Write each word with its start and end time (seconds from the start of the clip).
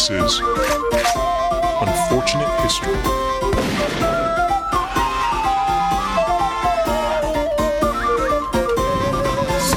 This 0.00 0.08
is 0.08 0.40
Unfortunate 1.82 2.48
History. 2.62 2.94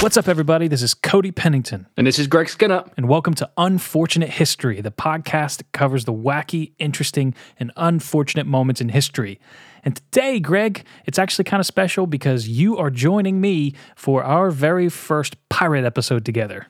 What's 0.01 0.15
up, 0.15 0.29
everybody? 0.29 0.69
This 0.69 0.81
is 0.81 0.93
Cody 0.93 1.31
Pennington, 1.31 1.87
And 1.97 2.07
this 2.07 2.17
is 2.19 2.27
Greg 2.27 2.47
Skinner. 2.47 2.85
and 2.95 3.09
welcome 3.09 3.33
to 3.33 3.49
Unfortunate 3.57 4.29
History, 4.29 4.79
the 4.79 4.91
podcast 4.91 5.57
that 5.57 5.69
covers 5.73 6.05
the 6.05 6.13
wacky, 6.13 6.71
interesting, 6.79 7.35
and 7.59 7.73
unfortunate 7.75 8.47
moments 8.47 8.79
in 8.79 8.87
history. 8.87 9.41
And 9.83 9.97
today, 9.97 10.39
Greg, 10.39 10.85
it's 11.05 11.19
actually 11.19 11.43
kind 11.43 11.59
of 11.59 11.65
special 11.65 12.07
because 12.07 12.47
you 12.47 12.77
are 12.77 12.89
joining 12.89 13.41
me 13.41 13.75
for 13.97 14.23
our 14.23 14.51
very 14.51 14.87
first 14.87 15.35
pirate 15.49 15.83
episode 15.83 16.23
together. 16.23 16.67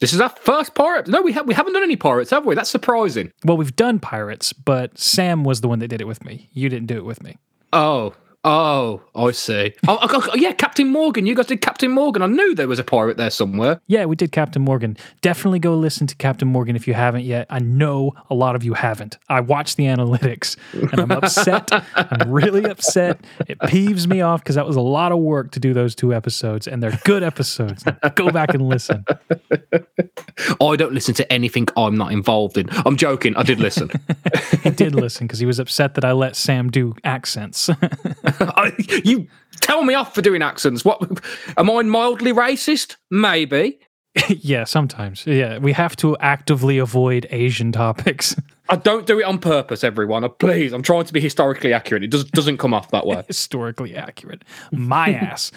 This 0.00 0.12
is 0.12 0.20
our 0.20 0.28
first 0.28 0.74
pirate. 0.74 1.08
No, 1.08 1.22
we, 1.22 1.32
ha- 1.32 1.42
we 1.42 1.54
haven't 1.54 1.72
done 1.72 1.82
any 1.82 1.96
pirates, 1.96 2.30
have 2.30 2.44
we? 2.44 2.54
That's 2.54 2.68
surprising. 2.70 3.32
Well, 3.44 3.56
we've 3.56 3.74
done 3.76 3.98
pirates, 3.98 4.52
but 4.52 4.98
Sam 4.98 5.42
was 5.42 5.62
the 5.62 5.68
one 5.68 5.78
that 5.78 5.88
did 5.88 6.00
it 6.00 6.06
with 6.06 6.24
me. 6.24 6.50
You 6.52 6.68
didn't 6.68 6.86
do 6.88 6.96
it 6.98 7.04
with 7.04 7.22
me. 7.22 7.38
Oh, 7.72 8.14
oh, 8.46 9.02
I 9.14 9.32
see. 9.32 9.74
Oh, 9.86 9.98
oh, 10.00 10.08
oh, 10.10 10.28
oh, 10.32 10.36
yeah, 10.36 10.52
Captain 10.52 10.88
Morgan. 10.88 11.26
You 11.26 11.34
guys 11.34 11.46
did 11.46 11.60
Captain 11.60 11.90
Morgan. 11.90 12.22
I 12.22 12.26
knew 12.26 12.54
there 12.54 12.68
was 12.68 12.78
a 12.78 12.84
pirate 12.84 13.16
there 13.16 13.30
somewhere. 13.30 13.80
Yeah, 13.86 14.06
we 14.06 14.16
did 14.16 14.32
Captain 14.32 14.62
Morgan. 14.62 14.96
Definitely 15.20 15.58
go 15.58 15.74
listen 15.74 16.06
to 16.06 16.16
Captain 16.16 16.48
Morgan 16.48 16.76
if 16.76 16.88
you 16.88 16.94
haven't 16.94 17.24
yet. 17.24 17.46
I 17.50 17.58
know 17.58 18.14
a 18.30 18.34
lot 18.34 18.56
of 18.56 18.64
you 18.64 18.74
haven't. 18.74 19.18
I 19.28 19.40
watched 19.40 19.76
the 19.76 19.84
analytics 19.84 20.56
and 20.72 21.00
I'm 21.00 21.10
upset. 21.10 21.70
I'm 21.94 22.30
really 22.30 22.64
upset. 22.64 23.20
It 23.48 23.58
peeves 23.58 24.06
me 24.06 24.20
off 24.20 24.42
because 24.42 24.54
that 24.54 24.66
was 24.66 24.76
a 24.76 24.80
lot 24.80 25.12
of 25.12 25.18
work 25.18 25.50
to 25.52 25.60
do 25.60 25.74
those 25.74 25.94
two 25.94 26.14
episodes, 26.14 26.66
and 26.66 26.82
they're 26.82 26.98
good 27.04 27.22
episodes. 27.22 27.84
Go 28.14 28.30
back 28.30 28.54
and 28.54 28.62
listen. 28.62 29.04
I 30.60 30.76
don't 30.76 30.92
listen 30.92 31.14
to 31.14 31.32
anything 31.32 31.66
I'm 31.76 31.96
not 31.96 32.12
involved 32.12 32.58
in. 32.58 32.68
I'm 32.84 32.96
joking. 32.96 33.36
I 33.36 33.42
did 33.42 33.60
listen. 33.60 33.90
He 34.62 34.70
did 34.70 34.94
listen 34.96 35.26
because 35.26 35.38
he 35.38 35.46
was 35.46 35.60
upset 35.60 35.94
that 35.94 36.04
I 36.04 36.10
let 36.10 36.34
Sam 36.34 36.70
do 36.70 36.94
accents. 37.04 37.70
I, 38.40 38.72
you 39.04 39.26
tell 39.60 39.84
me 39.84 39.94
off 39.94 40.14
for 40.14 40.22
doing 40.22 40.42
accents. 40.42 40.84
What? 40.84 41.00
Am 41.56 41.70
I 41.70 41.82
mildly 41.82 42.32
racist? 42.32 42.96
Maybe. 43.10 43.78
yeah, 44.28 44.64
sometimes. 44.64 45.26
Yeah, 45.26 45.58
we 45.58 45.72
have 45.72 45.96
to 45.96 46.16
actively 46.18 46.78
avoid 46.78 47.26
Asian 47.30 47.72
topics. 47.72 48.34
I 48.68 48.76
don't 48.76 49.06
do 49.06 49.20
it 49.20 49.24
on 49.24 49.38
purpose, 49.38 49.84
everyone. 49.84 50.24
Uh, 50.24 50.28
Please, 50.28 50.72
I'm 50.72 50.82
trying 50.82 51.04
to 51.04 51.12
be 51.12 51.20
historically 51.20 51.72
accurate. 51.72 52.02
It 52.02 52.10
does, 52.10 52.24
doesn't 52.24 52.56
come 52.56 52.74
off 52.74 52.90
that 52.90 53.06
way. 53.06 53.22
historically 53.28 53.94
accurate. 53.94 54.42
My 54.72 55.10
ass. 55.10 55.52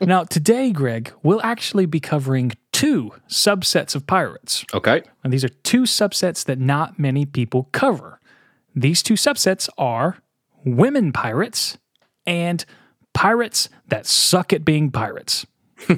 now, 0.00 0.22
today, 0.24 0.70
Greg, 0.70 1.12
we'll 1.24 1.42
actually 1.42 1.86
be 1.86 1.98
covering 1.98 2.52
two 2.70 3.12
subsets 3.28 3.96
of 3.96 4.06
pirates. 4.06 4.64
Okay. 4.72 5.02
And 5.24 5.32
these 5.32 5.42
are 5.42 5.48
two 5.48 5.82
subsets 5.82 6.44
that 6.44 6.60
not 6.60 6.98
many 6.98 7.26
people 7.26 7.68
cover. 7.72 8.20
These 8.76 9.02
two 9.02 9.14
subsets 9.14 9.68
are 9.76 10.18
women 10.64 11.12
pirates 11.12 11.78
and 12.26 12.64
pirates 13.14 13.68
that 13.88 14.06
suck 14.06 14.52
at 14.52 14.64
being 14.64 14.90
pirates. 14.90 15.46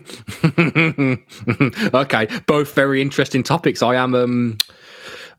okay. 1.95 2.29
Both 2.47 2.75
very 2.75 3.03
interesting 3.03 3.43
topics. 3.43 3.83
I 3.83 3.97
am 3.97 4.15
um 4.15 4.59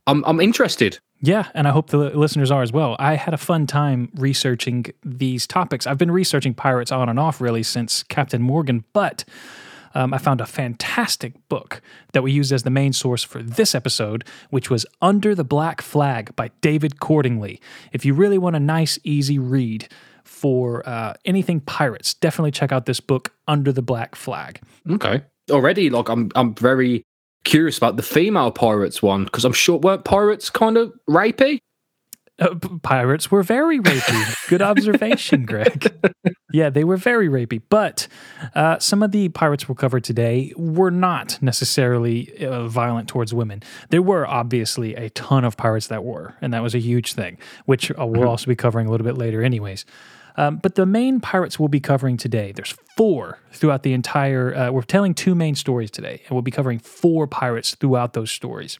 I'm 0.07 0.23
I'm 0.25 0.39
interested. 0.39 0.99
Yeah, 1.21 1.47
and 1.53 1.69
I 1.69 1.71
hope 1.71 1.89
the 1.89 1.97
listeners 1.97 2.51
are 2.51 2.61
as 2.61 2.73
well. 2.73 2.97
I 2.99 3.15
had 3.15 3.33
a 3.33 3.37
fun 3.37 3.65
time 3.65 4.09
researching 4.15 4.87
these 5.05 5.47
topics. 5.47 5.87
I've 5.87 5.97
been 5.97 6.11
researching 6.11 6.53
pirates 6.53 6.91
on 6.91 7.07
and 7.07 7.17
off 7.17 7.39
really 7.39 7.63
since 7.63 8.03
Captain 8.03 8.41
Morgan, 8.41 8.83
but 8.91 9.23
um, 9.93 10.13
I 10.13 10.17
found 10.17 10.41
a 10.41 10.45
fantastic 10.45 11.33
book 11.49 11.81
that 12.13 12.23
we 12.23 12.31
used 12.31 12.51
as 12.51 12.63
the 12.63 12.69
main 12.69 12.93
source 12.93 13.23
for 13.23 13.41
this 13.41 13.75
episode, 13.75 14.23
which 14.49 14.69
was 14.69 14.85
Under 15.01 15.35
the 15.35 15.43
Black 15.43 15.81
Flag 15.81 16.35
by 16.35 16.51
David 16.61 16.99
Cordingly. 16.99 17.59
If 17.91 18.05
you 18.05 18.13
really 18.13 18.37
want 18.37 18.55
a 18.55 18.59
nice, 18.59 18.99
easy 19.03 19.39
read 19.39 19.87
for 20.23 20.87
uh, 20.87 21.13
anything 21.25 21.59
pirates, 21.59 22.13
definitely 22.13 22.51
check 22.51 22.71
out 22.71 22.85
this 22.85 22.99
book, 22.99 23.33
Under 23.47 23.71
the 23.71 23.81
Black 23.81 24.15
Flag. 24.15 24.61
Okay. 24.89 25.23
Already, 25.51 25.89
like 25.89 26.07
I'm 26.07 26.31
I'm 26.35 26.55
very 26.55 27.03
curious 27.43 27.77
about 27.77 27.97
the 27.97 28.03
female 28.03 28.51
pirates 28.51 29.01
one 29.01 29.25
because 29.25 29.45
I'm 29.45 29.53
sure 29.53 29.77
weren't 29.77 30.05
pirates 30.05 30.49
kind 30.49 30.77
of 30.77 30.93
rapey? 31.09 31.59
Uh, 32.39 32.55
pirates 32.81 33.29
were 33.29 33.43
very 33.43 33.79
rapey. 33.79 34.49
Good 34.49 34.61
observation, 34.61 35.45
Greg. 35.47 35.93
Yeah, 36.51 36.69
they 36.69 36.83
were 36.83 36.97
very 36.97 37.29
rapey. 37.29 37.61
But 37.69 38.07
uh, 38.55 38.79
some 38.79 39.03
of 39.03 39.11
the 39.11 39.29
pirates 39.29 39.69
we'll 39.69 39.75
cover 39.75 39.99
today 39.99 40.51
were 40.55 40.89
not 40.89 41.37
necessarily 41.41 42.33
uh, 42.43 42.67
violent 42.67 43.07
towards 43.07 43.33
women. 43.33 43.61
There 43.89 44.01
were 44.01 44.27
obviously 44.27 44.95
a 44.95 45.09
ton 45.11 45.45
of 45.45 45.57
pirates 45.57 45.87
that 45.87 46.03
were, 46.03 46.35
and 46.41 46.53
that 46.53 46.63
was 46.63 46.73
a 46.73 46.79
huge 46.79 47.13
thing, 47.13 47.37
which 47.65 47.91
uh, 47.91 48.05
we'll 48.05 48.27
also 48.27 48.47
be 48.47 48.55
covering 48.55 48.87
a 48.87 48.91
little 48.91 49.05
bit 49.05 49.17
later, 49.17 49.43
anyways. 49.43 49.85
Um, 50.35 50.57
but 50.57 50.75
the 50.75 50.85
main 50.85 51.19
pirates 51.19 51.59
we'll 51.59 51.67
be 51.69 51.79
covering 51.79 52.17
today, 52.17 52.51
there's 52.51 52.75
four 52.97 53.39
throughout 53.51 53.83
the 53.83 53.93
entire. 53.93 54.55
Uh, 54.55 54.71
we're 54.71 54.81
telling 54.81 55.13
two 55.13 55.35
main 55.35 55.55
stories 55.55 55.91
today, 55.91 56.21
and 56.25 56.31
we'll 56.31 56.41
be 56.41 56.51
covering 56.51 56.79
four 56.79 57.27
pirates 57.27 57.75
throughout 57.75 58.13
those 58.13 58.31
stories. 58.31 58.79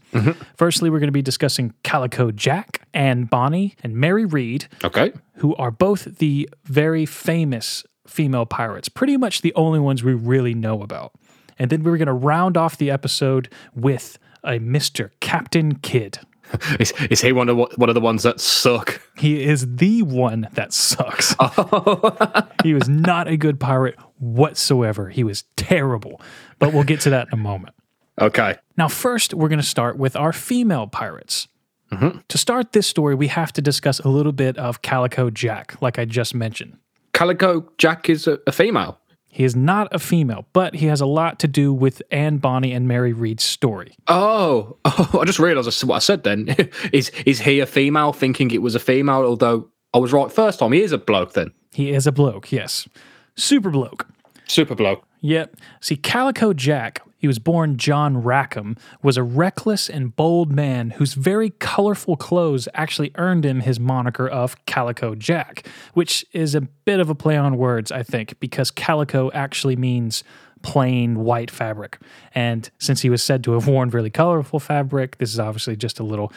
Firstly, 0.58 0.90
we're 0.90 1.00
going 1.00 1.08
to 1.08 1.12
be 1.12 1.22
discussing 1.22 1.74
Calico 1.84 2.32
Jack 2.32 2.88
Anne 2.94 3.26
Bonny 3.26 3.76
and 3.84 3.96
Mary 3.96 4.26
Read, 4.26 4.68
Okay. 4.84 5.14
who 5.38 5.56
are 5.56 5.72
both 5.72 6.18
the 6.20 6.50
very 6.66 7.06
famous 7.06 7.84
female 8.08 8.46
pirates, 8.46 8.90
pretty 8.90 9.18
much 9.18 9.42
the 9.42 9.54
only 9.56 9.80
ones 9.80 10.04
we 10.04 10.14
really 10.14 10.54
know 10.54 10.82
about. 10.82 11.12
And 11.60 11.70
then 11.70 11.84
we're 11.84 11.98
going 11.98 12.08
to 12.08 12.14
round 12.14 12.58
off 12.58 12.78
the 12.78 12.90
episode 12.90 13.48
with 13.76 14.18
a 14.44 14.60
Mr. 14.60 15.12
Captain 15.20 15.76
Kidd. 15.76 16.20
Is, 16.80 16.94
is 17.10 17.22
he 17.22 17.32
one 17.32 17.50
of 17.50 17.58
the- 17.58 17.76
one 17.78 17.90
of 17.90 17.96
the 17.96 18.02
ones 18.02 18.24
that 18.24 18.40
suck? 18.40 19.02
He 19.18 19.44
is 19.44 19.76
the 19.76 20.02
one 20.04 20.48
that 20.54 20.74
sucks. 20.74 21.36
Oh. 21.40 22.48
he 22.64 22.74
was 22.74 22.88
not 22.90 23.28
a 23.28 23.38
good 23.38 23.60
pirate 23.60 23.96
whatsoever. 24.20 25.10
He 25.10 25.24
was 25.24 25.44
terrible. 25.56 26.22
But 26.60 26.74
we'll 26.74 26.84
get 26.84 27.02
to 27.02 27.10
that 27.12 27.28
in 27.28 27.34
a 27.34 27.42
moment. 27.42 27.76
Okay. 28.20 28.56
Now, 28.78 28.88
first, 28.88 29.34
we're 29.34 29.50
going 29.50 29.60
to 29.60 29.66
start 29.66 29.98
with 29.98 30.16
our 30.16 30.32
female 30.34 30.88
pirates. 30.88 31.48
Mm-hmm. 31.92 32.20
To 32.28 32.38
start 32.38 32.72
this 32.72 32.88
story, 32.88 33.16
we 33.16 33.28
have 33.28 33.52
to 33.54 33.62
discuss 33.62 34.00
a 34.00 34.10
little 34.10 34.32
bit 34.32 34.58
of 34.58 34.82
Calico 34.82 35.30
Jack, 35.30 35.82
like 35.82 36.00
I 36.00 36.06
just 36.06 36.34
mentioned. 36.34 36.78
Calico 37.14 37.70
Jack 37.78 38.10
is 38.10 38.28
a, 38.28 38.40
a 38.48 38.52
female. 38.52 39.00
He 39.34 39.46
is 39.46 39.56
not 39.56 39.88
a 39.92 39.98
female, 39.98 40.46
but 40.54 40.76
he 40.76 40.86
has 40.86 41.02
a 41.02 41.08
lot 41.08 41.40
to 41.40 41.48
do 41.48 41.74
with 41.74 42.04
Anne 42.12 42.38
Bonny 42.38 42.72
and 42.72 42.88
Mary 42.88 43.14
Read's 43.14 43.44
story. 43.44 43.96
Oh, 44.08 44.78
oh 44.86 45.20
I 45.20 45.26
just 45.26 45.40
realised 45.40 45.84
what 45.86 45.96
I 45.96 46.00
said 46.00 46.24
then. 46.24 46.56
is 46.94 47.10
is 47.26 47.40
he 47.42 47.60
a 47.60 47.66
female 47.66 48.14
thinking 48.14 48.52
it 48.52 48.62
was 48.62 48.76
a 48.76 48.80
female, 48.80 49.24
although 49.24 49.70
I 49.92 49.98
was 49.98 50.14
right 50.14 50.32
first 50.32 50.60
time. 50.60 50.72
He 50.72 50.84
is 50.84 50.92
a 50.92 51.00
bloke 51.00 51.34
then. 51.34 51.52
He 51.74 51.90
is 51.90 52.06
a 52.06 52.12
bloke, 52.12 52.52
yes. 52.52 52.88
Super 53.36 53.72
bloke. 53.72 54.08
Super 54.46 54.76
bloke. 54.76 55.04
Yep. 55.22 55.56
See, 55.82 55.96
Calico 55.96 56.54
Jack, 56.54 57.02
he 57.24 57.28
was 57.28 57.40
born 57.40 57.78
John 57.78 58.22
Rackham, 58.22 58.76
was 59.02 59.16
a 59.16 59.24
reckless 59.24 59.90
and 59.90 60.14
bold 60.14 60.52
man 60.52 60.90
whose 60.90 61.14
very 61.14 61.52
colorful 61.52 62.18
clothes 62.18 62.68
actually 62.74 63.14
earned 63.16 63.46
him 63.46 63.62
his 63.62 63.80
moniker 63.80 64.28
of 64.28 64.58
Calico 64.66 65.16
Jack, 65.16 65.66
which 65.94 66.26
is 66.34 66.54
a 66.54 66.60
bit 66.60 67.00
of 67.00 67.10
a 67.10 67.16
play 67.16 67.38
on 67.38 67.58
words, 67.58 67.94
I 67.94 68.04
think, 68.04 68.38
because 68.42 68.72
calico 68.72 69.32
actually 69.32 69.78
means 69.78 70.26
plain 70.64 71.22
white 71.22 71.50
fabric. 71.50 71.98
And 72.36 72.70
since 72.78 73.04
he 73.04 73.10
was 73.10 73.24
said 73.24 73.42
to 73.46 73.54
have 73.54 73.70
worn 73.70 73.90
really 73.92 74.10
colorful 74.10 74.60
fabric, 74.60 75.18
this 75.18 75.32
is 75.32 75.40
obviously 75.40 75.78
just 75.78 76.02
a 76.02 76.04
little 76.04 76.30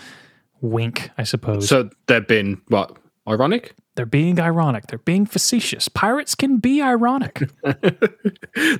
wink, 0.60 1.10
I 1.18 1.24
suppose. 1.24 1.68
So 1.68 1.90
they've 2.06 2.28
been 2.28 2.62
what? 2.68 2.96
Ironic? 3.28 3.74
They're 3.96 4.06
being 4.06 4.38
ironic. 4.38 4.86
They're 4.86 4.98
being 5.00 5.26
facetious. 5.26 5.88
Pirates 5.88 6.34
can 6.34 6.58
be 6.58 6.80
ironic. 6.80 7.50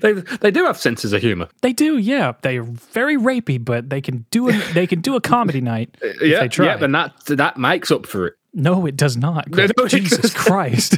They 0.01 0.13
they 0.13 0.51
do 0.51 0.65
have 0.65 0.79
senses 0.79 1.13
of 1.13 1.21
humour. 1.21 1.49
They 1.61 1.75
do, 1.75 1.99
yeah. 1.99 2.33
They're 2.41 2.63
very 2.63 3.19
rapey, 3.19 3.63
but 3.63 3.91
they 3.91 4.01
can 4.01 4.25
do 4.31 4.49
a 4.49 4.53
they 4.73 4.87
can 4.87 5.01
do 5.03 5.17
a 5.17 5.21
comedy 5.21 5.61
night 5.61 5.95
uh, 6.03 6.07
if 6.07 6.23
yeah, 6.23 6.41
they 6.41 6.49
try. 6.49 6.67
yeah, 6.67 6.83
and 6.83 6.95
that 6.95 7.13
that 7.27 7.59
makes 7.59 7.91
up 7.91 8.07
for 8.07 8.29
it. 8.29 8.35
no, 8.55 8.87
it 8.87 8.97
does 8.97 9.17
not. 9.19 9.51
Greg. 9.51 9.73
No, 9.79 9.87
Jesus. 9.87 10.33
Christ. 10.33 10.97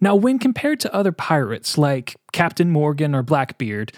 now, 0.00 0.14
when 0.14 0.38
compared 0.38 0.78
to 0.80 0.94
other 0.94 1.10
pirates 1.12 1.76
like 1.76 2.16
Captain 2.32 2.70
Morgan 2.70 3.12
or 3.14 3.22
Blackbeard, 3.24 3.92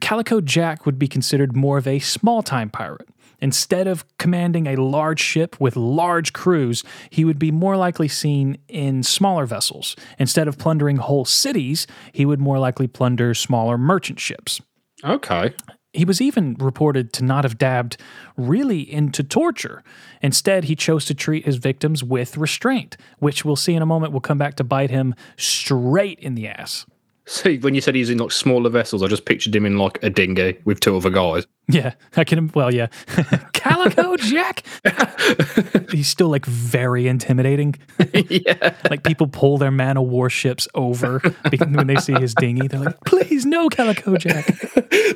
Calico 0.00 0.40
Jack 0.40 0.86
would 0.86 0.98
be 0.98 1.08
considered 1.08 1.54
more 1.54 1.76
of 1.78 1.86
a 1.86 1.98
small 1.98 2.42
time 2.42 2.70
pirate. 2.70 3.08
Instead 3.40 3.86
of 3.86 4.04
commanding 4.18 4.66
a 4.66 4.76
large 4.76 5.20
ship 5.20 5.60
with 5.60 5.76
large 5.76 6.32
crews, 6.32 6.82
he 7.10 7.24
would 7.24 7.38
be 7.38 7.50
more 7.50 7.76
likely 7.76 8.08
seen 8.08 8.58
in 8.68 9.02
smaller 9.02 9.46
vessels. 9.46 9.96
Instead 10.18 10.48
of 10.48 10.58
plundering 10.58 10.96
whole 10.96 11.24
cities, 11.24 11.86
he 12.12 12.24
would 12.24 12.40
more 12.40 12.58
likely 12.58 12.86
plunder 12.86 13.34
smaller 13.34 13.76
merchant 13.76 14.18
ships. 14.20 14.60
Okay. 15.04 15.52
He 15.92 16.04
was 16.04 16.20
even 16.20 16.56
reported 16.58 17.12
to 17.14 17.24
not 17.24 17.44
have 17.44 17.56
dabbed 17.56 17.96
really 18.36 18.80
into 18.80 19.22
torture. 19.22 19.82
Instead, 20.20 20.64
he 20.64 20.76
chose 20.76 21.06
to 21.06 21.14
treat 21.14 21.46
his 21.46 21.56
victims 21.56 22.04
with 22.04 22.36
restraint, 22.36 22.98
which 23.18 23.44
we'll 23.44 23.56
see 23.56 23.74
in 23.74 23.82
a 23.82 23.86
moment 23.86 24.12
will 24.12 24.20
come 24.20 24.36
back 24.36 24.56
to 24.56 24.64
bite 24.64 24.90
him 24.90 25.14
straight 25.36 26.18
in 26.18 26.34
the 26.34 26.48
ass. 26.48 26.84
See, 27.28 27.58
when 27.58 27.74
you 27.74 27.80
said 27.80 27.96
he's 27.96 28.08
in 28.08 28.18
like 28.18 28.30
smaller 28.30 28.70
vessels, 28.70 29.02
I 29.02 29.08
just 29.08 29.24
pictured 29.24 29.54
him 29.54 29.66
in 29.66 29.78
like 29.78 29.98
a 30.02 30.10
dinghy 30.10 30.58
with 30.64 30.78
two 30.78 30.96
other 30.96 31.10
guys. 31.10 31.44
Yeah, 31.68 31.94
I 32.16 32.22
can. 32.22 32.52
Well, 32.54 32.72
yeah, 32.72 32.86
Calico 33.52 34.16
Jack. 34.16 34.62
He's 35.90 36.06
still 36.06 36.28
like 36.28 36.46
very 36.46 37.08
intimidating. 37.08 37.74
yeah. 38.14 38.74
like 38.88 39.02
people 39.02 39.26
pull 39.26 39.58
their 39.58 39.72
man 39.72 39.96
of 39.96 40.04
war 40.04 40.30
ships 40.30 40.68
over 40.76 41.18
when 41.58 41.88
they 41.88 41.96
see 41.96 42.12
his 42.12 42.36
dinghy. 42.36 42.68
They're 42.68 42.78
like, 42.78 43.00
"Please, 43.04 43.44
no, 43.44 43.68
Calico 43.68 44.16
Jack." 44.16 44.48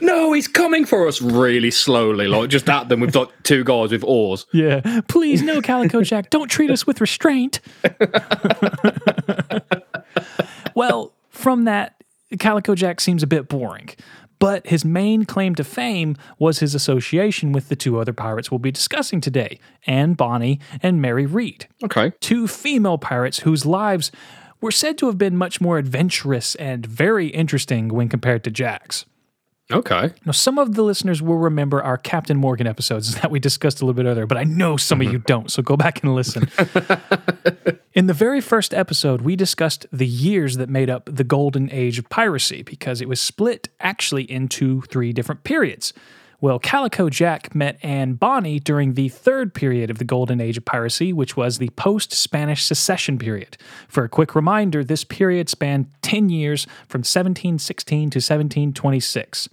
No, 0.03 0.33
he's 0.33 0.49
coming 0.49 0.85
for 0.85 1.07
us 1.07 1.23
really 1.23 1.71
slowly, 1.71 2.27
like 2.27 2.51
just 2.51 2.69
at 2.69 2.89
them 2.89 2.99
with 2.99 3.15
like 3.15 3.29
two 3.45 3.63
guys 3.63 3.93
with 3.93 4.03
oars. 4.03 4.47
Yeah, 4.53 5.03
please, 5.07 5.43
no, 5.43 5.61
Calico 5.61 6.03
Jack. 6.03 6.31
Don't 6.31 6.49
treat 6.49 6.71
us 6.73 6.85
with 6.85 7.01
restraint. 7.01 7.61
well, 10.75 11.13
from 11.29 11.65
that, 11.65 12.00
Calico 12.39 12.75
Jack 12.75 13.01
seems 13.01 13.23
a 13.23 13.27
bit 13.27 13.49
boring. 13.49 13.91
But 14.39 14.67
his 14.67 14.87
main 14.87 15.27
claim 15.27 15.55
to 15.57 15.65
fame 15.65 16.17
was 16.39 16.61
his 16.61 16.75
association 16.75 17.53
with 17.53 17.69
the 17.69 17.77
two 17.77 17.99
other 17.99 18.15
pirates 18.15 18.51
we'll 18.51 18.59
be 18.59 18.71
discussing 18.71 19.21
today 19.21 19.59
Anne 19.87 20.15
Bonny 20.15 20.61
and 20.83 21.03
Mary 21.03 21.27
Read, 21.27 21.67
Okay. 21.85 22.13
two 22.21 22.49
female 22.49 22.97
pirates 22.97 23.41
whose 23.41 23.67
lives 23.67 24.11
were 24.63 24.71
said 24.71 24.97
to 24.99 25.07
have 25.07 25.19
been 25.19 25.37
much 25.37 25.61
more 25.61 25.77
adventurous 25.79 26.55
and 26.55 26.87
very 26.87 27.29
interesting 27.29 27.89
when 27.89 28.09
compared 28.09 28.43
to 28.45 28.51
Jack's. 28.51 29.05
Okay. 29.73 30.13
Now, 30.25 30.33
some 30.33 30.59
of 30.59 30.75
the 30.75 30.83
listeners 30.83 31.23
will 31.23 31.39
remember 31.39 31.83
our 31.83 31.97
Captain 31.97 32.37
Morgan 32.37 32.67
episodes 32.67 33.15
that 33.21 33.31
we 33.31 33.39
discussed 33.39 33.81
a 33.81 33.87
little 33.87 34.03
bit 34.03 34.09
earlier, 34.09 34.27
but 34.27 34.39
I 34.39 34.45
know 34.45 34.77
some 34.77 35.01
of 35.01 35.07
mm-hmm. 35.07 35.15
you 35.15 35.19
don't, 35.21 35.51
so 35.51 35.63
go 35.63 35.77
back 35.77 36.03
and 36.03 36.15
listen. 36.15 36.51
In 37.95 38.07
the 38.07 38.15
very 38.15 38.41
first 38.41 38.73
episode, 38.73 39.23
we 39.23 39.37
discussed 39.37 39.87
the 39.93 40.07
years 40.07 40.57
that 40.57 40.69
made 40.69 40.89
up 40.89 41.09
the 41.13 41.25
golden 41.25 41.71
age 41.73 41.99
of 41.99 42.09
piracy 42.09 42.63
because 42.63 43.01
it 43.01 43.09
was 43.09 43.21
split 43.21 43.69
actually 43.81 44.31
into 44.31 44.83
three 44.83 45.13
different 45.13 45.45
periods. 45.45 45.93
Well, 46.41 46.59
Calico 46.59 47.11
Jack 47.11 47.55
met 47.55 47.79
Anne 47.83 48.15
Bonny 48.15 48.59
during 48.59 48.95
the 48.95 49.11
third 49.11 49.53
period 49.53 49.91
of 49.91 49.99
the 49.99 50.05
golden 50.05 50.41
age 50.41 50.57
of 50.57 50.65
piracy, 50.65 51.13
which 51.13 51.37
was 51.37 51.59
the 51.59 51.69
post 51.71 52.13
Spanish 52.13 52.65
succession 52.65 53.19
period. 53.19 53.59
For 53.89 54.05
a 54.05 54.09
quick 54.09 54.35
reminder, 54.35 54.83
this 54.83 55.05
period 55.05 55.51
spanned 55.51 55.91
10 56.01 56.31
years 56.31 56.65
from 56.89 57.01
1716 57.01 58.11
to 58.11 58.19
1726. 58.19 59.51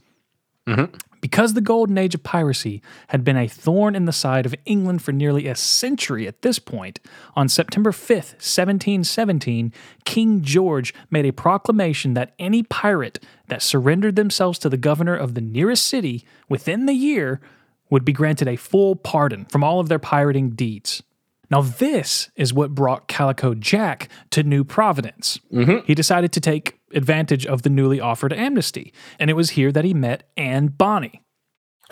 Mm-hmm. 0.68 0.96
Because 1.20 1.54
the 1.54 1.62
golden 1.62 1.98
age 1.98 2.14
of 2.14 2.22
piracy 2.22 2.82
had 3.08 3.24
been 3.24 3.38
a 3.38 3.48
thorn 3.48 3.96
in 3.96 4.06
the 4.06 4.12
side 4.12 4.46
of 4.46 4.54
England 4.66 5.02
for 5.02 5.12
nearly 5.12 5.48
a 5.48 5.56
century 5.56 6.28
at 6.28 6.44
this 6.44 6.60
point, 6.60 7.00
on 7.36 7.50
September 7.50 7.92
5th, 7.92 8.36
1717, 8.38 9.74
King 10.06 10.42
George 10.42 10.94
made 11.10 11.26
a 11.26 11.34
proclamation 11.34 12.14
that 12.14 12.34
any 12.38 12.62
pirate 12.62 13.20
that 13.48 13.64
surrendered 13.64 14.16
themselves 14.16 14.60
to 14.60 14.70
the 14.70 14.78
governor 14.78 15.16
of 15.16 15.34
the 15.34 15.42
nearest 15.42 15.86
city 15.86 16.24
within 16.50 16.86
the 16.86 16.94
year 16.94 17.42
would 17.90 18.06
be 18.06 18.14
granted 18.14 18.48
a 18.48 18.56
full 18.56 18.96
pardon 18.96 19.46
from 19.46 19.64
all 19.64 19.80
of 19.80 19.90
their 19.90 20.00
pirating 20.00 20.52
deeds. 20.52 21.02
Now, 21.50 21.62
this 21.62 22.30
is 22.36 22.54
what 22.54 22.76
brought 22.76 23.08
Calico 23.08 23.54
Jack 23.54 24.10
to 24.32 24.44
New 24.44 24.64
Providence. 24.64 25.40
Mm-hmm. 25.52 25.86
He 25.86 25.96
decided 25.96 26.32
to 26.34 26.42
take 26.42 26.77
advantage 26.94 27.46
of 27.46 27.62
the 27.62 27.70
newly 27.70 28.00
offered 28.00 28.34
amnesty, 28.34 28.94
and 29.20 29.30
it 29.30 29.34
was 29.34 29.52
here 29.52 29.72
that 29.72 29.86
he 29.86 29.94
met 29.94 30.30
Anne 30.38 30.68
Bonny. 30.68 31.22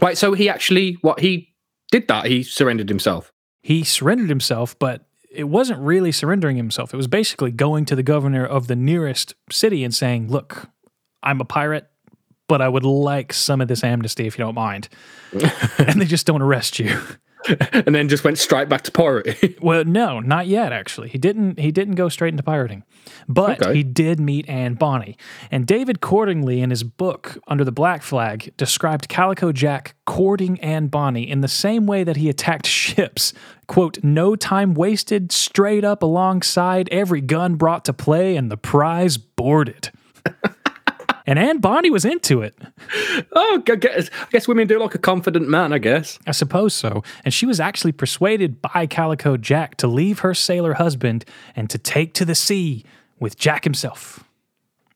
Right, 0.01 0.17
so 0.17 0.33
he 0.33 0.49
actually 0.49 0.97
what 1.01 1.19
he 1.19 1.53
did 1.91 2.07
that? 2.07 2.25
He 2.25 2.43
surrendered 2.43 2.89
himself. 2.89 3.31
He 3.61 3.83
surrendered 3.83 4.29
himself, 4.29 4.77
but 4.77 5.05
it 5.31 5.45
wasn't 5.45 5.79
really 5.79 6.11
surrendering 6.11 6.57
himself. 6.57 6.93
It 6.93 6.97
was 6.97 7.07
basically 7.07 7.51
going 7.51 7.85
to 7.85 7.95
the 7.95 8.03
governor 8.03 8.45
of 8.45 8.67
the 8.67 8.75
nearest 8.75 9.35
city 9.51 9.83
and 9.83 9.93
saying, 9.93 10.29
Look, 10.29 10.69
I'm 11.23 11.41
a 11.41 11.45
pirate, 11.45 11.87
but 12.47 12.61
I 12.61 12.69
would 12.69 12.83
like 12.83 13.33
some 13.33 13.61
of 13.61 13.67
this 13.67 13.83
amnesty 13.83 14.27
if 14.27 14.37
you 14.37 14.45
don't 14.45 14.55
mind. 14.55 14.89
and 15.77 16.01
they 16.01 16.05
just 16.05 16.25
don't 16.25 16.41
arrest 16.41 16.79
you. 16.79 16.99
and 17.73 17.93
then 17.95 18.09
just 18.09 18.23
went 18.23 18.37
straight 18.37 18.69
back 18.69 18.81
to 18.83 18.91
pirating. 18.91 19.55
Well, 19.61 19.83
no, 19.85 20.19
not 20.19 20.47
yet. 20.47 20.71
Actually, 20.71 21.09
he 21.09 21.17
didn't. 21.17 21.59
He 21.59 21.71
didn't 21.71 21.95
go 21.95 22.09
straight 22.09 22.33
into 22.33 22.43
pirating, 22.43 22.83
but 23.27 23.61
Okay. 23.61 23.73
he 23.77 23.83
did 23.83 24.19
meet 24.19 24.47
Anne 24.49 24.75
Bonny. 24.75 25.17
And 25.49 25.65
David 25.65 26.01
Cordingly, 26.01 26.59
in 26.61 26.69
his 26.69 26.83
book 26.83 27.37
Under 27.47 27.63
the 27.63 27.71
Black 27.71 28.01
Flag, 28.03 28.53
described 28.57 29.09
Calico 29.09 29.51
Jack 29.51 29.95
courting 30.05 30.59
Anne 30.61 30.87
Bonny 30.87 31.29
in 31.29 31.41
the 31.41 31.47
same 31.47 31.87
way 31.87 32.03
that 32.03 32.17
he 32.17 32.29
attacked 32.29 32.67
ships. 32.67 33.33
"Quote: 33.67 34.03
No 34.03 34.35
time 34.35 34.73
wasted, 34.73 35.31
straight 35.31 35.83
up 35.83 36.03
alongside, 36.03 36.87
every 36.91 37.21
gun 37.21 37.55
brought 37.55 37.85
to 37.85 37.93
play, 37.93 38.35
and 38.35 38.51
the 38.51 38.57
prize 38.57 39.17
boarded." 39.17 39.89
And 41.25 41.39
Anne 41.39 41.59
Bonny 41.59 41.89
was 41.89 42.05
into 42.05 42.41
it. 42.41 42.55
oh, 43.33 43.63
I 43.67 43.75
guess, 43.75 44.09
I 44.21 44.27
guess 44.31 44.47
women 44.47 44.67
do 44.67 44.79
like 44.79 44.95
a 44.95 44.99
confident 44.99 45.47
man. 45.47 45.73
I 45.73 45.77
guess. 45.77 46.19
I 46.27 46.31
suppose 46.31 46.73
so. 46.73 47.03
And 47.23 47.33
she 47.33 47.45
was 47.45 47.59
actually 47.59 47.93
persuaded 47.93 48.61
by 48.61 48.85
Calico 48.87 49.37
Jack 49.37 49.75
to 49.77 49.87
leave 49.87 50.19
her 50.19 50.33
sailor 50.33 50.73
husband 50.73 51.25
and 51.55 51.69
to 51.69 51.77
take 51.77 52.13
to 52.15 52.25
the 52.25 52.35
sea 52.35 52.83
with 53.19 53.37
Jack 53.37 53.63
himself 53.63 54.24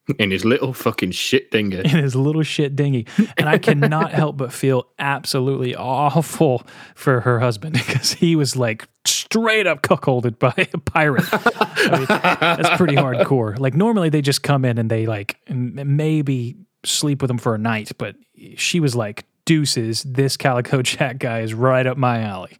In 0.19 0.31
his 0.31 0.43
little 0.45 0.73
fucking 0.73 1.11
shit 1.11 1.51
dinghy. 1.51 1.79
in 1.79 1.85
his 1.89 2.15
little 2.15 2.43
shit 2.43 2.75
dinghy. 2.75 3.05
And 3.37 3.47
I 3.47 3.57
cannot 3.57 4.11
help 4.11 4.37
but 4.37 4.51
feel 4.51 4.87
absolutely 4.97 5.75
awful 5.75 6.63
for 6.95 7.21
her 7.21 7.39
husband 7.39 7.73
because 7.85 8.13
he 8.13 8.35
was 8.35 8.55
like 8.55 8.87
straight 9.05 9.67
up 9.67 9.81
cuckolded 9.83 10.39
by 10.39 10.53
a 10.73 10.77
pirate. 10.79 11.25
I 11.31 11.97
mean, 11.97 12.05
that's 12.07 12.77
pretty 12.77 12.95
hardcore. 12.95 13.59
Like 13.59 13.75
normally 13.75 14.09
they 14.09 14.21
just 14.21 14.41
come 14.41 14.65
in 14.65 14.77
and 14.77 14.89
they 14.89 15.05
like 15.05 15.37
maybe 15.49 16.55
sleep 16.85 17.21
with 17.21 17.29
him 17.29 17.37
for 17.37 17.53
a 17.55 17.59
night, 17.59 17.91
but 17.97 18.15
she 18.55 18.79
was 18.79 18.95
like, 18.95 19.25
deuces, 19.45 20.03
this 20.03 20.37
Calico 20.37 20.81
Jack 20.83 21.17
guy 21.17 21.39
is 21.41 21.55
right 21.55 21.85
up 21.87 21.97
my 21.97 22.21
alley. 22.21 22.55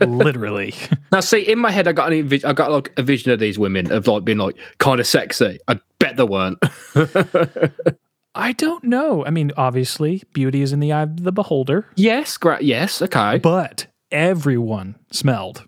Literally. 0.00 0.74
Now, 1.12 1.20
see, 1.20 1.40
in 1.40 1.60
my 1.60 1.70
head, 1.70 1.86
I 1.86 1.92
got 1.92 2.12
an 2.12 2.28
envi- 2.28 2.44
I 2.44 2.52
got 2.52 2.72
like 2.72 2.92
a 2.96 3.02
vision 3.02 3.30
of 3.30 3.38
these 3.38 3.56
women 3.58 3.92
of 3.92 4.06
like 4.08 4.24
being 4.24 4.38
like 4.38 4.56
kind 4.78 4.98
of 5.00 5.06
sexy. 5.06 5.58
I 5.68 5.78
bet 6.06 6.16
they 6.16 6.24
weren't. 6.24 6.58
I 8.34 8.52
don't 8.52 8.84
know. 8.84 9.24
I 9.24 9.30
mean, 9.30 9.52
obviously, 9.56 10.22
beauty 10.32 10.62
is 10.62 10.72
in 10.72 10.80
the 10.80 10.92
eye 10.92 11.02
of 11.02 11.24
the 11.24 11.32
beholder, 11.32 11.86
yes, 11.96 12.36
great. 12.36 12.62
Yes, 12.62 13.00
okay. 13.00 13.38
but 13.38 13.86
everyone 14.10 14.96
smelled. 15.10 15.64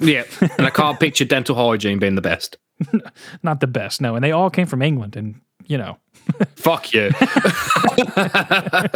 yeah, 0.00 0.24
and 0.40 0.66
I 0.66 0.70
can't 0.70 1.00
picture 1.00 1.24
dental 1.24 1.56
hygiene 1.56 1.98
being 1.98 2.14
the 2.14 2.20
best. 2.22 2.58
Not 3.42 3.60
the 3.60 3.66
best, 3.66 4.00
no. 4.00 4.14
And 4.14 4.22
they 4.22 4.32
all 4.32 4.50
came 4.50 4.66
from 4.66 4.82
England, 4.82 5.16
and 5.16 5.40
you 5.64 5.78
know, 5.78 5.96
Fuck 6.56 6.92
you. 6.92 7.10
I 7.20 8.88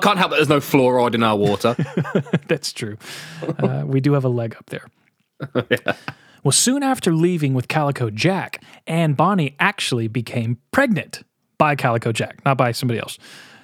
can't 0.00 0.18
help 0.18 0.30
that 0.30 0.36
there's 0.36 0.48
no 0.48 0.60
fluoride 0.60 1.14
in 1.14 1.22
our 1.22 1.36
water. 1.36 1.76
that's 2.46 2.72
true. 2.72 2.96
Uh, 3.58 3.82
we 3.86 4.00
do 4.00 4.12
have 4.12 4.24
a 4.24 4.28
leg 4.28 4.56
up 4.56 4.66
there. 4.66 4.86
Well, 6.42 6.52
soon 6.52 6.82
after 6.82 7.14
leaving 7.14 7.54
with 7.54 7.68
Calico 7.68 8.10
Jack, 8.10 8.62
Anne 8.86 9.14
Bonny 9.14 9.56
actually 9.58 10.08
became 10.08 10.58
pregnant 10.70 11.22
by 11.58 11.74
Calico 11.74 12.12
Jack, 12.12 12.44
not 12.44 12.56
by 12.56 12.72
somebody 12.72 13.00
else. 13.00 13.18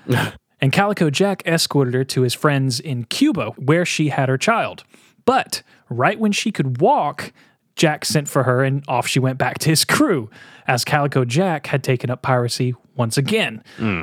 and 0.60 0.72
Calico 0.72 1.10
Jack 1.10 1.42
escorted 1.46 1.94
her 1.94 2.04
to 2.04 2.22
his 2.22 2.34
friends 2.34 2.80
in 2.80 3.04
Cuba, 3.04 3.50
where 3.50 3.84
she 3.84 4.08
had 4.08 4.28
her 4.28 4.38
child. 4.38 4.84
But 5.24 5.62
right 5.88 6.18
when 6.18 6.32
she 6.32 6.50
could 6.50 6.80
walk, 6.80 7.32
Jack 7.76 8.04
sent 8.04 8.28
for 8.28 8.44
her 8.44 8.62
and 8.62 8.84
off 8.88 9.06
she 9.06 9.18
went 9.18 9.38
back 9.38 9.58
to 9.60 9.70
his 9.70 9.84
crew, 9.84 10.30
as 10.66 10.84
Calico 10.84 11.24
Jack 11.24 11.68
had 11.68 11.82
taken 11.82 12.10
up 12.10 12.22
piracy 12.22 12.74
once 12.96 13.16
again. 13.16 13.62
Hmm. 13.76 14.02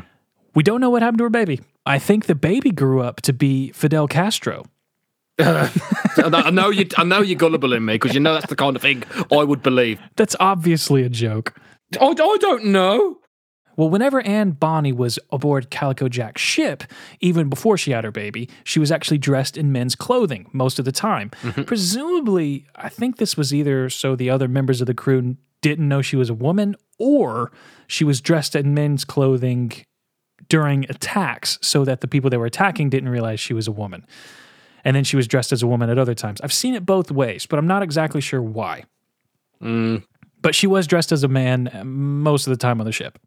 We 0.54 0.64
don't 0.64 0.82
know 0.82 0.90
what 0.90 1.02
happened 1.02 1.20
to 1.20 1.26
her 1.26 1.30
baby. 1.30 1.62
I 1.86 1.98
think 1.98 2.26
the 2.26 2.36
baby 2.36 2.72
grew 2.72 3.02
up 3.02 3.22
to 3.22 3.34
be 3.34 3.72
Fidel 3.72 4.08
Castro. 4.08 4.66
I 6.18 6.50
know 6.52 6.70
you. 6.70 6.88
I 6.98 7.04
know 7.04 7.22
you're 7.22 7.38
gullible 7.38 7.74
in 7.74 7.86
me 7.86 7.94
because 7.94 8.14
you 8.14 8.20
know 8.20 8.34
that's 8.34 8.48
the 8.48 8.56
kind 8.56 8.76
of 8.76 8.82
thing 8.82 9.04
I 9.32 9.44
would 9.44 9.64
believe. 9.64 10.00
That's 10.16 10.36
obviously 10.40 11.04
a 11.04 11.10
joke. 11.10 11.60
I, 12.00 12.06
I 12.06 12.38
don't 12.40 12.66
know. 12.66 13.18
Well, 13.78 13.90
whenever 13.90 14.22
Anne 14.22 14.52
Bonny 14.52 14.92
was 14.92 15.18
aboard 15.32 15.72
Calico 15.72 16.10
Jack's 16.10 16.42
ship, 16.42 16.84
even 17.20 17.50
before 17.50 17.78
she 17.78 17.92
had 17.92 18.04
her 18.04 18.12
baby, 18.12 18.50
she 18.64 18.80
was 18.80 18.92
actually 18.92 19.18
dressed 19.18 19.58
in 19.58 19.72
men's 19.72 19.96
clothing 19.96 20.48
most 20.54 20.78
of 20.78 20.86
the 20.86 20.92
time. 20.92 21.32
Mm-hmm. 21.42 21.64
Presumably, 21.64 22.68
I 22.76 22.90
think 22.90 23.18
this 23.18 23.38
was 23.38 23.54
either 23.54 23.90
so 23.90 24.16
the 24.16 24.30
other 24.30 24.48
members 24.48 24.82
of 24.82 24.88
the 24.88 24.94
crew 24.94 25.38
didn't 25.62 25.88
know 25.88 26.02
she 26.02 26.16
was 26.16 26.30
a 26.30 26.34
woman, 26.34 26.76
or 27.00 27.52
she 27.88 28.04
was 28.04 28.20
dressed 28.20 28.56
in 28.56 28.74
men's 28.74 29.06
clothing 29.06 29.72
during 30.50 30.86
attacks 30.90 31.58
so 31.62 31.86
that 31.86 32.02
the 32.02 32.08
people 32.08 32.30
they 32.30 32.38
were 32.38 32.46
attacking 32.46 32.90
didn't 32.90 33.10
realize 33.10 33.40
she 33.40 33.54
was 33.54 33.68
a 33.68 33.72
woman. 33.72 34.06
And 34.84 34.96
then 34.96 35.04
she 35.04 35.16
was 35.16 35.28
dressed 35.28 35.52
as 35.52 35.62
a 35.64 35.68
woman 35.68 35.90
at 35.90 35.98
other 35.98 36.16
times. 36.16 36.42
I've 36.42 36.54
seen 36.54 36.76
it 36.76 36.86
both 36.86 37.12
ways, 37.12 37.46
but 37.46 37.60
I'm 37.60 37.68
not 37.68 37.84
exactly 37.84 38.22
sure 38.22 38.42
why. 38.42 38.86
But 40.42 40.56
she 40.56 40.68
was 40.68 40.88
dressed 40.88 41.12
as 41.12 41.24
a 41.24 41.28
man 41.28 41.70
uh, 41.74 41.84
most 41.84 42.48
of 42.48 42.52
the 42.52 42.58
time 42.58 42.80
on 42.80 42.86
the 42.86 42.92
ship. 42.92 43.20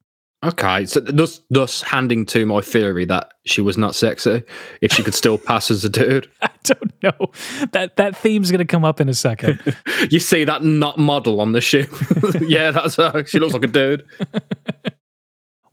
Okay, 0.44 0.84
so 0.84 1.00
thus, 1.00 1.40
thus 1.48 1.80
handing 1.80 2.26
to 2.26 2.44
my 2.44 2.60
theory 2.60 3.06
that 3.06 3.32
she 3.46 3.62
was 3.62 3.78
not 3.78 3.94
sexy 3.94 4.42
if 4.82 4.92
she 4.92 5.02
could 5.02 5.14
still 5.14 5.38
pass 5.38 5.70
as 5.70 5.84
a 5.86 5.88
dude. 5.88 6.30
I 6.42 6.50
don't 6.64 7.02
know. 7.02 7.30
That 7.72 7.96
that 7.96 8.16
theme's 8.18 8.50
going 8.50 8.58
to 8.58 8.66
come 8.66 8.84
up 8.84 9.00
in 9.00 9.08
a 9.08 9.14
second. 9.14 9.60
You 10.10 10.20
see 10.20 10.44
that 10.44 10.62
not 10.62 10.98
model 10.98 11.40
on 11.40 11.52
the 11.52 11.62
ship? 11.62 11.90
yeah, 12.42 12.72
that's 12.72 12.96
her. 12.96 13.24
She 13.24 13.38
looks 13.38 13.54
like 13.54 13.64
a 13.64 13.68
dude. 13.68 14.04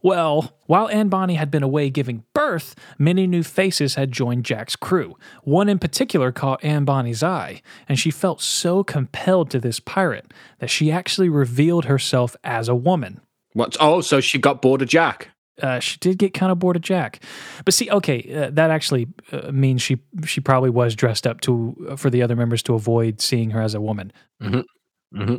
Well, 0.02 0.56
while 0.66 0.88
Anne 0.88 1.08
Bonny 1.08 1.34
had 1.34 1.50
been 1.50 1.62
away 1.62 1.88
giving 1.88 2.24
birth, 2.34 2.74
many 2.98 3.26
new 3.26 3.42
faces 3.42 3.94
had 3.94 4.10
joined 4.10 4.44
Jack's 4.44 4.74
crew. 4.74 5.16
One 5.44 5.68
in 5.68 5.78
particular 5.78 6.32
caught 6.32 6.62
Anne 6.64 6.84
Bonny's 6.84 7.22
eye, 7.22 7.62
and 7.88 7.98
she 7.98 8.10
felt 8.10 8.40
so 8.40 8.82
compelled 8.82 9.50
to 9.50 9.60
this 9.60 9.78
pirate 9.78 10.32
that 10.58 10.70
she 10.70 10.90
actually 10.90 11.28
revealed 11.28 11.84
herself 11.84 12.34
as 12.42 12.68
a 12.68 12.74
woman. 12.74 13.20
What? 13.52 13.76
Oh, 13.78 14.00
so 14.00 14.20
she 14.20 14.38
got 14.38 14.60
bored 14.60 14.82
of 14.82 14.88
Jack. 14.88 15.28
Uh, 15.60 15.78
she 15.78 15.98
did 15.98 16.18
get 16.18 16.34
kind 16.34 16.50
of 16.50 16.58
bored 16.58 16.76
of 16.76 16.82
Jack, 16.82 17.22
but 17.64 17.74
see, 17.74 17.88
okay, 17.90 18.34
uh, 18.34 18.50
that 18.50 18.70
actually 18.70 19.06
uh, 19.30 19.52
means 19.52 19.82
she 19.82 19.98
she 20.24 20.40
probably 20.40 20.70
was 20.70 20.96
dressed 20.96 21.26
up 21.26 21.42
to 21.42 21.76
uh, 21.90 21.96
for 21.96 22.08
the 22.08 22.22
other 22.22 22.34
members 22.34 22.62
to 22.62 22.74
avoid 22.74 23.20
seeing 23.20 23.50
her 23.50 23.60
as 23.60 23.74
a 23.74 23.80
woman. 23.80 24.12
hmm 24.40 25.36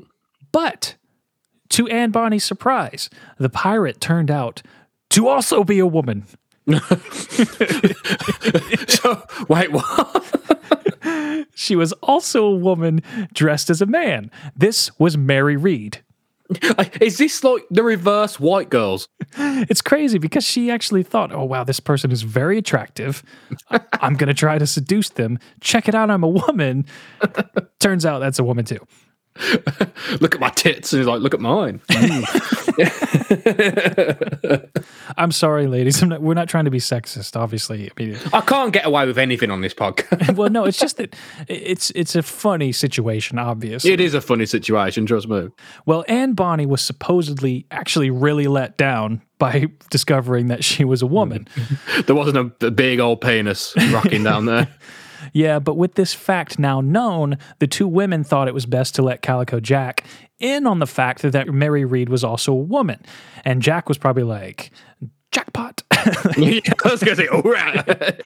But 0.51 0.96
to 1.74 1.88
Anne 1.88 2.12
Bonny's 2.12 2.44
surprise, 2.44 3.10
the 3.39 3.50
pirate 3.50 4.00
turned 4.00 4.30
out 4.30 4.62
to 5.10 5.27
also 5.27 5.63
be 5.63 5.80
a 5.80 5.88
woman. 5.88 6.25
so 8.88 9.24
wait, 9.50 9.72
what? 9.72 10.39
She 11.56 11.75
was 11.75 11.92
also 11.94 12.46
a 12.46 12.56
woman 12.56 13.01
dressed 13.34 13.70
as 13.70 13.82
a 13.82 13.86
man. 13.86 14.32
This 14.56 14.98
was 14.98 15.18
Mary 15.18 15.56
Read. 15.56 16.01
Is 17.00 17.18
this 17.18 17.44
like 17.44 17.63
the 17.70 17.84
reverse 17.84 18.39
white 18.39 18.70
girls? 18.70 19.08
It's 19.38 19.82
crazy 19.82 20.20
because 20.20 20.44
she 20.44 20.70
actually 20.72 21.03
thought, 21.03 21.32
oh, 21.32 21.44
wow, 21.44 21.63
this 21.63 21.80
person 21.80 22.12
is 22.12 22.22
very 22.22 22.58
attractive. 22.58 23.24
I'm 24.00 24.15
going 24.15 24.27
to 24.27 24.34
try 24.34 24.58
to 24.58 24.68
seduce 24.68 25.10
them. 25.10 25.39
Check 25.60 25.88
it 25.88 25.96
out, 25.96 26.12
I'm 26.12 26.24
a 26.24 26.30
woman. 26.30 26.86
Turns 27.80 28.06
out 28.06 28.20
that's 28.20 28.39
a 28.39 28.44
woman 28.44 28.65
too. 28.65 28.80
Look 30.22 30.36
at 30.36 30.40
my 30.40 30.50
tits, 30.50 30.94
and 30.94 31.00
he's 31.00 31.08
like, 31.08 31.22
look 31.22 31.34
at 31.34 31.40
mine. 31.40 31.82
I'm 35.18 35.32
sorry, 35.32 35.66
ladies. 35.66 36.04
I'm 36.04 36.10
not, 36.10 36.22
we're 36.22 36.36
not 36.36 36.48
trying 36.48 36.66
to 36.66 36.72
be 36.72 36.80
sexist, 36.80 37.36
obviously. 37.36 37.90
I 37.90 38.02
mean, 38.02 38.18
I 38.32 38.42
can't 38.42 38.72
get 38.72 38.86
away 38.86 39.08
with 39.08 39.18
anything 39.18 39.50
on 39.50 39.62
this 39.62 39.74
podcast. 39.74 40.36
well, 40.38 40.50
no, 40.50 40.66
it's 40.66 40.78
just 40.78 40.98
that 40.98 41.16
it's 41.48 41.90
it's 41.92 42.16
a 42.16 42.22
funny 42.22 42.72
situation, 42.72 43.40
obviously. 43.40 43.92
it 43.92 44.00
is 44.00 44.13
a 44.13 44.22
funny 44.22 44.46
situation, 44.46 45.08
trust 45.08 45.28
me. 45.28 45.50
Well, 45.86 46.06
Anne 46.08 46.34
Bonny 46.34 46.68
was 46.68 46.82
supposedly 46.82 47.66
actually 47.72 48.12
really 48.12 48.48
let 48.48 48.78
down 48.78 49.22
by 49.40 49.68
discovering 49.90 50.48
that 50.48 50.63
she 50.63 50.86
was 50.86 51.02
a 51.02 51.08
woman. 51.08 51.48
There 52.06 52.16
wasn't 52.16 52.54
a, 52.62 52.68
a 52.68 52.72
big 52.72 53.00
old 53.00 53.22
penis 53.22 53.74
rocking 53.92 54.24
down 54.24 54.46
there. 54.46 54.68
Yeah, 55.32 55.60
but 55.60 55.75
with 55.75 55.96
this 55.96 56.13
fact 56.13 56.60
now 56.60 56.82
known, 56.82 57.38
the 57.60 57.68
two 57.68 57.88
women 57.88 58.24
thought 58.24 58.48
it 58.48 58.53
was 58.53 58.65
best 58.65 58.96
to 58.96 59.01
let 59.01 59.22
Calico 59.22 59.60
Jack 59.60 60.03
in 60.39 60.68
on 60.68 60.80
the 60.80 60.88
fact 60.88 61.22
that 61.22 61.48
Mary 61.48 61.86
Read 61.86 62.10
was 62.10 62.24
also 62.24 62.51
a 62.51 62.56
woman. 62.56 63.03
And 63.46 63.62
Jack 63.62 63.88
was 63.88 63.98
probably 63.98 64.24
like, 64.24 64.72
jackpot. 65.32 65.84
I 65.92 66.62
was 66.86 67.03
going 67.03 67.15
to 67.15 67.15
say, 67.15 67.27
all 67.27 67.42
right. 67.42 68.22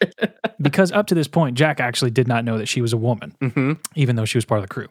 because 0.62 0.92
up 0.92 1.08
to 1.08 1.16
this 1.16 1.27
point, 1.27 1.58
Jack 1.58 1.80
actually 1.80 2.12
did 2.12 2.27
not 2.27 2.46
know 2.46 2.58
that 2.58 2.68
she 2.68 2.82
was 2.82 2.94
a 2.94 2.98
woman, 2.98 3.36
mm-hmm. 3.42 3.74
even 3.96 4.16
though 4.16 4.25
she 4.25 4.38
was 4.38 4.46
part 4.46 4.60
of 4.60 4.68
the 4.68 4.74
crew. 4.74 4.88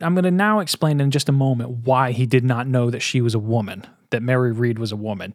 I'm 0.00 0.14
going 0.14 0.24
to 0.24 0.30
now 0.30 0.60
explain 0.60 1.00
in 1.00 1.10
just 1.10 1.28
a 1.28 1.32
moment 1.32 1.70
why 1.84 2.12
he 2.12 2.26
did 2.26 2.44
not 2.44 2.68
know 2.68 2.90
that 2.90 3.00
she 3.00 3.20
was 3.20 3.34
a 3.34 3.38
woman, 3.38 3.84
that 4.10 4.22
Mary 4.22 4.52
Read 4.52 4.78
was 4.78 4.92
a 4.92 4.96
woman. 4.96 5.34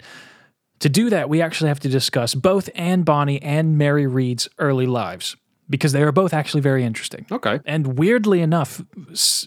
To 0.80 0.90
do 0.90 1.10
that, 1.10 1.30
we 1.30 1.42
actually 1.42 1.68
have 1.68 1.80
to 1.82 1.90
discuss 1.90 2.34
both 2.34 2.70
Anne 2.76 3.04
Bonny 3.04 3.42
and 3.42 3.78
Mary 3.78 4.08
Read's 4.08 4.48
early 4.60 4.86
lives 4.86 5.36
because 5.70 5.92
they 5.92 6.04
are 6.04 6.12
both 6.12 6.34
actually 6.34 6.62
very 6.62 6.84
interesting. 6.84 7.26
Okay. 7.32 7.60
And 7.66 7.98
weirdly 7.98 8.42
enough, 8.42 8.82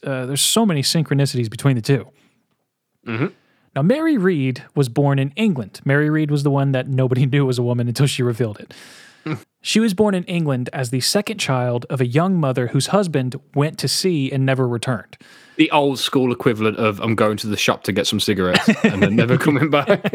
uh, 0.03 0.27
there's 0.27 0.41
so 0.41 0.65
many 0.65 0.83
synchronicities 0.83 1.51
between 1.51 1.77
the 1.77 1.83
2 1.83 2.07
Now, 3.75 3.83
Mary 3.83 4.17
Read 4.17 4.65
was 4.75 4.89
born 4.89 5.19
in 5.19 5.33
England. 5.37 5.81
Mary 5.85 6.09
Read 6.09 6.31
was 6.31 6.43
the 6.43 6.51
one 6.51 6.73
that 6.73 6.89
nobody 6.89 7.27
knew 7.33 7.45
was 7.45 7.59
a 7.59 7.63
woman 7.63 7.89
until 7.89 8.07
she 8.07 8.23
revealed 8.23 8.59
it. 8.61 8.75
she 9.61 9.81
was 9.81 9.93
born 9.95 10.15
in 10.15 10.25
England 10.25 10.71
as 10.73 10.91
the 10.91 11.01
second 11.01 11.39
child 11.39 11.85
of 11.91 12.01
a 12.01 12.07
young 12.07 12.39
mother 12.39 12.69
whose 12.69 12.89
husband 12.89 13.37
went 13.55 13.79
to 13.79 13.89
sea 13.89 14.31
and 14.33 14.47
never 14.47 14.67
returned. 14.67 15.17
The 15.57 15.71
old 15.71 15.99
school 15.99 16.33
equivalent 16.33 16.77
of 16.77 17.01
I'm 17.01 17.15
going 17.15 17.37
to 17.39 17.47
the 17.47 17.57
shop 17.57 17.83
to 17.85 17.93
get 17.93 18.07
some 18.07 18.21
cigarettes 18.21 18.69
and 18.85 19.03
then 19.03 19.17
never 19.17 19.39
coming 19.39 19.71
back. 19.71 19.89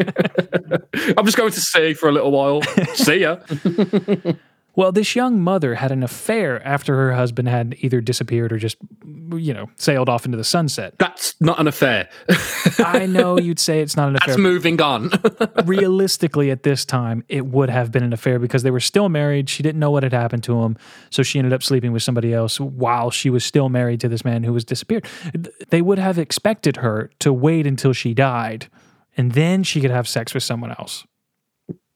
I'm 1.16 1.24
just 1.24 1.36
going 1.36 1.52
to 1.52 1.60
sea 1.60 1.94
for 1.94 2.08
a 2.08 2.12
little 2.12 2.30
while. 2.30 2.62
See 2.94 3.18
ya. 3.18 3.38
Well, 4.74 4.92
this 4.92 5.14
young 5.14 5.40
mother 5.40 5.74
had 5.74 5.92
an 5.92 6.02
affair 6.02 6.66
after 6.66 6.96
her 6.96 7.14
husband 7.14 7.48
had 7.48 7.76
either 7.80 8.00
disappeared 8.00 8.52
or 8.52 8.58
just, 8.58 8.76
you 9.34 9.52
know, 9.52 9.68
sailed 9.76 10.08
off 10.08 10.24
into 10.24 10.38
the 10.38 10.44
sunset. 10.44 10.94
That's 10.98 11.34
not 11.40 11.60
an 11.60 11.68
affair. 11.68 12.08
I 12.78 13.06
know 13.06 13.38
you'd 13.38 13.58
say 13.58 13.80
it's 13.80 13.96
not 13.96 14.08
an 14.08 14.16
affair. 14.16 14.28
That's 14.28 14.38
moving 14.38 14.80
on. 14.80 15.10
realistically 15.64 16.50
at 16.50 16.62
this 16.62 16.84
time 16.84 17.24
it 17.28 17.46
would 17.46 17.70
have 17.70 17.90
been 17.90 18.02
an 18.02 18.12
affair 18.12 18.38
because 18.38 18.62
they 18.62 18.70
were 18.70 18.80
still 18.80 19.08
married 19.08 19.48
she 19.48 19.62
didn't 19.62 19.78
know 19.78 19.90
what 19.90 20.02
had 20.02 20.12
happened 20.12 20.42
to 20.42 20.62
him 20.62 20.76
so 21.10 21.22
she 21.22 21.38
ended 21.38 21.52
up 21.52 21.62
sleeping 21.62 21.92
with 21.92 22.02
somebody 22.02 22.32
else 22.32 22.58
while 22.60 23.10
she 23.10 23.30
was 23.30 23.44
still 23.44 23.68
married 23.68 24.00
to 24.00 24.08
this 24.08 24.24
man 24.24 24.42
who 24.42 24.52
was 24.52 24.64
disappeared 24.64 25.06
they 25.68 25.82
would 25.82 25.98
have 25.98 26.18
expected 26.18 26.78
her 26.78 27.10
to 27.18 27.32
wait 27.32 27.66
until 27.66 27.92
she 27.92 28.14
died 28.14 28.68
and 29.16 29.32
then 29.32 29.62
she 29.62 29.80
could 29.80 29.90
have 29.90 30.08
sex 30.08 30.34
with 30.34 30.42
someone 30.42 30.70
else 30.70 31.04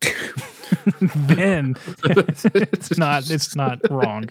then 1.00 1.76
it's 2.04 2.99
not 2.99 3.30
it's 3.30 3.54
not 3.54 3.80
wrong 3.90 4.30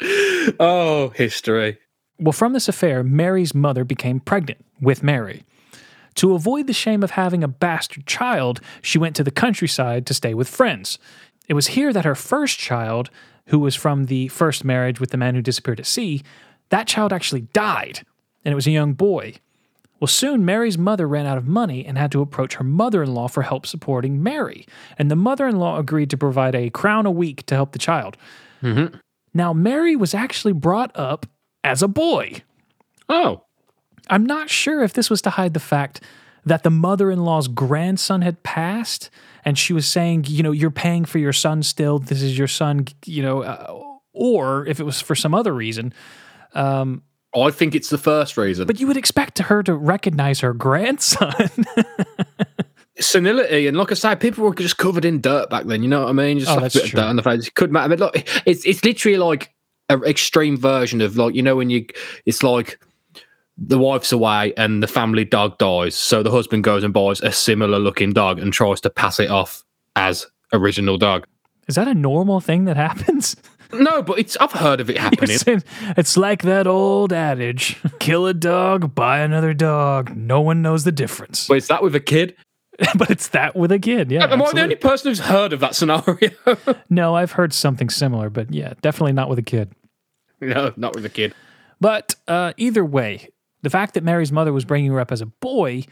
oh, 0.60 1.12
history. 1.14 1.78
Well, 2.18 2.32
from 2.32 2.52
this 2.52 2.68
affair, 2.68 3.02
Mary's 3.02 3.54
mother 3.54 3.84
became 3.84 4.20
pregnant 4.20 4.64
with 4.80 5.02
Mary. 5.02 5.44
To 6.16 6.34
avoid 6.34 6.66
the 6.66 6.72
shame 6.72 7.02
of 7.02 7.12
having 7.12 7.44
a 7.44 7.48
bastard 7.48 8.06
child, 8.06 8.60
she 8.82 8.98
went 8.98 9.14
to 9.16 9.24
the 9.24 9.30
countryside 9.30 10.04
to 10.06 10.14
stay 10.14 10.34
with 10.34 10.48
friends. 10.48 10.98
It 11.48 11.54
was 11.54 11.68
here 11.68 11.92
that 11.92 12.04
her 12.04 12.16
first 12.16 12.58
child, 12.58 13.10
who 13.46 13.58
was 13.58 13.76
from 13.76 14.06
the 14.06 14.28
first 14.28 14.64
marriage 14.64 14.98
with 15.00 15.10
the 15.10 15.16
man 15.16 15.34
who 15.34 15.42
disappeared 15.42 15.78
at 15.78 15.86
sea, 15.86 16.22
that 16.70 16.88
child 16.88 17.12
actually 17.12 17.42
died, 17.42 18.04
and 18.44 18.52
it 18.52 18.56
was 18.56 18.66
a 18.66 18.72
young 18.72 18.94
boy. 18.94 19.34
Well, 20.00 20.08
soon 20.08 20.44
Mary's 20.44 20.78
mother 20.78 21.08
ran 21.08 21.26
out 21.26 21.38
of 21.38 21.46
money 21.46 21.84
and 21.84 21.98
had 21.98 22.12
to 22.12 22.20
approach 22.20 22.54
her 22.54 22.64
mother 22.64 23.02
in 23.02 23.14
law 23.14 23.26
for 23.28 23.42
help 23.42 23.66
supporting 23.66 24.22
Mary, 24.22 24.64
and 24.96 25.10
the 25.10 25.16
mother 25.16 25.46
in 25.46 25.56
law 25.56 25.78
agreed 25.78 26.10
to 26.10 26.16
provide 26.16 26.54
a 26.54 26.70
crown 26.70 27.04
a 27.06 27.10
week 27.10 27.44
to 27.46 27.54
help 27.54 27.72
the 27.72 27.78
child. 27.78 28.16
Now, 29.34 29.52
Mary 29.52 29.96
was 29.96 30.14
actually 30.14 30.52
brought 30.52 30.90
up 30.94 31.26
as 31.64 31.82
a 31.82 31.88
boy. 31.88 32.42
Oh. 33.08 33.42
I'm 34.10 34.24
not 34.24 34.48
sure 34.48 34.82
if 34.82 34.92
this 34.92 35.10
was 35.10 35.20
to 35.22 35.30
hide 35.30 35.52
the 35.54 35.60
fact 35.60 36.02
that 36.44 36.62
the 36.62 36.70
mother 36.70 37.10
in 37.10 37.24
law's 37.24 37.46
grandson 37.46 38.22
had 38.22 38.42
passed 38.42 39.10
and 39.44 39.58
she 39.58 39.72
was 39.72 39.86
saying, 39.86 40.24
you 40.28 40.42
know, 40.42 40.52
you're 40.52 40.70
paying 40.70 41.04
for 41.04 41.18
your 41.18 41.32
son 41.32 41.62
still. 41.62 41.98
This 41.98 42.22
is 42.22 42.38
your 42.38 42.48
son, 42.48 42.86
you 43.04 43.22
know, 43.22 43.42
uh, 43.42 43.82
or 44.12 44.66
if 44.66 44.80
it 44.80 44.84
was 44.84 45.00
for 45.00 45.14
some 45.14 45.34
other 45.34 45.54
reason. 45.54 45.92
I 47.36 47.50
think 47.50 47.74
it's 47.74 47.90
the 47.90 47.98
first 47.98 48.36
reason. 48.36 48.66
But 48.66 48.80
you 48.80 48.86
would 48.86 48.96
expect 48.96 49.38
her 49.38 49.62
to 49.62 49.74
recognize 49.74 50.40
her 50.40 50.54
grandson. 50.54 51.32
senility 53.00 53.66
and 53.66 53.76
like 53.76 53.92
I 53.92 53.94
say, 53.94 54.16
people 54.16 54.44
were 54.44 54.54
just 54.54 54.76
covered 54.76 55.04
in 55.04 55.20
dirt 55.20 55.50
back 55.50 55.64
then. 55.66 55.82
You 55.82 55.88
know 55.88 56.02
what 56.02 56.10
I 56.10 56.12
mean? 56.12 56.38
Just 56.38 56.50
Oh, 56.50 56.56
like 56.56 56.74
a 56.74 56.78
bit 56.78 56.84
of 56.86 56.90
dirt 56.92 57.04
on 57.04 57.16
the 57.16 57.22
face. 57.22 57.46
It 57.46 57.54
could 57.54 57.70
matter. 57.70 57.84
I 57.84 57.88
mean, 57.88 57.98
look, 57.98 58.14
it's 58.46 58.64
it's 58.66 58.84
literally 58.84 59.18
like 59.18 59.54
an 59.88 60.02
extreme 60.04 60.56
version 60.56 61.00
of 61.00 61.16
like 61.16 61.34
you 61.34 61.42
know 61.42 61.56
when 61.56 61.70
you 61.70 61.86
it's 62.26 62.42
like 62.42 62.80
the 63.56 63.78
wife's 63.78 64.12
away 64.12 64.52
and 64.56 64.82
the 64.82 64.86
family 64.88 65.24
dog 65.24 65.58
dies, 65.58 65.94
so 65.94 66.22
the 66.22 66.30
husband 66.30 66.64
goes 66.64 66.82
and 66.84 66.94
buys 66.94 67.20
a 67.20 67.32
similar 67.32 67.78
looking 67.78 68.12
dog 68.12 68.38
and 68.38 68.52
tries 68.52 68.80
to 68.82 68.90
pass 68.90 69.18
it 69.20 69.30
off 69.30 69.64
as 69.96 70.26
original 70.52 70.96
dog. 70.96 71.26
is 71.66 71.74
that 71.74 71.88
a 71.88 71.94
normal 71.94 72.40
thing 72.40 72.64
that 72.64 72.76
happens? 72.76 73.36
No, 73.72 74.02
but 74.02 74.18
it's 74.18 74.36
I've 74.38 74.52
heard 74.52 74.80
of 74.80 74.88
it 74.90 74.98
happening. 75.06 75.36
It's, 75.46 75.64
it's 75.96 76.16
like 76.16 76.42
that 76.42 76.66
old 76.66 77.12
adage 77.12 77.76
kill 77.98 78.26
a 78.26 78.34
dog, 78.34 78.94
buy 78.94 79.20
another 79.20 79.54
dog. 79.54 80.16
No 80.16 80.40
one 80.40 80.62
knows 80.62 80.84
the 80.84 80.92
difference. 80.92 81.46
But 81.46 81.58
is 81.58 81.68
that 81.68 81.82
with 81.82 81.94
a 81.94 82.00
kid? 82.00 82.36
but 82.96 83.10
it's 83.10 83.28
that 83.28 83.56
with 83.56 83.72
a 83.72 83.78
kid. 83.78 84.10
Yeah. 84.10 84.24
Am 84.24 84.40
I 84.40 84.52
the 84.52 84.62
only 84.62 84.76
person 84.76 85.10
who's 85.10 85.18
heard 85.20 85.52
of 85.52 85.60
that 85.60 85.74
scenario? 85.74 86.30
No, 86.90 87.14
I've 87.16 87.32
heard 87.32 87.52
something 87.52 87.90
similar, 87.90 88.30
but 88.30 88.52
yeah, 88.54 88.74
definitely 88.82 89.12
not 89.12 89.28
with 89.28 89.38
a 89.38 89.42
kid. 89.42 89.72
no, 90.40 90.72
not 90.76 90.94
with 90.94 91.04
a 91.04 91.08
kid. 91.08 91.34
But 91.80 92.14
uh, 92.28 92.52
either 92.56 92.84
way, 92.84 93.28
the 93.62 93.70
fact 93.70 93.94
that 93.94 94.04
Mary's 94.04 94.32
mother 94.32 94.52
was 94.52 94.64
bringing 94.64 94.90
her 94.92 95.00
up 95.00 95.12
as 95.12 95.20
a 95.20 95.26
boy 95.26 95.84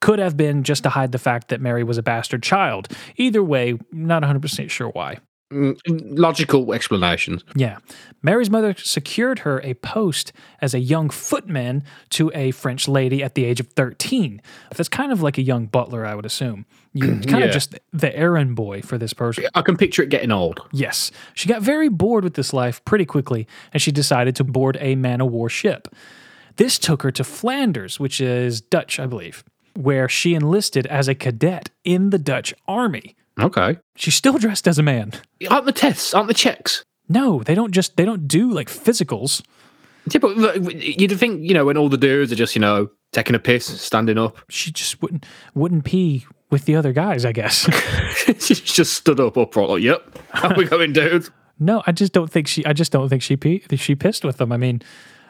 could 0.00 0.18
have 0.18 0.36
been 0.36 0.62
just 0.62 0.82
to 0.84 0.88
hide 0.88 1.12
the 1.12 1.18
fact 1.18 1.48
that 1.48 1.60
Mary 1.60 1.84
was 1.84 1.98
a 1.98 2.02
bastard 2.02 2.42
child. 2.42 2.88
Either 3.16 3.42
way, 3.42 3.78
not 3.92 4.22
100% 4.22 4.70
sure 4.70 4.88
why. 4.88 5.18
Logical 5.52 6.72
explanations. 6.72 7.42
Yeah. 7.56 7.78
Mary's 8.22 8.50
mother 8.50 8.74
secured 8.78 9.40
her 9.40 9.60
a 9.62 9.74
post 9.74 10.32
as 10.60 10.74
a 10.74 10.78
young 10.78 11.10
footman 11.10 11.82
to 12.10 12.30
a 12.34 12.50
French 12.52 12.86
lady 12.86 13.22
at 13.22 13.34
the 13.34 13.44
age 13.44 13.58
of 13.60 13.68
13. 13.68 14.40
That's 14.76 14.88
kind 14.88 15.10
of 15.10 15.22
like 15.22 15.38
a 15.38 15.42
young 15.42 15.66
butler, 15.66 16.06
I 16.06 16.14
would 16.14 16.26
assume. 16.26 16.66
You 16.92 17.06
kind 17.26 17.40
Yeah. 17.40 17.46
of 17.46 17.52
just 17.52 17.78
the 17.92 18.14
errand 18.16 18.54
boy 18.54 18.82
for 18.82 18.96
this 18.98 19.12
person. 19.12 19.44
I 19.54 19.62
can 19.62 19.76
picture 19.76 20.02
it 20.02 20.08
getting 20.08 20.30
old. 20.30 20.60
Yes. 20.72 21.10
She 21.34 21.48
got 21.48 21.62
very 21.62 21.88
bored 21.88 22.24
with 22.24 22.34
this 22.34 22.52
life 22.52 22.84
pretty 22.84 23.04
quickly, 23.04 23.46
and 23.72 23.82
she 23.82 23.90
decided 23.92 24.36
to 24.36 24.44
board 24.44 24.76
a 24.80 24.94
man 24.94 25.20
of 25.20 25.30
war 25.30 25.48
ship. 25.48 25.88
This 26.56 26.78
took 26.78 27.02
her 27.02 27.10
to 27.12 27.24
Flanders, 27.24 27.98
which 27.98 28.20
is 28.20 28.60
Dutch, 28.60 29.00
I 29.00 29.06
believe, 29.06 29.42
where 29.74 30.08
she 30.08 30.34
enlisted 30.34 30.86
as 30.86 31.08
a 31.08 31.14
cadet 31.14 31.70
in 31.84 32.10
the 32.10 32.18
Dutch 32.18 32.52
army. 32.68 33.16
Okay. 33.42 33.78
She's 33.96 34.14
still 34.14 34.38
dressed 34.38 34.68
as 34.68 34.78
a 34.78 34.82
man. 34.82 35.12
Aren't 35.48 35.66
the 35.66 35.72
tests? 35.72 36.14
Aren't 36.14 36.28
the 36.28 36.34
checks? 36.34 36.84
No, 37.08 37.42
they 37.42 37.54
don't 37.54 37.72
just 37.72 37.96
they 37.96 38.04
don't 38.04 38.28
do 38.28 38.50
like 38.50 38.68
physicals. 38.68 39.42
Yeah, 40.10 40.18
but 40.18 40.36
look, 40.36 40.56
you'd 40.72 41.18
think, 41.18 41.42
you 41.42 41.54
know, 41.54 41.64
when 41.66 41.76
all 41.76 41.88
the 41.88 41.98
dudes 41.98 42.32
are 42.32 42.36
just, 42.36 42.54
you 42.54 42.60
know, 42.60 42.88
taking 43.12 43.34
a 43.34 43.38
piss, 43.38 43.66
standing 43.80 44.18
up. 44.18 44.38
She 44.50 44.70
just 44.72 45.00
wouldn't 45.02 45.26
wouldn't 45.54 45.84
pee 45.84 46.26
with 46.50 46.64
the 46.64 46.76
other 46.76 46.92
guys, 46.92 47.24
I 47.24 47.32
guess. 47.32 47.68
she 48.38 48.54
just 48.54 48.94
stood 48.94 49.20
up 49.20 49.36
upright, 49.36 49.68
like, 49.68 49.82
yep, 49.82 50.18
how 50.30 50.54
we 50.54 50.64
going, 50.64 50.92
dudes? 50.92 51.30
no, 51.58 51.82
I 51.86 51.92
just 51.92 52.12
don't 52.12 52.30
think 52.30 52.46
she 52.46 52.64
I 52.64 52.72
just 52.72 52.92
don't 52.92 53.08
think 53.08 53.22
she 53.22 53.36
pee, 53.36 53.62
she 53.76 53.94
pissed 53.94 54.24
with 54.24 54.38
them. 54.38 54.52
I 54.52 54.56
mean, 54.56 54.82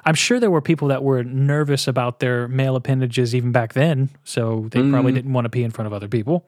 I'm 0.05 0.15
sure 0.15 0.41
there 0.41 0.51
were 0.51 0.63
people 0.63 0.89
that 0.89 1.03
were 1.03 1.23
nervous 1.23 1.87
about 1.87 2.21
their 2.21 2.49
male 2.49 2.77
appendages 2.77 3.35
even 3.35 3.53
back 3.53 3.75
then, 3.75 4.11
so 4.25 4.69
they 4.71 4.81
probably 4.89 5.13
mm. 5.13 5.17
didn't 5.17 5.33
want 5.33 5.45
to 5.45 5.51
pee 5.51 5.63
in 5.63 5.71
front 5.71 5.87
of 5.87 5.93
other 5.93 6.09
people. 6.09 6.47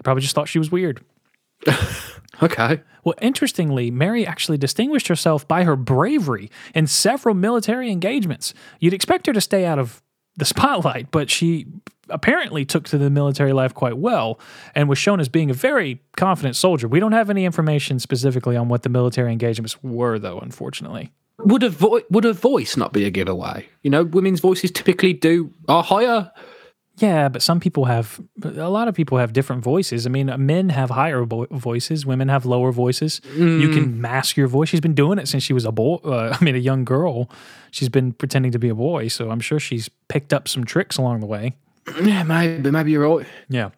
They 0.00 0.02
probably 0.02 0.22
just 0.22 0.34
thought 0.34 0.48
she 0.48 0.58
was 0.58 0.72
weird. 0.72 1.04
Okay. 2.42 2.80
Well, 3.04 3.14
interestingly, 3.20 3.90
Mary 3.90 4.26
actually 4.26 4.58
distinguished 4.58 5.08
herself 5.08 5.46
by 5.46 5.64
her 5.64 5.76
bravery 5.76 6.50
in 6.74 6.86
several 6.86 7.34
military 7.34 7.90
engagements. 7.90 8.54
You'd 8.78 8.94
expect 8.94 9.26
her 9.26 9.32
to 9.32 9.40
stay 9.40 9.66
out 9.66 9.78
of 9.78 10.02
the 10.36 10.44
spotlight, 10.46 11.10
but 11.10 11.30
she 11.30 11.66
apparently 12.08 12.64
took 12.64 12.84
to 12.84 12.98
the 12.98 13.10
military 13.10 13.52
life 13.52 13.74
quite 13.74 13.96
well 13.96 14.40
and 14.74 14.88
was 14.88 14.98
shown 14.98 15.20
as 15.20 15.28
being 15.28 15.50
a 15.50 15.54
very 15.54 16.00
confident 16.16 16.56
soldier. 16.56 16.88
We 16.88 16.98
don't 16.98 17.12
have 17.12 17.30
any 17.30 17.44
information 17.44 17.98
specifically 17.98 18.56
on 18.56 18.68
what 18.68 18.82
the 18.82 18.88
military 18.88 19.32
engagements 19.32 19.82
were, 19.82 20.18
though, 20.18 20.38
unfortunately. 20.40 21.12
Would 21.38 21.62
a, 21.62 21.68
vo- 21.70 22.02
would 22.10 22.24
a 22.24 22.32
voice 22.32 22.76
not 22.76 22.92
be 22.92 23.04
a 23.04 23.10
giveaway? 23.10 23.66
You 23.82 23.90
know, 23.90 24.04
women's 24.04 24.40
voices 24.40 24.70
typically 24.70 25.12
do 25.12 25.52
are 25.68 25.82
higher. 25.82 26.30
Yeah, 27.00 27.30
but 27.30 27.40
some 27.40 27.60
people 27.60 27.86
have, 27.86 28.20
a 28.44 28.68
lot 28.68 28.86
of 28.86 28.94
people 28.94 29.16
have 29.16 29.32
different 29.32 29.64
voices. 29.64 30.06
I 30.06 30.10
mean, 30.10 30.32
men 30.38 30.68
have 30.68 30.90
higher 30.90 31.24
vo- 31.24 31.46
voices, 31.50 32.04
women 32.04 32.28
have 32.28 32.44
lower 32.44 32.72
voices. 32.72 33.22
You 33.34 33.70
can 33.70 34.00
mask 34.00 34.36
your 34.36 34.48
voice. 34.48 34.68
She's 34.68 34.80
been 34.82 34.94
doing 34.94 35.18
it 35.18 35.26
since 35.26 35.42
she 35.42 35.54
was 35.54 35.64
a 35.64 35.72
boy, 35.72 35.96
uh, 36.04 36.36
I 36.40 36.44
mean, 36.44 36.54
a 36.54 36.58
young 36.58 36.84
girl. 36.84 37.30
She's 37.70 37.88
been 37.88 38.12
pretending 38.12 38.52
to 38.52 38.58
be 38.58 38.68
a 38.68 38.74
boy, 38.74 39.08
so 39.08 39.30
I'm 39.30 39.40
sure 39.40 39.58
she's 39.58 39.88
picked 40.08 40.34
up 40.34 40.46
some 40.46 40.64
tricks 40.64 40.98
along 40.98 41.20
the 41.20 41.26
way. 41.26 41.56
Yeah, 42.02 42.22
maybe, 42.22 42.70
maybe 42.70 42.92
you're 42.92 43.08
right. 43.16 43.26
Yeah. 43.48 43.70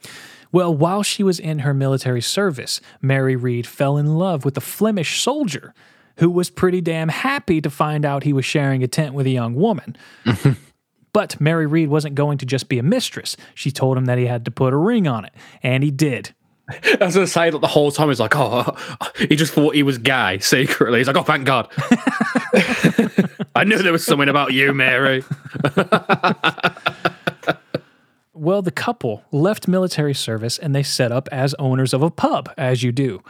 Well, 0.50 0.74
while 0.74 1.02
she 1.02 1.22
was 1.22 1.38
in 1.38 1.60
her 1.60 1.72
military 1.72 2.20
service, 2.20 2.80
Mary 3.00 3.36
Read 3.36 3.66
fell 3.66 3.96
in 3.96 4.18
love 4.18 4.44
with 4.44 4.56
a 4.56 4.60
Flemish 4.60 5.20
soldier 5.20 5.72
who 6.18 6.28
was 6.28 6.50
pretty 6.50 6.80
damn 6.80 7.08
happy 7.08 7.60
to 7.60 7.70
find 7.70 8.04
out 8.04 8.24
he 8.24 8.32
was 8.32 8.44
sharing 8.44 8.82
a 8.82 8.88
tent 8.88 9.14
with 9.14 9.26
a 9.26 9.30
young 9.30 9.54
woman. 9.54 9.96
but 11.12 11.40
Mary 11.40 11.66
Read 11.66 11.88
wasn't 11.88 12.14
going 12.14 12.38
to 12.38 12.46
just 12.46 12.68
be 12.68 12.78
a 12.78 12.82
mistress. 12.82 13.36
She 13.54 13.70
told 13.70 13.96
him 13.96 14.06
that 14.06 14.18
he 14.18 14.26
had 14.26 14.44
to 14.44 14.50
put 14.50 14.72
a 14.72 14.76
ring 14.76 15.06
on 15.06 15.24
it, 15.24 15.32
and 15.62 15.82
he 15.82 15.90
did. 15.90 16.34
I 16.68 17.04
was 17.04 17.14
going 17.14 17.26
to 17.26 17.32
say 17.32 17.50
that 17.50 17.58
the 17.58 17.66
whole 17.66 17.90
time 17.90 18.08
he's 18.08 18.20
like, 18.20 18.34
oh, 18.36 18.76
he 19.18 19.36
just 19.36 19.52
thought 19.52 19.74
he 19.74 19.82
was 19.82 19.98
gay 19.98 20.38
secretly. 20.40 20.98
He's 20.98 21.06
like, 21.06 21.16
oh, 21.16 21.22
thank 21.22 21.44
God. 21.44 21.68
I 23.54 23.64
knew 23.64 23.78
there 23.78 23.92
was 23.92 24.04
something 24.04 24.28
about 24.28 24.52
you, 24.52 24.72
Mary. 24.72 25.24
Well, 28.42 28.60
the 28.60 28.72
couple 28.72 29.22
left 29.30 29.68
military 29.68 30.14
service 30.14 30.58
and 30.58 30.74
they 30.74 30.82
set 30.82 31.12
up 31.12 31.28
as 31.30 31.54
owners 31.60 31.94
of 31.94 32.02
a 32.02 32.10
pub, 32.10 32.52
as 32.56 32.82
you 32.82 32.90
do. 32.90 33.22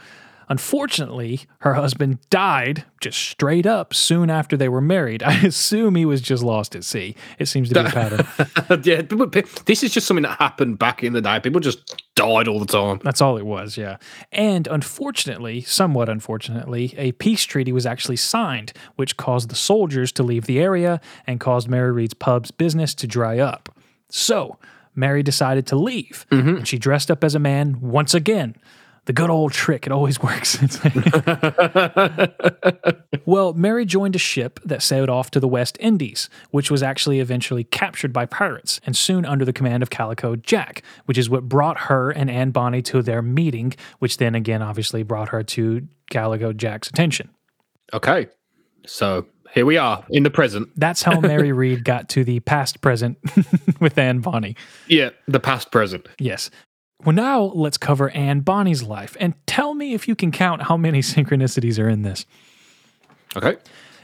Unfortunately, 0.49 1.41
her 1.59 1.73
husband 1.75 2.19
died 2.29 2.85
just 3.01 3.19
straight 3.19 3.65
up 3.65 3.93
soon 3.93 4.29
after 4.29 4.55
they 4.57 4.69
were 4.69 4.81
married. 4.81 5.23
I 5.23 5.35
assume 5.39 5.95
he 5.95 6.05
was 6.05 6.21
just 6.21 6.43
lost 6.43 6.75
at 6.75 6.83
sea. 6.83 7.15
It 7.39 7.47
seems 7.47 7.69
to 7.69 7.75
be 7.75 7.81
a 7.81 7.83
pattern. 7.91 8.27
yeah, 8.83 9.01
this 9.65 9.83
is 9.83 9.93
just 9.93 10.07
something 10.07 10.23
that 10.23 10.39
happened 10.39 10.79
back 10.79 11.03
in 11.03 11.13
the 11.13 11.21
day. 11.21 11.39
People 11.39 11.59
just 11.59 12.03
died 12.15 12.47
all 12.47 12.59
the 12.59 12.65
time. 12.65 12.99
That's 13.03 13.21
all 13.21 13.37
it 13.37 13.45
was, 13.45 13.77
yeah. 13.77 13.97
And 14.31 14.67
unfortunately, 14.67 15.61
somewhat 15.61 16.09
unfortunately, 16.09 16.93
a 16.97 17.11
peace 17.13 17.43
treaty 17.43 17.71
was 17.71 17.85
actually 17.85 18.17
signed, 18.17 18.73
which 18.95 19.17
caused 19.17 19.49
the 19.49 19.55
soldiers 19.55 20.11
to 20.13 20.23
leave 20.23 20.45
the 20.45 20.59
area 20.59 21.01
and 21.25 21.39
caused 21.39 21.67
Mary 21.67 21.91
Read's 21.91 22.13
pub's 22.13 22.51
business 22.51 22.93
to 22.95 23.07
dry 23.07 23.39
up. 23.39 23.69
So, 24.09 24.57
Mary 24.95 25.23
decided 25.23 25.65
to 25.67 25.75
leave, 25.75 26.25
mm-hmm. 26.29 26.57
and 26.57 26.67
she 26.67 26.77
dressed 26.77 27.09
up 27.09 27.23
as 27.23 27.35
a 27.35 27.39
man 27.39 27.79
once 27.81 28.13
again. 28.13 28.55
The 29.05 29.13
good 29.13 29.29
old 29.29 29.51
trick, 29.51 29.85
it 29.85 29.91
always 29.91 30.19
works. 30.23 30.57
well, 33.25 33.53
Mary 33.53 33.85
joined 33.85 34.15
a 34.15 34.19
ship 34.19 34.59
that 34.63 34.81
sailed 34.81 35.09
off 35.09 35.29
to 35.31 35.39
the 35.39 35.47
West 35.47 35.77
Indies, 35.79 36.29
which 36.51 36.71
was 36.71 36.81
actually 36.81 37.19
eventually 37.19 37.65
captured 37.65 38.13
by 38.13 38.25
pirates 38.25 38.79
and 38.85 38.95
soon 38.95 39.25
under 39.25 39.43
the 39.43 39.53
command 39.53 39.83
of 39.83 39.89
Calico 39.89 40.35
Jack, 40.35 40.83
which 41.05 41.17
is 41.17 41.29
what 41.29 41.49
brought 41.49 41.81
her 41.81 42.11
and 42.11 42.31
Anne 42.31 42.51
Bonny 42.51 42.81
to 42.83 43.01
their 43.01 43.21
meeting, 43.21 43.73
which 43.99 44.17
then 44.17 44.35
again 44.35 44.61
obviously 44.61 45.03
brought 45.03 45.29
her 45.29 45.43
to 45.43 45.85
Calico 46.09 46.53
Jack's 46.53 46.89
attention. 46.89 47.29
Okay. 47.93 48.27
So 48.85 49.27
here 49.53 49.65
we 49.65 49.77
are 49.77 50.03
in 50.09 50.23
the 50.23 50.31
present. 50.31 50.69
That's 50.75 51.03
how 51.03 51.19
Mary 51.19 51.51
Read 51.51 51.83
got 51.83 52.09
to 52.09 52.23
the 52.23 52.39
past 52.41 52.81
present 52.81 53.17
with 53.79 53.97
Anne 53.97 54.19
Bonny. 54.19 54.55
Yeah, 54.87 55.09
the 55.27 55.39
past 55.39 55.71
present. 55.71 56.07
Yes. 56.19 56.49
Well, 57.05 57.15
now 57.15 57.41
let's 57.41 57.77
cover 57.77 58.09
Anne 58.11 58.41
Bonny's 58.41 58.83
life 58.83 59.17
and 59.19 59.33
tell 59.45 59.73
me 59.73 59.93
if 59.93 60.07
you 60.07 60.15
can 60.15 60.31
count 60.31 60.63
how 60.63 60.77
many 60.77 60.99
synchronicities 61.01 61.83
are 61.83 61.89
in 61.89 62.03
this. 62.03 62.25
Okay. 63.35 63.57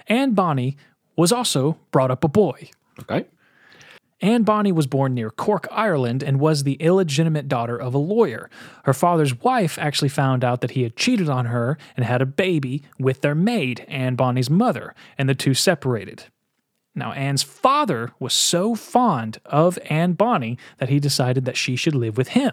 Anne 0.08 0.32
Bonny 0.32 0.78
was 1.16 1.32
also 1.32 1.78
brought 1.92 2.12
up 2.12 2.24
a 2.24 2.28
boy. 2.28 2.70
Okay. 3.02 3.26
Anne 4.22 4.44
Bonny 4.44 4.74
was 4.74 4.86
born 4.86 5.14
near 5.14 5.30
Cork, 5.30 5.66
Ireland, 5.72 6.24
and 6.24 6.42
was 6.42 6.64
the 6.64 6.74
illegitimate 6.74 7.48
daughter 7.48 7.78
of 7.78 7.94
a 7.94 8.00
lawyer. 8.00 8.50
Her 8.84 8.94
father's 8.94 9.40
wife 9.40 9.80
actually 9.80 10.10
found 10.10 10.44
out 10.44 10.60
that 10.60 10.72
he 10.72 10.84
had 10.84 10.98
cheated 10.98 11.30
on 11.30 11.46
her 11.46 11.78
and 11.96 12.06
had 12.06 12.22
a 12.22 12.26
baby 12.26 12.84
with 13.00 13.22
their 13.22 13.36
maid, 13.36 13.86
Anne 13.88 14.16
Bonny's 14.16 14.50
mother, 14.50 14.94
and 15.18 15.30
the 15.30 15.36
two 15.36 15.54
separated. 15.54 16.26
Now, 16.96 17.14
Anne's 17.14 17.44
father 17.44 18.12
was 18.20 18.34
so 18.34 18.76
fond 18.76 19.40
of 19.46 19.80
Anne 19.90 20.14
Bonny 20.14 20.58
that 20.80 20.90
he 20.90 21.00
decided 21.00 21.46
that 21.46 21.56
she 21.56 21.78
should 21.78 21.96
live 21.96 22.18
with 22.18 22.30
him. 22.30 22.52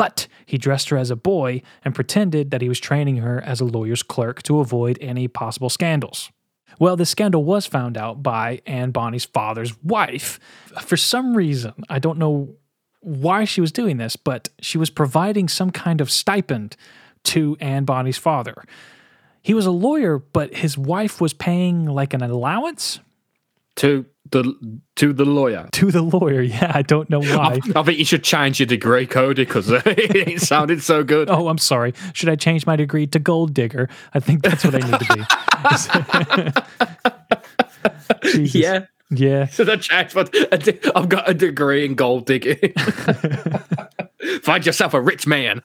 But 0.00 0.28
he 0.46 0.56
dressed 0.56 0.88
her 0.88 0.96
as 0.96 1.10
a 1.10 1.14
boy 1.14 1.60
and 1.84 1.94
pretended 1.94 2.52
that 2.52 2.62
he 2.62 2.70
was 2.70 2.80
training 2.80 3.18
her 3.18 3.38
as 3.42 3.60
a 3.60 3.66
lawyer's 3.66 4.02
clerk 4.02 4.42
to 4.44 4.60
avoid 4.60 4.96
any 4.98 5.28
possible 5.28 5.68
scandals. 5.68 6.30
Well, 6.78 6.96
this 6.96 7.10
scandal 7.10 7.44
was 7.44 7.66
found 7.66 7.98
out 7.98 8.22
by 8.22 8.62
Anne 8.64 8.92
Bonny's 8.92 9.26
father's 9.26 9.76
wife. 9.84 10.40
For 10.80 10.96
some 10.96 11.36
reason, 11.36 11.74
I 11.90 11.98
don't 11.98 12.16
know 12.16 12.54
why 13.00 13.44
she 13.44 13.60
was 13.60 13.72
doing 13.72 13.98
this, 13.98 14.16
but 14.16 14.48
she 14.58 14.78
was 14.78 14.88
providing 14.88 15.48
some 15.48 15.70
kind 15.70 16.00
of 16.00 16.10
stipend 16.10 16.78
to 17.24 17.58
Anne 17.60 17.84
Bonny's 17.84 18.16
father. 18.16 18.64
He 19.42 19.52
was 19.52 19.66
a 19.66 19.70
lawyer, 19.70 20.18
but 20.18 20.54
his 20.54 20.78
wife 20.78 21.20
was 21.20 21.34
paying 21.34 21.84
like 21.84 22.14
an 22.14 22.22
allowance 22.22 23.00
To 23.76 24.06
the 24.30 24.80
to 24.96 25.12
the 25.12 25.24
lawyer. 25.24 25.68
to 25.72 25.90
the 25.90 26.02
lawyer. 26.02 26.42
Yeah, 26.42 26.72
I 26.74 26.82
don't 26.82 27.08
know 27.10 27.20
why. 27.20 27.60
I 27.74 27.82
think 27.82 27.98
you 27.98 28.04
should 28.04 28.24
change 28.24 28.60
your 28.60 28.66
degree, 28.66 29.06
Cody, 29.06 29.44
because 29.44 29.70
uh, 29.70 29.82
it 29.86 30.40
sounded 30.40 30.82
so 30.82 31.02
good. 31.04 31.28
Oh, 31.30 31.48
I'm 31.48 31.58
sorry. 31.58 31.94
Should 32.12 32.28
I 32.28 32.36
change 32.36 32.66
my 32.66 32.76
degree 32.76 33.06
to 33.08 33.18
gold 33.18 33.54
digger? 33.54 33.88
I 34.14 34.20
think 34.20 34.42
that's 34.42 34.64
what 34.64 34.74
I 34.74 34.78
need 34.78 35.00
to 35.00 35.14
be. 35.14 35.24
Yeah. 38.34 38.86
Yeah. 39.10 39.46
So 39.46 39.64
that 39.64 39.80
changed, 39.80 40.14
but 40.14 40.30
I 40.52 40.90
I've 40.94 41.08
got 41.08 41.28
a 41.28 41.34
degree 41.34 41.84
in 41.84 41.94
gold 41.94 42.26
digging. 42.26 42.72
Find 44.42 44.64
yourself 44.64 44.94
a 44.94 45.00
rich 45.00 45.26
man. 45.26 45.62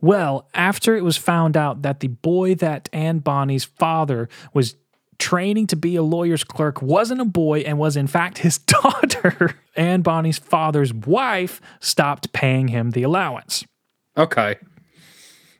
Well, 0.00 0.48
after 0.54 0.96
it 0.96 1.04
was 1.04 1.16
found 1.16 1.56
out 1.56 1.82
that 1.82 2.00
the 2.00 2.08
boy 2.08 2.54
that 2.56 2.88
Anne 2.92 3.18
Bonny's 3.18 3.64
father 3.64 4.28
was 4.54 4.74
training 5.18 5.66
to 5.68 5.76
be 5.76 5.96
a 5.96 6.02
lawyer's 6.02 6.44
clerk 6.44 6.82
wasn't 6.82 7.20
a 7.20 7.24
boy 7.24 7.60
and 7.60 7.78
was 7.78 7.96
in 7.96 8.06
fact 8.06 8.38
his 8.38 8.58
daughter, 8.58 9.56
Anne 9.76 10.02
Bonny's 10.02 10.38
father's 10.38 10.92
wife 10.92 11.60
stopped 11.80 12.32
paying 12.32 12.68
him 12.68 12.90
the 12.90 13.02
allowance. 13.02 13.64
Okay. 14.16 14.56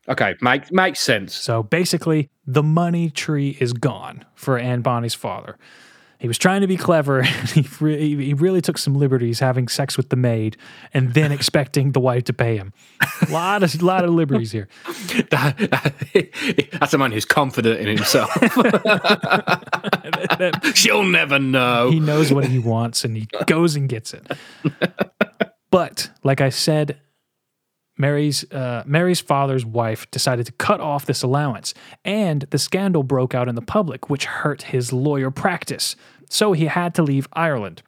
Okay, 0.09 0.35
make 0.41 0.73
makes 0.73 1.01
sense. 1.01 1.35
So 1.35 1.63
basically, 1.63 2.29
the 2.45 2.63
money 2.63 3.09
tree 3.09 3.57
is 3.61 3.73
gone 3.73 4.25
for 4.35 4.59
Anne 4.59 4.83
Bonny's 4.83 5.15
father. 5.15 5.57
He 6.23 6.29
was 6.29 6.39
trying 6.39 6.61
to 6.61 6.69
be 6.69 6.77
clever. 6.77 7.25
And 7.43 7.49
he, 7.49 7.67
re- 7.81 8.25
he 8.27 8.35
really 8.35 8.61
took 8.61 8.79
some 8.79 8.95
liberties 8.95 9.41
having 9.41 9.67
sex 9.67 9.97
with 9.97 10.11
the 10.11 10.17
maid 10.17 10.57
and 10.95 11.15
then 11.15 11.33
expecting 11.39 11.91
the 11.93 11.99
wife 11.99 12.23
to 12.25 12.33
pay 12.33 12.57
him. 12.57 12.73
A 13.01 13.33
lot 13.33 13.65
of, 13.65 13.83
lot 13.83 14.05
of 14.05 14.11
liberties 14.11 14.53
here. 14.53 14.69
That's 15.31 16.95
a 16.95 16.99
man 16.99 17.11
who's 17.11 17.25
confident 17.25 17.81
in 17.81 17.89
himself. 17.97 18.31
She'll 20.77 21.03
never 21.03 21.41
know. 21.41 21.91
He 21.91 21.99
knows 21.99 22.33
what 22.33 22.45
he 22.45 22.61
wants 22.61 23.05
and 23.05 23.17
he 23.17 23.27
goes 23.47 23.75
and 23.75 23.89
gets 23.89 24.15
it. 24.15 24.25
But 25.73 26.11
like 26.23 26.41
I 26.41 26.51
said, 26.51 27.01
Mary's 27.99 28.51
uh, 28.53 28.83
Mary's 28.87 29.21
father's 29.21 29.65
wife 29.65 30.11
decided 30.11 30.47
to 30.47 30.53
cut 30.53 30.81
off 30.81 31.07
this 31.07 31.23
allowance, 31.23 31.75
and 32.05 32.43
the 32.51 32.59
scandal 32.59 33.03
broke 33.03 33.35
out 33.35 33.49
in 33.49 33.55
the 33.55 33.63
public, 33.63 34.09
which 34.09 34.25
hurt 34.25 34.63
his 34.63 34.93
lawyer 34.93 35.31
practice. 35.31 35.95
So 36.33 36.55
he 36.55 36.65
had 36.65 36.95
to 36.95 37.03
leave 37.03 37.29
Ireland. 37.35 37.83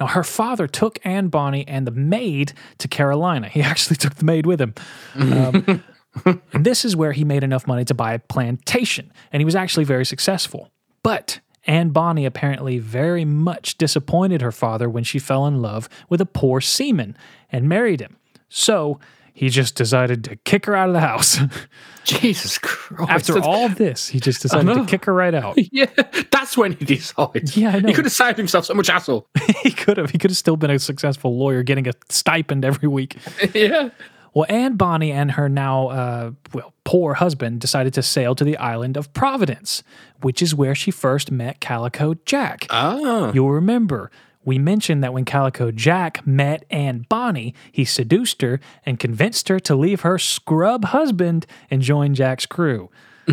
Now, 0.00 0.08
her 0.08 0.24
father 0.24 0.66
took 0.66 0.98
Anne 1.04 1.28
Bonny 1.28 1.66
and 1.68 1.86
the 1.86 1.92
maid 1.92 2.52
to 2.78 2.88
Carolina. 2.88 3.48
He 3.48 3.62
actually 3.72 3.96
took 3.96 4.16
the 4.16 4.24
maid 4.24 4.44
with 4.44 4.60
him. 4.60 4.74
Um, 5.14 5.84
and 6.52 6.66
this 6.66 6.84
is 6.84 6.96
where 6.96 7.12
he 7.12 7.22
made 7.22 7.44
enough 7.44 7.68
money 7.68 7.84
to 7.84 7.94
buy 7.94 8.14
a 8.14 8.18
plantation, 8.18 9.12
and 9.32 9.40
he 9.40 9.44
was 9.44 9.54
actually 9.54 9.84
very 9.84 10.04
successful. 10.04 10.68
But 11.04 11.38
Anne 11.64 11.90
Bonny 11.90 12.26
apparently 12.26 12.78
very 12.78 13.24
much 13.24 13.78
disappointed 13.78 14.42
her 14.42 14.52
father 14.52 14.90
when 14.90 15.04
she 15.04 15.20
fell 15.20 15.46
in 15.46 15.62
love 15.62 15.88
with 16.08 16.20
a 16.20 16.26
poor 16.26 16.60
seaman 16.60 17.16
and 17.52 17.68
married 17.68 18.00
him. 18.00 18.16
So 18.48 18.98
he 19.40 19.48
just 19.48 19.74
decided 19.74 20.22
to 20.24 20.36
kick 20.36 20.66
her 20.66 20.76
out 20.76 20.90
of 20.90 20.92
the 20.92 21.00
house. 21.00 21.38
Jesus 22.04 22.58
Christ. 22.58 23.10
After 23.10 23.38
all 23.42 23.70
this, 23.70 24.06
he 24.06 24.20
just 24.20 24.42
decided 24.42 24.74
to 24.74 24.84
kick 24.84 25.06
her 25.06 25.14
right 25.14 25.32
out. 25.32 25.56
Yeah, 25.72 25.86
that's 26.30 26.58
when 26.58 26.72
he 26.74 26.84
decided. 26.84 27.56
Yeah, 27.56 27.70
I 27.70 27.80
know. 27.80 27.88
He 27.88 27.94
could 27.94 28.04
have 28.04 28.12
saved 28.12 28.36
himself 28.36 28.66
so 28.66 28.74
much 28.74 28.88
hassle. 28.88 29.28
he 29.62 29.70
could 29.70 29.96
have. 29.96 30.10
He 30.10 30.18
could 30.18 30.30
have 30.30 30.36
still 30.36 30.58
been 30.58 30.70
a 30.70 30.78
successful 30.78 31.38
lawyer, 31.38 31.62
getting 31.62 31.88
a 31.88 31.92
stipend 32.10 32.66
every 32.66 32.86
week. 32.86 33.16
yeah. 33.54 33.88
Well, 34.34 34.44
Anne 34.50 34.76
Bonny 34.76 35.10
and 35.10 35.30
her 35.32 35.48
now, 35.48 35.88
uh, 35.88 36.30
well, 36.52 36.74
poor 36.84 37.14
husband 37.14 37.62
decided 37.62 37.94
to 37.94 38.02
sail 38.02 38.34
to 38.34 38.44
the 38.44 38.58
island 38.58 38.98
of 38.98 39.10
Providence, 39.14 39.82
which 40.20 40.42
is 40.42 40.54
where 40.54 40.74
she 40.74 40.90
first 40.90 41.30
met 41.30 41.60
Calico 41.60 42.12
Jack. 42.26 42.66
Ah. 42.68 43.32
You'll 43.32 43.52
remember 43.52 44.10
we 44.50 44.58
mentioned 44.58 45.04
that 45.04 45.12
when 45.12 45.24
Calico 45.24 45.70
Jack 45.70 46.26
met 46.26 46.64
Anne 46.70 47.06
Bonny, 47.08 47.54
he 47.70 47.84
seduced 47.84 48.42
her 48.42 48.58
and 48.84 48.98
convinced 48.98 49.48
her 49.48 49.60
to 49.60 49.76
leave 49.76 50.00
her 50.00 50.18
scrub 50.18 50.86
husband 50.86 51.46
and 51.70 51.82
join 51.82 52.14
Jack's 52.16 52.46
crew. 52.46 52.90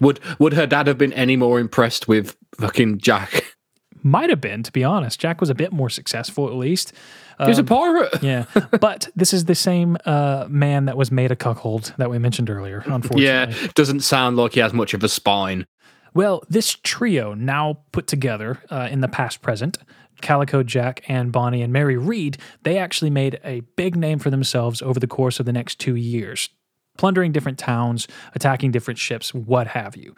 Would 0.00 0.20
would 0.38 0.52
her 0.52 0.68
dad 0.68 0.86
have 0.86 0.98
been 0.98 1.12
any 1.14 1.34
more 1.34 1.58
impressed 1.58 2.06
with 2.06 2.36
fucking 2.60 2.98
Jack? 2.98 3.56
Might 4.04 4.30
have 4.30 4.40
been, 4.40 4.62
to 4.62 4.70
be 4.70 4.84
honest. 4.84 5.18
Jack 5.18 5.40
was 5.40 5.50
a 5.50 5.54
bit 5.54 5.72
more 5.72 5.90
successful, 5.90 6.46
at 6.46 6.54
least. 6.54 6.92
He 7.40 7.48
was 7.48 7.58
a 7.58 7.64
pirate. 7.64 8.14
Yeah, 8.22 8.44
but 8.80 9.08
this 9.16 9.32
is 9.32 9.46
the 9.46 9.56
same 9.56 9.96
uh, 10.04 10.46
man 10.48 10.84
that 10.84 10.96
was 10.96 11.10
made 11.10 11.32
a 11.32 11.36
cuckold 11.36 11.92
that 11.98 12.08
we 12.08 12.20
mentioned 12.20 12.50
earlier. 12.50 12.84
Unfortunately, 12.86 13.24
Yeah, 13.24 13.52
doesn't 13.74 14.00
sound 14.00 14.36
like 14.36 14.52
he 14.52 14.60
has 14.60 14.72
much 14.72 14.94
of 14.94 15.02
a 15.02 15.08
spine. 15.08 15.66
Well, 16.14 16.44
this 16.48 16.76
trio 16.84 17.34
now 17.34 17.78
put 17.90 18.06
together 18.06 18.60
uh, 18.70 18.86
in 18.88 19.00
the 19.00 19.08
past 19.08 19.42
present, 19.42 19.78
Calico 20.24 20.62
Jack, 20.62 21.04
Anne 21.06 21.30
Bonny 21.30 21.62
and 21.62 21.72
Mary 21.72 21.96
Read, 21.96 22.38
they 22.62 22.78
actually 22.78 23.10
made 23.10 23.38
a 23.44 23.60
big 23.76 23.94
name 23.94 24.18
for 24.18 24.30
themselves 24.30 24.82
over 24.82 24.98
the 24.98 25.06
course 25.06 25.38
of 25.38 25.46
the 25.46 25.52
next 25.52 25.78
two 25.78 25.94
years, 25.94 26.48
plundering 26.96 27.30
different 27.30 27.58
towns, 27.58 28.08
attacking 28.34 28.72
different 28.72 28.98
ships, 28.98 29.32
what 29.32 29.68
have 29.68 29.96
you. 29.96 30.16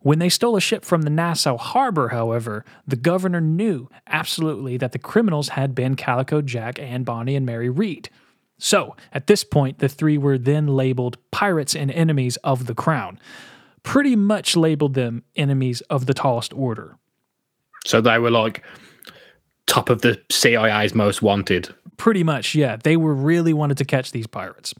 When 0.00 0.20
they 0.20 0.28
stole 0.28 0.56
a 0.56 0.60
ship 0.60 0.84
from 0.84 1.02
the 1.02 1.10
Nassau 1.10 1.56
harbor, 1.56 2.08
however, 2.08 2.64
the 2.86 2.96
governor 2.96 3.40
knew 3.40 3.88
absolutely 4.06 4.76
that 4.78 4.92
the 4.92 4.98
criminals 4.98 5.50
had 5.50 5.74
been 5.74 5.96
Calico 5.96 6.40
Jack, 6.40 6.78
Anne 6.78 7.02
Bonny 7.02 7.36
and 7.36 7.44
Mary 7.44 7.68
Read. 7.68 8.08
So, 8.58 8.96
at 9.12 9.26
this 9.26 9.42
point, 9.42 9.80
the 9.80 9.88
three 9.88 10.18
were 10.18 10.38
then 10.38 10.68
labeled 10.68 11.18
pirates 11.32 11.74
and 11.74 11.90
enemies 11.90 12.36
of 12.38 12.66
the 12.66 12.74
crown. 12.74 13.18
Pretty 13.82 14.14
much 14.14 14.56
labeled 14.56 14.94
them 14.94 15.24
enemies 15.34 15.80
of 15.82 16.06
the 16.06 16.14
tallest 16.14 16.52
order. 16.52 16.96
So 17.84 18.00
they 18.00 18.18
were 18.18 18.30
like 18.30 18.62
top 19.66 19.90
of 19.90 20.02
the 20.02 20.20
CIA's 20.30 20.94
most 20.94 21.22
wanted. 21.22 21.74
Pretty 21.96 22.22
much, 22.22 22.54
yeah. 22.54 22.76
They 22.76 22.96
were 22.96 23.14
really 23.14 23.52
wanted 23.52 23.78
to 23.78 23.84
catch 23.84 24.12
these 24.12 24.26
pirates. 24.26 24.74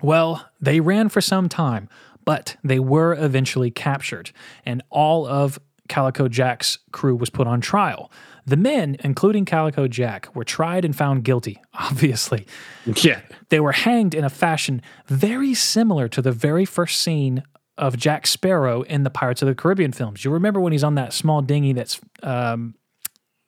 Well, 0.00 0.48
they 0.60 0.80
ran 0.80 1.08
for 1.08 1.20
some 1.20 1.48
time, 1.48 1.88
but 2.24 2.56
they 2.62 2.78
were 2.78 3.14
eventually 3.14 3.70
captured, 3.70 4.30
and 4.64 4.82
all 4.90 5.26
of 5.26 5.58
Calico 5.88 6.28
Jack's 6.28 6.78
crew 6.92 7.16
was 7.16 7.28
put 7.28 7.46
on 7.46 7.60
trial. 7.60 8.10
The 8.46 8.56
men, 8.56 8.96
including 9.00 9.44
Calico 9.44 9.86
Jack, 9.86 10.34
were 10.34 10.44
tried 10.44 10.84
and 10.84 10.96
found 10.96 11.24
guilty, 11.24 11.60
obviously. 11.74 12.46
Yeah. 12.86 13.20
They 13.50 13.60
were 13.60 13.72
hanged 13.72 14.14
in 14.14 14.24
a 14.24 14.30
fashion 14.30 14.82
very 15.06 15.54
similar 15.54 16.08
to 16.08 16.22
the 16.22 16.32
very 16.32 16.64
first 16.64 17.00
scene 17.00 17.42
of 17.78 17.96
Jack 17.96 18.26
Sparrow 18.26 18.82
in 18.82 19.02
the 19.02 19.10
Pirates 19.10 19.42
of 19.42 19.48
the 19.48 19.54
Caribbean 19.54 19.92
films. 19.92 20.24
You 20.24 20.30
remember 20.30 20.60
when 20.60 20.72
he's 20.72 20.84
on 20.84 20.94
that 20.96 21.12
small 21.12 21.42
dinghy 21.42 21.72
that's 21.72 22.00
um, 22.22 22.74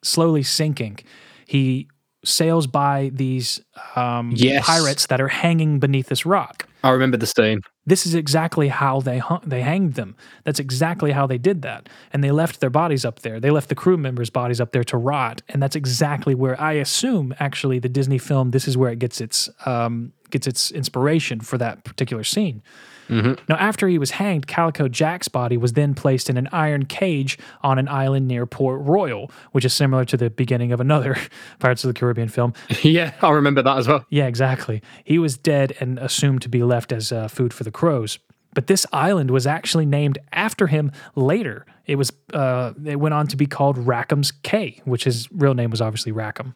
slowly 0.05 0.43
sinking? 0.43 0.99
He 1.47 1.89
sails 2.25 2.67
by 2.67 3.11
these 3.13 3.61
um, 3.97 4.33
Yes. 4.35 4.65
pirates 4.67 5.07
that 5.09 5.21
are 5.21 5.29
hanging 5.29 5.79
beneath 5.79 6.09
this 6.09 6.25
rock. 6.25 6.67
I 6.83 6.91
remember 6.91 7.17
the 7.17 7.27
scene. 7.27 7.61
This 7.87 8.07
is 8.07 8.15
exactly 8.15 8.69
how 8.69 9.01
they 9.01 9.19
hung, 9.19 9.41
they 9.45 9.61
hanged 9.63 9.95
them. 9.95 10.17
That's 10.45 10.59
exactly 10.59 11.13
how 11.13 11.27
they 11.27 11.37
did 11.39 11.61
that, 11.63 11.89
and 12.13 12.25
they 12.25 12.31
left 12.31 12.61
their 12.61 12.71
bodies 12.71 13.05
up 13.05 13.21
there. 13.21 13.41
They 13.41 13.51
left 13.51 13.69
the 13.69 13.75
crew 13.75 13.97
members' 13.99 14.31
bodies 14.31 14.61
up 14.61 14.73
there 14.73 14.85
to 14.85 14.97
rot, 14.97 15.43
and 15.49 15.63
that's 15.63 15.77
exactly 15.77 16.35
where 16.35 16.59
I 16.61 16.73
assume 16.75 17.35
actually 17.41 17.79
the 17.79 17.89
Disney 17.91 18.19
film. 18.19 18.53
This 18.53 18.67
is 18.69 18.77
where 18.77 18.91
it 18.91 18.99
gets 18.99 19.21
its 19.21 19.51
um, 19.67 20.13
gets 20.31 20.47
its 20.47 20.71
inspiration 20.71 21.41
for 21.41 21.59
that 21.59 21.85
particular 21.85 22.25
scene. 22.25 22.63
Now, 23.09 23.57
after 23.57 23.89
he 23.89 23.99
was 23.99 24.13
hanged, 24.13 24.47
Calico 24.47 24.89
Jack's 24.89 25.29
body 25.29 25.57
was 25.57 25.75
then 25.75 25.95
placed 25.95 26.31
in 26.31 26.37
an 26.37 26.49
iron 26.53 26.87
cage 26.87 27.39
on 27.63 27.79
an 27.79 27.89
island 27.89 28.29
near 28.29 28.47
Port 28.47 28.81
Royal, 28.83 29.31
which 29.53 29.65
is 29.65 29.73
similar 29.75 30.05
to 30.07 30.17
the 30.17 30.31
beginning 30.31 30.73
of 30.73 30.81
another 30.81 31.17
Pirates 31.59 31.85
of 31.85 31.89
the 31.89 31.99
Caribbean 31.99 32.29
film. 32.29 32.55
yeah, 32.83 33.13
I 33.23 33.31
remember 33.31 33.63
that 33.63 33.79
as 33.79 33.89
well. 33.89 34.05
Yeah, 34.11 34.27
exactly. 34.27 34.83
He 35.05 35.19
was 35.19 35.37
dead 35.37 35.77
and 35.81 35.99
assumed 35.99 36.43
to 36.43 36.49
be 36.49 36.63
left 36.63 36.93
as 36.93 37.13
uh, 37.13 37.29
food 37.29 37.53
for 37.53 37.65
the 37.65 37.71
crows. 37.71 38.19
But 38.55 38.69
this 38.69 38.87
island 38.93 39.31
was 39.31 39.47
actually 39.47 39.85
named 39.85 40.19
after 40.33 40.69
him 40.69 40.93
later. 41.17 41.67
It 41.87 41.97
was 41.97 42.13
uh, 42.33 42.73
it 42.85 42.97
went 42.97 43.13
on 43.13 43.27
to 43.29 43.37
be 43.37 43.47
called 43.47 43.77
Rackham's 43.77 44.31
Cay, 44.31 44.81
which 44.85 45.05
his 45.05 45.31
real 45.33 45.55
name 45.55 45.71
was 45.71 45.81
obviously 45.81 46.13
Rackham. 46.13 46.55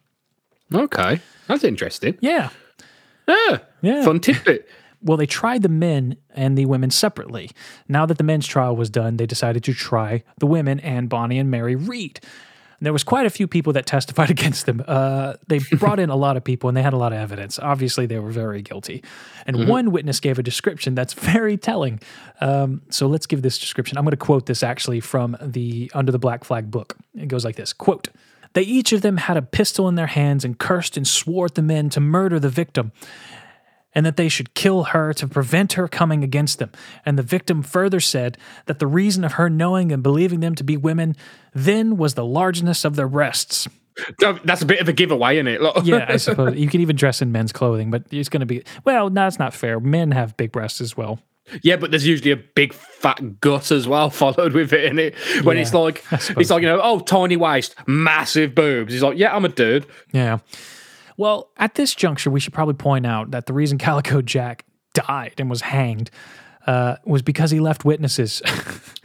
Okay. 0.73 1.19
That's 1.47 1.63
interesting. 1.63 2.17
Yeah. 2.21 2.49
Yeah. 3.27 3.57
Yeah. 3.81 4.03
Fun 4.03 4.19
tidbit. 4.19 4.67
Well, 5.01 5.17
they 5.17 5.25
tried 5.25 5.61
the 5.61 5.69
men 5.69 6.17
and 6.31 6.57
the 6.57 6.65
women 6.65 6.89
separately. 6.89 7.51
Now 7.87 8.05
that 8.05 8.17
the 8.17 8.23
men's 8.23 8.47
trial 8.47 8.75
was 8.75 8.89
done, 8.89 9.17
they 9.17 9.25
decided 9.25 9.63
to 9.65 9.73
try 9.73 10.23
the 10.37 10.45
women 10.45 10.79
Anne 10.81 11.07
Bonny 11.07 11.39
and 11.39 11.49
Mary 11.49 11.75
Read. 11.75 12.19
There 12.81 12.93
was 12.93 13.03
quite 13.03 13.25
a 13.25 13.29
few 13.29 13.47
people 13.47 13.73
that 13.73 13.85
testified 13.85 14.29
against 14.37 14.65
them. 14.65 14.83
Uh, 14.87 15.33
they 15.47 15.59
brought 15.59 15.99
in 15.99 16.09
a 16.09 16.15
lot 16.15 16.37
of 16.37 16.43
people 16.43 16.69
and 16.69 16.77
they 16.77 16.81
had 16.81 16.93
a 16.93 16.97
lot 16.97 17.11
of 17.11 17.19
evidence. 17.19 17.59
Obviously, 17.59 18.05
they 18.05 18.19
were 18.19 18.31
very 18.31 18.61
guilty. 18.61 19.03
And 19.45 19.67
one 19.67 19.91
witness 19.91 20.19
gave 20.19 20.39
a 20.39 20.43
description 20.43 20.95
that's 20.95 21.13
very 21.13 21.57
telling. 21.57 21.99
Um, 22.39 22.81
so 22.89 23.07
let's 23.07 23.25
give 23.25 23.41
this 23.41 23.57
description. 23.57 23.97
I'm 23.97 24.05
going 24.05 24.11
to 24.11 24.17
quote 24.17 24.45
this 24.45 24.63
actually 24.63 24.99
from 24.99 25.35
the 25.41 25.91
Under 25.93 26.11
the 26.11 26.19
Black 26.19 26.43
Flag 26.43 26.71
book. 26.71 26.95
It 27.15 27.27
goes 27.27 27.43
like 27.43 27.55
this 27.55 27.73
quote, 27.73 28.09
They 28.53 28.61
each 28.61 28.93
of 28.93 29.01
them 29.01 29.17
had 29.17 29.37
a 29.37 29.41
pistol 29.41 29.87
in 29.87 29.95
their 29.95 30.07
hands 30.07 30.45
and 30.45 30.57
cursed 30.57 30.95
and 30.95 31.07
swore 31.07 31.45
at 31.45 31.55
the 31.55 31.61
men 31.61 31.89
to 31.89 31.99
murder 31.99 32.39
the 32.39 32.49
victim 32.49 32.91
and 33.93 34.05
that 34.05 34.17
they 34.17 34.29
should 34.29 34.53
kill 34.53 34.85
her 34.85 35.13
to 35.13 35.27
prevent 35.27 35.73
her 35.73 35.87
coming 35.87 36.23
against 36.23 36.59
them. 36.59 36.71
And 37.05 37.17
the 37.17 37.23
victim 37.23 37.63
further 37.63 37.99
said 37.99 38.37
that 38.65 38.79
the 38.79 38.87
reason 38.87 39.23
of 39.23 39.33
her 39.33 39.49
knowing 39.49 39.91
and 39.91 40.03
believing 40.03 40.39
them 40.39 40.55
to 40.55 40.63
be 40.63 40.77
women 40.77 41.15
then 41.53 41.97
was 41.97 42.13
the 42.13 42.25
largeness 42.25 42.85
of 42.85 42.95
their 42.95 43.07
breasts. 43.07 43.67
That's 44.19 44.61
a 44.61 44.65
bit 44.65 44.79
of 44.79 44.87
a 44.87 44.93
giveaway, 44.93 45.37
isn't 45.37 45.47
it? 45.47 45.61
Yeah, 45.83 46.05
I 46.07 46.17
suppose 46.17 46.55
you 46.55 46.69
can 46.69 46.81
even 46.81 46.95
dress 46.95 47.21
in 47.21 47.31
men's 47.31 47.51
clothing, 47.51 47.91
but 47.91 48.03
it's 48.11 48.29
going 48.29 48.39
to 48.41 48.45
be 48.45 48.63
well. 48.85 49.09
No, 49.09 49.23
that's 49.23 49.39
not 49.39 49.53
fair. 49.53 49.79
Men 49.79 50.11
have 50.11 50.37
big 50.37 50.51
breasts 50.51 50.79
as 50.79 50.95
well. 50.95 51.19
Yeah, 51.63 51.77
but 51.77 51.91
there's 51.91 52.05
usually 52.05 52.31
a 52.31 52.37
big 52.37 52.73
fat 52.73 53.39
gut 53.41 53.71
as 53.71 53.87
well 53.87 54.09
followed 54.09 54.53
with 54.53 54.71
it 54.73 54.85
in 54.85 54.99
it. 54.99 55.15
When 55.43 55.57
Yeah, 55.57 55.63
it's 55.63 55.73
like 55.73 56.03
it's 56.11 56.49
like, 56.49 56.61
you 56.61 56.67
know, 56.67 56.79
oh 56.81 56.99
tiny 56.99 57.37
waist, 57.37 57.75
massive 57.87 58.55
boobs. 58.55 58.93
He's 58.93 59.03
like, 59.03 59.17
Yeah, 59.17 59.35
I'm 59.35 59.45
a 59.45 59.49
dude. 59.49 59.85
Yeah. 60.11 60.39
Well, 61.19 61.49
at 61.57 61.75
this 61.75 61.93
juncture, 61.95 62.29
we 62.29 62.39
should 62.39 62.53
probably 62.53 62.75
point 62.75 63.05
out 63.05 63.31
that 63.31 63.45
the 63.45 63.51
reason 63.51 63.77
Calico 63.77 64.21
Jack 64.21 64.63
died 64.93 65.33
and 65.37 65.49
was 65.49 65.59
hanged 65.59 66.09
uh, 66.65 66.95
was 67.03 67.21
because 67.21 67.51
he 67.51 67.59
left 67.59 67.83
witnesses. 67.83 68.41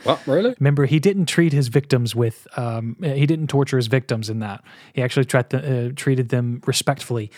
What, 0.04 0.20
really? 0.26 0.54
Remember, 0.60 0.84
he 0.84 1.00
didn't 1.00 1.24
treat 1.24 1.54
his 1.54 1.68
victims 1.68 2.14
with, 2.14 2.46
um, 2.58 2.96
he 3.00 3.24
didn't 3.24 3.46
torture 3.46 3.78
his 3.78 3.86
victims 3.86 4.28
in 4.28 4.40
that. 4.40 4.62
He 4.92 5.02
actually 5.02 5.26
uh, 5.32 5.92
treated 5.96 6.28
them 6.28 6.60
respectfully. 6.66 7.30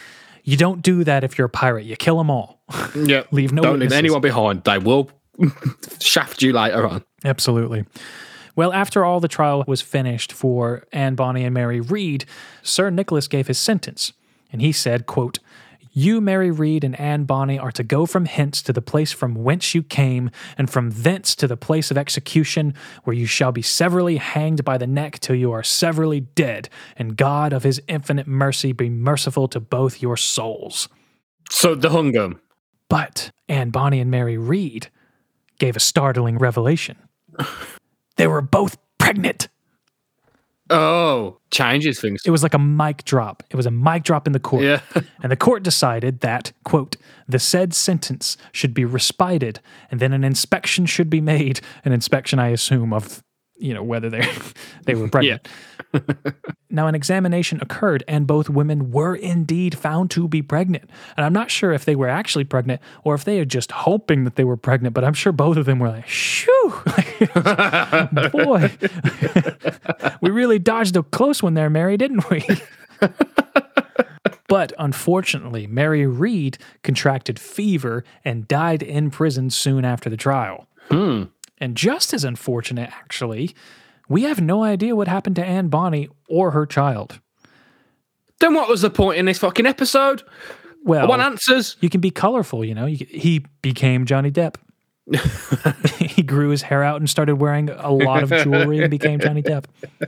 You 0.43 0.57
don't 0.57 0.83
do 0.83 1.05
that 1.05 1.23
if 1.23 1.39
you're 1.39 1.47
a 1.47 1.49
pirate. 1.49 1.85
You 1.85 1.95
kill 1.95 2.19
them 2.19 2.29
all. 2.29 2.61
Yeah. 2.97 3.23
Leave 3.31 3.53
no 3.53 3.63
Don't 3.63 3.73
witnesses. 3.75 3.93
leave 3.93 3.99
anyone 3.99 4.21
behind. 4.21 4.65
They 4.65 4.79
will 4.79 5.11
shaft 6.01 6.43
you 6.43 6.53
later 6.53 6.89
on. 6.89 7.05
Absolutely. 7.25 7.85
Well, 8.57 8.73
after 8.73 9.05
all 9.05 9.21
the 9.21 9.29
trial 9.29 9.63
was 9.69 9.81
finished 9.81 10.33
for 10.33 10.89
Anne 10.93 11.15
Bonny 11.15 11.45
and 11.45 11.55
Mary 11.55 11.81
Read, 11.81 12.25
Sir 12.65 12.91
Nicholas 12.91 13.29
gave 13.29 13.47
his 13.47 13.59
sentence, 13.59 14.13
and 14.53 14.61
he 14.61 14.73
said, 14.73 15.07
quote, 15.07 15.39
you, 15.99 16.21
Mary 16.21 16.51
Read, 16.51 16.85
and 16.85 16.99
Anne 17.01 17.25
Bonny, 17.25 17.59
are 17.59 17.73
to 17.73 17.83
go 17.83 18.05
from 18.05 18.27
hence 18.27 18.61
to 18.61 18.73
the 18.75 18.83
place 18.83 19.13
from 19.13 19.35
whence 19.35 19.75
you 19.75 19.83
came, 19.83 20.31
and 20.59 20.69
from 20.69 20.91
thence 20.91 21.35
to 21.37 21.49
the 21.49 21.57
place 21.57 21.91
of 21.91 21.97
execution, 21.97 22.75
where 23.05 23.17
you 23.17 23.25
shall 23.25 23.51
be 23.51 23.63
severally 23.63 24.19
hanged 24.19 24.63
by 24.63 24.77
the 24.77 24.87
neck 24.87 25.19
till 25.21 25.35
you 25.37 25.53
are 25.53 25.63
severally 25.63 26.21
dead, 26.21 26.69
and 26.99 27.17
God 27.17 27.55
of 27.55 27.63
his 27.63 27.81
infinite 27.89 28.27
mercy 28.27 28.73
be 28.73 28.91
merciful 28.91 29.49
to 29.49 29.59
both 29.59 30.03
your 30.03 30.19
souls. 30.19 30.91
So 31.49 31.75
the 31.75 31.89
hung 31.89 32.15
'em. 32.15 32.43
But 32.91 33.31
Anne 33.49 33.71
Bonny 33.71 33.99
and 33.99 34.11
Mary 34.11 34.37
Read 34.37 34.89
gave 35.59 35.77
a 35.77 35.81
startling 35.81 36.37
revelation. 36.37 36.99
they 38.17 38.27
were 38.27 38.43
both 38.43 38.77
pregnant. 38.99 39.49
Oh, 40.69 41.39
changes 41.51 42.01
things. 42.01 42.23
It 42.27 42.31
was 42.31 42.43
like 42.43 42.55
a 42.55 42.59
mic 42.59 43.05
drop. 43.05 43.43
It 43.51 43.57
was 43.57 43.67
a 43.67 43.71
mic 43.71 44.03
drop 44.03 44.27
in 44.27 44.33
the 44.33 44.41
court. 44.41 44.65
Yeah. 44.65 44.81
and 45.23 45.31
the 45.31 45.37
court 45.37 45.63
decided 45.63 46.21
that, 46.21 46.53
quote, 46.65 46.97
the 47.29 47.39
said 47.39 47.73
sentence 47.73 48.37
should 48.53 48.75
be 48.75 48.85
respited 48.85 49.61
and 49.91 50.01
then 50.01 50.13
an 50.13 50.25
inspection 50.25 50.87
should 50.87 51.09
be 51.09 51.21
made. 51.21 51.61
An 51.85 51.93
inspection, 51.93 52.39
I 52.39 52.49
assume, 52.49 52.93
of 52.93 53.23
you 53.59 53.75
know 53.75 53.83
whether 53.83 54.11
they 54.11 54.21
they 54.85 54.95
were 54.95 55.09
mm, 55.09 55.13
pregnant. 55.13 55.49
now 56.71 56.87
an 56.87 56.95
examination 56.95 57.59
occurred 57.63 58.05
and 58.07 58.27
both 58.27 58.51
women 58.51 58.91
were 58.91 59.15
indeed 59.15 59.77
found 59.77 60.11
to 60.11 60.29
be 60.29 60.43
pregnant. 60.43 60.91
And 61.17 61.25
I'm 61.25 61.33
not 61.33 61.51
sure 61.51 61.73
if 61.73 61.85
they 61.85 61.97
were 61.97 62.09
actually 62.09 62.45
pregnant 62.45 62.81
or 63.05 63.15
if 63.15 63.25
they 63.25 63.41
are 63.41 63.45
just 63.45 63.73
hoping 63.73 64.25
that 64.25 64.37
they 64.37 64.45
were 64.45 64.57
pregnant, 64.57 64.95
but 64.95 65.05
I'm 65.05 65.15
sure 65.15 65.33
both 65.33 65.57
of 65.57 65.67
them 65.67 65.79
were 65.79 65.89
like, 65.89 66.07
"Shoo, 66.07 66.83
boy, 68.33 68.71
we 70.21 70.31
really 70.31 70.59
dodged 70.59 70.97
a 70.97 71.03
close 71.03 71.43
one 71.43 71.55
there, 71.55 71.71
Mary, 71.71 71.97
didn't 71.97 72.29
we?" 72.31 72.45
But 74.49 74.73
unfortunately, 74.79 75.67
Mary 75.67 76.07
Read 76.07 76.59
contracted 76.83 77.39
fever 77.39 78.05
and 78.25 78.47
died 78.47 78.83
in 78.83 79.11
prison 79.11 79.51
soon 79.51 79.85
after 79.85 80.09
the 80.09 80.17
trial. 80.17 80.69
Hmm. 80.91 81.25
And 81.59 81.77
just 81.77 82.13
as 82.13 82.25
unfortunate, 82.25 82.91
actually, 82.93 83.55
we 84.09 84.23
have 84.23 84.41
no 84.41 84.63
idea 84.63 84.95
what 84.95 85.09
happened 85.09 85.37
to 85.37 85.45
Anne 85.45 85.69
Bonny 85.69 86.09
or 86.29 86.51
her 86.53 86.67
child. 86.67 87.21
Then 88.41 88.55
what 88.55 88.69
was 88.69 88.83
the 88.83 88.91
point 88.91 89.19
in 89.19 89.25
this 89.27 89.39
fucking 89.39 89.67
episode? 89.67 90.23
Well, 90.85 91.05
I 91.05 91.09
want 91.09 91.23
answers. 91.23 91.77
you 91.81 91.89
can 91.89 92.01
be 92.01 92.11
colorful, 92.11 92.65
you 92.65 92.75
know. 92.75 92.87
You, 92.87 93.05
he 93.09 93.45
became 93.63 94.05
Johnny 94.05 94.31
Depp. 94.31 94.57
he 95.99 96.23
grew 96.23 96.51
his 96.51 96.63
hair 96.63 96.83
out 96.83 96.97
and 96.97 97.09
started 97.09 97.37
wearing 97.37 97.71
a 97.71 97.91
lot 97.91 98.23
of 98.23 98.31
jewelry 98.43 98.81
and 98.81 98.91
became 98.91 99.21
Johnny 99.21 99.43
Depp. 99.43 99.65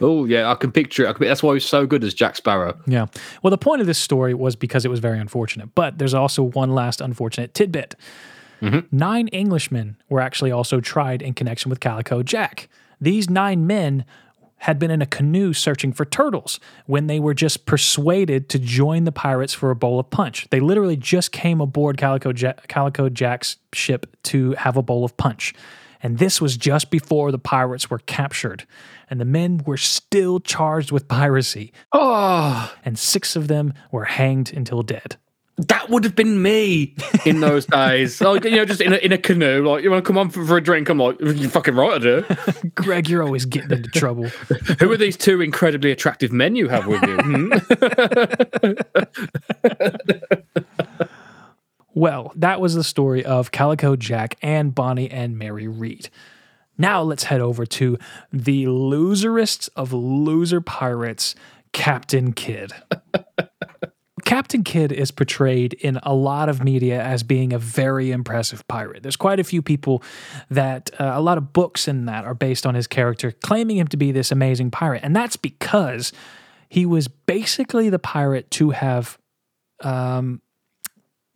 Oh 0.00 0.26
yeah, 0.26 0.50
I 0.50 0.54
can 0.56 0.72
picture 0.72 1.06
it. 1.06 1.14
Can, 1.14 1.26
that's 1.26 1.42
why 1.42 1.54
he's 1.54 1.64
so 1.64 1.86
good 1.86 2.04
as 2.04 2.12
Jack 2.12 2.36
Sparrow. 2.36 2.78
Yeah. 2.86 3.06
Well, 3.42 3.50
the 3.50 3.58
point 3.58 3.80
of 3.80 3.86
this 3.86 3.98
story 3.98 4.34
was 4.34 4.54
because 4.54 4.84
it 4.84 4.88
was 4.88 5.00
very 5.00 5.18
unfortunate. 5.18 5.74
But 5.74 5.98
there's 5.98 6.12
also 6.12 6.42
one 6.42 6.74
last 6.74 7.00
unfortunate 7.00 7.54
tidbit. 7.54 7.94
Mm-hmm. 8.62 8.96
Nine 8.96 9.28
Englishmen 9.32 9.96
were 10.08 10.20
actually 10.20 10.50
also 10.50 10.80
tried 10.80 11.22
in 11.22 11.34
connection 11.34 11.68
with 11.70 11.80
Calico 11.80 12.22
Jack. 12.22 12.68
These 13.00 13.28
nine 13.28 13.66
men 13.66 14.04
had 14.60 14.78
been 14.78 14.90
in 14.90 15.02
a 15.02 15.06
canoe 15.06 15.52
searching 15.52 15.92
for 15.92 16.06
turtles 16.06 16.58
when 16.86 17.06
they 17.08 17.20
were 17.20 17.34
just 17.34 17.66
persuaded 17.66 18.48
to 18.48 18.58
join 18.58 19.04
the 19.04 19.12
pirates 19.12 19.52
for 19.52 19.70
a 19.70 19.76
bowl 19.76 20.00
of 20.00 20.08
punch. 20.08 20.46
They 20.50 20.60
literally 20.60 20.96
just 20.96 21.30
came 21.30 21.60
aboard 21.60 21.98
Calico, 21.98 22.32
Ja- 22.32 22.54
Calico 22.66 23.10
Jack's 23.10 23.58
ship 23.74 24.06
to 24.24 24.52
have 24.52 24.78
a 24.78 24.82
bowl 24.82 25.04
of 25.04 25.14
punch. 25.18 25.52
And 26.02 26.18
this 26.18 26.40
was 26.40 26.56
just 26.56 26.90
before 26.90 27.30
the 27.32 27.38
pirates 27.38 27.90
were 27.90 27.98
captured. 27.98 28.66
And 29.10 29.20
the 29.20 29.24
men 29.26 29.62
were 29.66 29.76
still 29.76 30.40
charged 30.40 30.90
with 30.90 31.06
piracy, 31.06 31.72
Oh, 31.92 32.72
and 32.84 32.98
six 32.98 33.36
of 33.36 33.48
them 33.48 33.74
were 33.92 34.04
hanged 34.04 34.52
until 34.54 34.82
dead. 34.82 35.16
That 35.58 35.88
would 35.88 36.04
have 36.04 36.14
been 36.14 36.42
me 36.42 36.94
in 37.24 37.40
those 37.40 37.64
days. 37.80 38.20
Like 38.20 38.44
you 38.44 38.50
know, 38.50 38.64
just 38.66 38.80
in 38.80 38.92
a, 38.92 38.96
in 38.96 39.12
a 39.12 39.18
canoe. 39.18 39.66
Like 39.66 39.82
you 39.82 39.90
want 39.90 40.04
to 40.04 40.06
come 40.06 40.18
on 40.18 40.28
for, 40.28 40.44
for 40.44 40.58
a 40.58 40.60
drink? 40.62 40.88
I'm 40.88 40.98
like, 40.98 41.18
you're 41.20 41.48
fucking 41.48 41.74
right, 41.74 41.94
I 41.94 41.98
do. 41.98 42.24
Greg, 42.74 43.08
you're 43.08 43.22
always 43.22 43.46
getting 43.46 43.70
into 43.70 43.90
trouble. 43.90 44.24
Who 44.80 44.92
are 44.92 44.96
these 44.96 45.16
two 45.16 45.40
incredibly 45.40 45.90
attractive 45.90 46.30
men 46.32 46.56
you 46.56 46.68
have 46.68 46.86
with 46.86 47.02
you? 47.02 47.16
Hmm? 47.22 47.52
Well, 51.96 52.30
that 52.36 52.60
was 52.60 52.74
the 52.74 52.84
story 52.84 53.24
of 53.24 53.50
Calico 53.52 53.96
Jack 53.96 54.36
Anne 54.42 54.68
Bonny 54.68 55.10
and 55.10 55.38
Mary 55.38 55.66
Read. 55.66 56.10
Now 56.76 57.00
let's 57.00 57.24
head 57.24 57.40
over 57.40 57.64
to 57.64 57.96
the 58.30 58.66
loserest 58.66 59.70
of 59.76 59.94
loser 59.94 60.60
pirates, 60.60 61.34
Captain 61.72 62.34
Kidd. 62.34 62.72
Captain 64.36 64.64
Kidd 64.64 64.92
is 64.92 65.10
portrayed 65.10 65.72
in 65.72 65.98
a 66.02 66.12
lot 66.12 66.50
of 66.50 66.62
media 66.62 67.02
as 67.02 67.22
being 67.22 67.54
a 67.54 67.58
very 67.58 68.10
impressive 68.10 68.68
pirate. 68.68 69.02
There's 69.02 69.16
quite 69.16 69.40
a 69.40 69.44
few 69.44 69.62
people 69.62 70.02
that, 70.50 70.90
uh, 71.00 71.12
a 71.14 71.22
lot 71.22 71.38
of 71.38 71.54
books 71.54 71.88
in 71.88 72.04
that 72.04 72.26
are 72.26 72.34
based 72.34 72.66
on 72.66 72.74
his 72.74 72.86
character, 72.86 73.32
claiming 73.32 73.78
him 73.78 73.86
to 73.86 73.96
be 73.96 74.12
this 74.12 74.30
amazing 74.30 74.72
pirate. 74.72 75.00
And 75.02 75.16
that's 75.16 75.36
because 75.36 76.12
he 76.68 76.84
was 76.84 77.08
basically 77.08 77.88
the 77.88 77.98
pirate 77.98 78.50
to 78.50 78.72
have 78.72 79.16
um, 79.82 80.42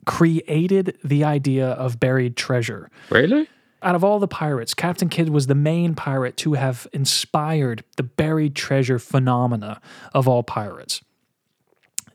created 0.05 0.95
the 1.03 1.23
idea 1.23 1.69
of 1.69 1.99
buried 1.99 2.37
treasure. 2.37 2.91
really? 3.09 3.47
Out 3.81 3.95
of 3.95 4.03
all 4.03 4.19
the 4.19 4.27
pirates, 4.27 4.75
Captain 4.75 5.09
Kidd 5.09 5.29
was 5.29 5.47
the 5.47 5.55
main 5.55 5.95
pirate 5.95 6.37
to 6.37 6.53
have 6.53 6.85
inspired 6.93 7.83
the 7.97 8.03
buried 8.03 8.55
treasure 8.55 8.99
phenomena 8.99 9.81
of 10.13 10.27
all 10.27 10.43
pirates. 10.43 11.01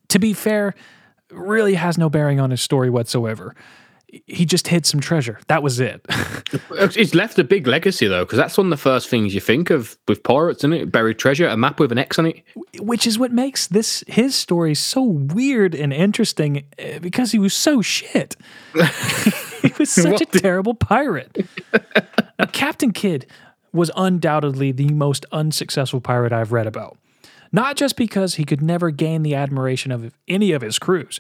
To 0.09 0.19
be 0.19 0.33
fair, 0.33 0.75
really 1.31 1.75
has 1.75 1.99
no 1.99 2.09
bearing 2.09 2.41
on 2.41 2.51
his 2.51 2.61
story 2.61 2.91
whatsoever. 2.91 3.55
He 4.27 4.47
just 4.47 4.69
hid 4.69 4.87
some 4.87 5.01
treasure. 5.01 5.41
That 5.49 5.63
was 5.63 5.81
it. 5.81 6.05
It's 6.79 7.15
left 7.15 7.39
a 7.41 7.45
big 7.45 7.67
legacy 7.67 8.07
though, 8.07 8.25
because 8.25 8.37
that's 8.39 8.57
one 8.57 8.69
of 8.69 8.71
the 8.71 8.77
first 8.77 9.09
things 9.09 9.35
you 9.35 9.41
think 9.41 9.69
of 9.71 9.99
with 10.07 10.23
pirates, 10.23 10.61
isn't 10.61 10.73
it? 10.73 10.93
Buried 10.93 11.19
treasure, 11.19 11.49
a 11.49 11.57
map 11.57 11.81
with 11.81 11.91
an 11.91 11.99
X 11.99 12.19
on 12.21 12.27
it. 12.27 12.43
Which 12.79 13.07
is 13.07 13.19
what 13.19 13.33
makes 13.33 13.67
this 13.67 14.05
his 14.07 14.37
story 14.37 14.75
so 14.77 15.03
weird 15.03 15.75
and 15.75 15.93
interesting 15.93 16.65
eh, 16.79 17.01
because 17.01 17.33
he 17.33 17.41
was 17.41 17.53
so 17.53 17.83
shit. 17.83 18.37
he 19.63 19.73
was 19.79 19.91
such 19.91 20.21
a 20.21 20.27
terrible 20.27 20.75
pirate. 20.75 21.49
now, 22.39 22.47
Captain 22.53 22.93
Kidd 22.93 23.27
was 23.73 23.91
undoubtedly 23.97 24.71
the 24.71 24.89
most 24.91 25.27
unsuccessful 25.33 26.01
pirate 26.01 26.33
I've 26.33 26.53
read 26.53 26.69
about. 26.69 26.97
Not 27.57 27.77
just 27.77 27.97
because 27.97 28.35
he 28.35 28.45
could 28.45 28.61
never 28.61 28.91
gain 28.91 29.23
the 29.23 29.35
admiration 29.35 29.91
of 29.91 30.15
any 30.29 30.53
of 30.53 30.61
his 30.61 30.79
crews, 30.79 31.19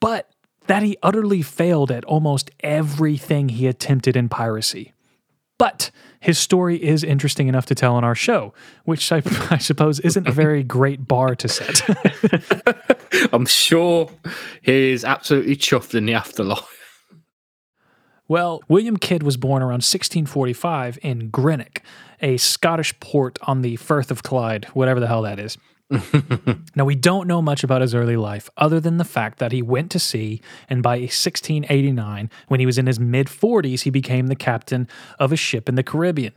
but 0.00 0.28
that 0.66 0.82
he 0.82 0.96
utterly 1.04 1.40
failed 1.40 1.92
at 1.92 2.04
almost 2.04 2.50
everything 2.64 3.48
he 3.48 3.68
attempted 3.68 4.16
in 4.16 4.28
piracy. 4.28 4.92
But 5.60 5.92
his 6.18 6.36
story 6.36 6.82
is 6.82 7.04
interesting 7.04 7.46
enough 7.46 7.66
to 7.66 7.76
tell 7.76 7.94
on 7.94 8.02
our 8.02 8.16
show, 8.16 8.52
which 8.86 9.12
I, 9.12 9.22
I 9.50 9.58
suppose 9.58 10.00
isn't 10.00 10.26
a 10.26 10.32
very 10.32 10.64
great 10.64 11.06
bar 11.06 11.36
to 11.36 11.46
set. 11.46 11.82
I'm 13.32 13.46
sure 13.46 14.10
he 14.62 14.90
is 14.90 15.04
absolutely 15.04 15.54
chuffed 15.54 15.94
in 15.94 16.06
the 16.06 16.14
afterlife. 16.14 16.82
Well, 18.26 18.62
William 18.66 18.96
Kidd 18.96 19.22
was 19.22 19.36
born 19.36 19.62
around 19.62 19.84
1645 19.84 20.98
in 21.02 21.28
Greenock, 21.28 21.82
a 22.22 22.36
Scottish 22.36 22.98
port 23.00 23.38
on 23.42 23.62
the 23.62 23.76
Firth 23.76 24.10
of 24.10 24.22
Clyde, 24.22 24.66
whatever 24.66 25.00
the 25.00 25.08
hell 25.08 25.22
that 25.22 25.38
is. 25.38 25.58
now, 26.74 26.84
we 26.84 26.94
don't 26.94 27.26
know 27.26 27.42
much 27.42 27.62
about 27.62 27.82
his 27.82 27.94
early 27.94 28.16
life 28.16 28.48
other 28.56 28.80
than 28.80 28.96
the 28.96 29.04
fact 29.04 29.38
that 29.38 29.52
he 29.52 29.60
went 29.60 29.90
to 29.90 29.98
sea, 29.98 30.40
and 30.70 30.82
by 30.82 30.98
1689, 30.98 32.30
when 32.48 32.60
he 32.60 32.66
was 32.66 32.78
in 32.78 32.86
his 32.86 32.98
mid 32.98 33.26
40s, 33.26 33.82
he 33.82 33.90
became 33.90 34.28
the 34.28 34.36
captain 34.36 34.88
of 35.18 35.32
a 35.32 35.36
ship 35.36 35.68
in 35.68 35.74
the 35.74 35.82
Caribbean. 35.82 36.32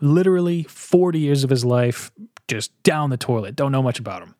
Literally 0.00 0.62
40 0.62 1.18
years 1.18 1.44
of 1.44 1.50
his 1.50 1.64
life 1.64 2.10
just 2.48 2.82
down 2.82 3.10
the 3.10 3.16
toilet. 3.16 3.56
Don't 3.56 3.72
know 3.72 3.82
much 3.82 3.98
about 3.98 4.22
him. 4.22 4.34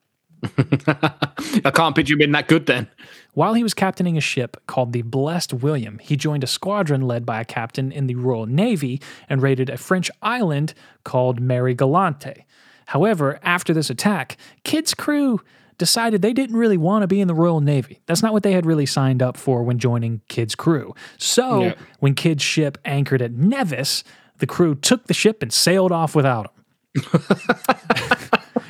I 0.87 1.71
can't 1.73 1.95
picture 1.95 2.15
him 2.15 2.19
being 2.19 2.33
that 2.33 2.49
good 2.49 2.67
then. 2.67 2.89
While 3.33 3.55
he 3.55 3.63
was 3.63 3.75
captaining 3.75 4.17
a 4.17 4.21
ship 4.21 4.57
called 4.67 4.93
the 4.93 5.03
Blessed 5.03 5.53
William, 5.55 5.99
he 5.99 6.17
joined 6.17 6.45
a 6.45 6.49
squadron 6.49 7.03
led 7.03 7.27
by 7.27 7.41
a 7.41 7.45
captain 7.45 7.91
in 7.91 8.07
the 8.07 8.15
Royal 8.15 8.47
Navy 8.47 9.01
and 9.29 9.43
raided 9.43 9.69
a 9.71 9.77
French 9.77 10.11
island 10.23 10.75
called 11.05 11.41
Marie-Galante. 11.41 12.47
However, 12.87 13.39
after 13.43 13.73
this 13.75 13.91
attack, 13.91 14.37
Kidd's 14.63 14.95
crew 14.95 15.41
decided 15.79 16.23
they 16.23 16.33
didn't 16.33 16.57
really 16.57 16.77
want 16.77 17.03
to 17.03 17.09
be 17.09 17.21
in 17.21 17.27
the 17.27 17.35
Royal 17.35 17.61
Navy. 17.61 18.01
That's 18.07 18.23
not 18.23 18.33
what 18.33 18.43
they 18.45 18.53
had 18.53 18.67
really 18.67 18.87
signed 18.87 19.23
up 19.23 19.37
for 19.37 19.65
when 19.65 19.79
joining 19.79 20.21
Kidd's 20.29 20.55
crew. 20.55 20.95
So, 21.19 21.63
Yeah. 21.63 21.75
when 21.99 22.15
Kidd's 22.15 22.43
ship 22.45 22.79
anchored 22.85 23.21
at 23.21 23.33
Nevis, 23.33 24.05
the 24.39 24.47
crew 24.47 24.75
took 24.77 25.07
the 25.07 25.15
ship 25.15 25.43
and 25.43 25.53
sailed 25.53 25.91
off 25.91 26.15
without 26.15 26.47
him. 26.47 26.54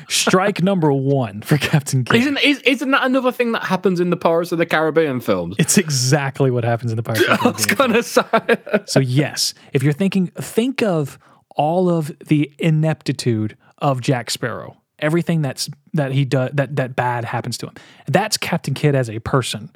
Strike 0.07 0.61
number 0.61 0.91
one 0.93 1.41
for 1.41 1.57
Captain 1.57 2.03
Kidd. 2.03 2.21
Isn't 2.21 2.37
is, 2.43 2.59
isn't 2.61 2.91
that 2.91 3.03
another 3.05 3.31
thing 3.31 3.51
that 3.53 3.63
happens 3.63 3.99
in 3.99 4.11
the 4.11 4.17
Pirates 4.17 4.51
of 4.51 4.59
the 4.59 4.65
Caribbean 4.65 5.19
films? 5.19 5.55
It's 5.57 5.77
exactly 5.77 6.51
what 6.51 6.63
happens 6.63 6.91
in 6.91 6.95
the 6.95 7.03
Pirates 7.03 7.23
of 7.23 7.39
the 7.39 7.43
I 7.47 7.51
was 7.51 7.65
Caribbean. 7.65 7.91
gonna 7.91 8.03
say. 8.03 8.83
So 8.85 8.99
yes, 8.99 9.53
if 9.73 9.81
you're 9.83 9.93
thinking, 9.93 10.27
think 10.27 10.83
of 10.83 11.17
all 11.55 11.89
of 11.89 12.15
the 12.27 12.51
ineptitude 12.59 13.57
of 13.79 14.01
Jack 14.01 14.29
Sparrow. 14.29 14.77
Everything 14.99 15.41
that's 15.41 15.69
that 15.93 16.11
he 16.11 16.23
does 16.23 16.51
that 16.53 16.75
that 16.75 16.95
bad 16.95 17.25
happens 17.25 17.57
to 17.59 17.67
him. 17.67 17.73
That's 18.07 18.37
Captain 18.37 18.73
Kidd 18.73 18.95
as 18.95 19.09
a 19.09 19.19
person. 19.19 19.71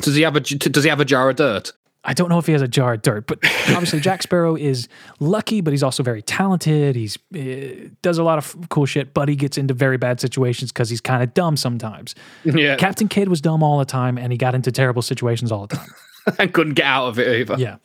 Does 0.00 0.14
he 0.14 0.22
have 0.22 0.36
a 0.36 0.40
does 0.40 0.84
he 0.84 0.90
have 0.90 1.00
a 1.00 1.04
jar 1.04 1.30
of 1.30 1.36
dirt? 1.36 1.72
I 2.06 2.12
don't 2.12 2.28
know 2.28 2.38
if 2.38 2.46
he 2.46 2.52
has 2.52 2.62
a 2.62 2.68
jar 2.68 2.94
of 2.94 3.02
dirt, 3.02 3.26
but 3.26 3.38
obviously 3.68 4.00
Jack 4.00 4.22
Sparrow 4.22 4.56
is 4.56 4.88
lucky, 5.18 5.60
but 5.60 5.72
he's 5.72 5.82
also 5.82 6.02
very 6.02 6.22
talented. 6.22 6.96
He's 6.96 7.18
uh, 7.34 7.88
does 8.02 8.18
a 8.18 8.22
lot 8.22 8.38
of 8.38 8.56
cool 8.70 8.86
shit, 8.86 9.12
but 9.12 9.28
he 9.28 9.34
gets 9.36 9.58
into 9.58 9.74
very 9.74 9.98
bad 9.98 10.20
situations 10.20 10.72
because 10.72 10.88
he's 10.88 11.00
kind 11.00 11.22
of 11.22 11.34
dumb 11.34 11.56
sometimes. 11.56 12.14
Yeah. 12.44 12.76
Captain 12.76 13.08
Kidd 13.08 13.28
was 13.28 13.40
dumb 13.40 13.62
all 13.62 13.78
the 13.78 13.84
time, 13.84 14.18
and 14.18 14.32
he 14.32 14.38
got 14.38 14.54
into 14.54 14.70
terrible 14.70 15.02
situations 15.02 15.50
all 15.50 15.66
the 15.66 15.76
time. 15.76 15.88
and 16.38 16.52
couldn't 16.52 16.74
get 16.74 16.86
out 16.86 17.08
of 17.08 17.18
it 17.18 17.40
either. 17.40 17.56
Yeah. 17.58 17.76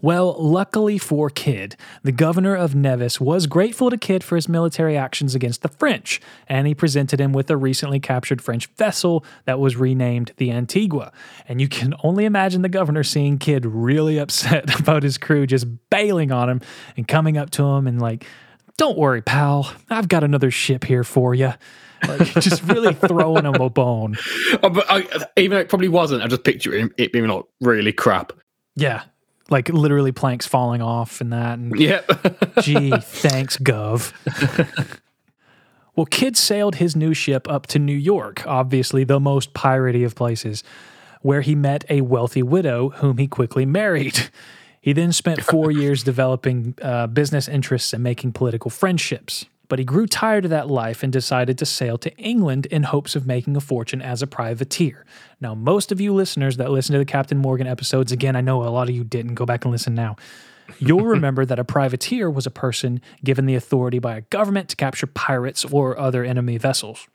Well, 0.00 0.36
luckily 0.38 0.98
for 0.98 1.30
Kidd, 1.30 1.76
the 2.02 2.12
governor 2.12 2.54
of 2.54 2.74
Nevis 2.74 3.20
was 3.20 3.46
grateful 3.46 3.90
to 3.90 3.98
Kidd 3.98 4.22
for 4.22 4.36
his 4.36 4.48
military 4.48 4.96
actions 4.96 5.34
against 5.34 5.62
the 5.62 5.68
French, 5.68 6.20
and 6.48 6.66
he 6.66 6.74
presented 6.74 7.20
him 7.20 7.32
with 7.32 7.50
a 7.50 7.56
recently 7.56 7.98
captured 7.98 8.40
French 8.40 8.66
vessel 8.76 9.24
that 9.46 9.58
was 9.58 9.76
renamed 9.76 10.32
the 10.36 10.52
Antigua. 10.52 11.12
And 11.48 11.60
you 11.60 11.68
can 11.68 11.94
only 12.04 12.24
imagine 12.24 12.62
the 12.62 12.68
governor 12.68 13.02
seeing 13.02 13.38
Kidd 13.38 13.66
really 13.66 14.18
upset 14.18 14.78
about 14.80 15.02
his 15.02 15.18
crew 15.18 15.46
just 15.46 15.66
bailing 15.90 16.30
on 16.30 16.48
him 16.48 16.60
and 16.96 17.08
coming 17.08 17.36
up 17.36 17.50
to 17.50 17.64
him 17.64 17.86
and 17.86 18.00
like, 18.00 18.24
"Don't 18.76 18.96
worry, 18.96 19.22
pal. 19.22 19.72
I've 19.90 20.08
got 20.08 20.22
another 20.22 20.50
ship 20.50 20.84
here 20.84 21.04
for 21.04 21.34
you." 21.34 21.54
Like 22.06 22.20
just 22.40 22.62
really 22.64 22.94
throwing 22.94 23.44
him 23.44 23.54
a 23.54 23.70
bone. 23.70 24.16
Oh, 24.62 24.70
but 24.70 24.86
I, 24.88 25.06
even 25.36 25.56
though 25.56 25.60
it 25.60 25.68
probably 25.68 25.88
wasn't, 25.88 26.22
I 26.22 26.26
just 26.26 26.44
picture 26.44 26.72
it, 26.74 26.92
it 26.96 27.12
being 27.12 27.26
like 27.28 27.44
really 27.60 27.92
crap. 27.92 28.32
Yeah. 28.76 29.02
Like 29.50 29.68
literally 29.68 30.12
planks 30.12 30.46
falling 30.46 30.82
off 30.82 31.20
and 31.20 31.32
that. 31.32 31.58
And 31.58 31.78
Yeah. 31.78 32.00
Gee, 32.60 32.90
thanks, 32.90 33.56
Gov. 33.58 34.12
well, 35.96 36.06
Kidd 36.06 36.36
sailed 36.36 36.76
his 36.76 36.96
new 36.96 37.14
ship 37.14 37.48
up 37.50 37.66
to 37.68 37.78
New 37.78 37.96
York, 37.96 38.46
obviously 38.46 39.04
the 39.04 39.20
most 39.20 39.54
piratey 39.54 40.04
of 40.04 40.14
places, 40.14 40.64
where 41.22 41.40
he 41.40 41.54
met 41.54 41.84
a 41.88 42.00
wealthy 42.00 42.42
widow 42.42 42.90
whom 42.90 43.18
he 43.18 43.26
quickly 43.26 43.66
married. 43.66 44.28
He 44.80 44.92
then 44.92 45.12
spent 45.12 45.42
four 45.42 45.70
years 45.70 46.02
developing 46.02 46.74
uh, 46.80 47.08
business 47.08 47.48
interests 47.48 47.92
and 47.92 48.02
making 48.02 48.32
political 48.32 48.70
friendships. 48.70 49.44
But 49.68 49.78
he 49.78 49.84
grew 49.84 50.06
tired 50.06 50.44
of 50.44 50.50
that 50.50 50.68
life 50.68 51.02
and 51.02 51.12
decided 51.12 51.58
to 51.58 51.66
sail 51.66 51.98
to 51.98 52.16
England 52.16 52.66
in 52.66 52.84
hopes 52.84 53.14
of 53.14 53.26
making 53.26 53.56
a 53.56 53.60
fortune 53.60 54.00
as 54.00 54.22
a 54.22 54.26
privateer. 54.26 55.04
Now, 55.40 55.54
most 55.54 55.92
of 55.92 56.00
you 56.00 56.14
listeners 56.14 56.56
that 56.56 56.70
listen 56.70 56.94
to 56.94 56.98
the 56.98 57.04
Captain 57.04 57.38
Morgan 57.38 57.66
episodes, 57.66 58.10
again, 58.10 58.34
I 58.34 58.40
know 58.40 58.62
a 58.62 58.70
lot 58.70 58.88
of 58.88 58.94
you 58.94 59.04
didn't, 59.04 59.34
go 59.34 59.44
back 59.44 59.64
and 59.64 59.72
listen 59.72 59.94
now. 59.94 60.16
You'll 60.78 61.04
remember 61.04 61.44
that 61.44 61.58
a 61.58 61.64
privateer 61.64 62.30
was 62.30 62.46
a 62.46 62.50
person 62.50 63.00
given 63.22 63.46
the 63.46 63.54
authority 63.54 63.98
by 63.98 64.16
a 64.16 64.22
government 64.22 64.70
to 64.70 64.76
capture 64.76 65.06
pirates 65.06 65.64
or 65.66 65.98
other 65.98 66.24
enemy 66.24 66.56
vessels. 66.56 67.06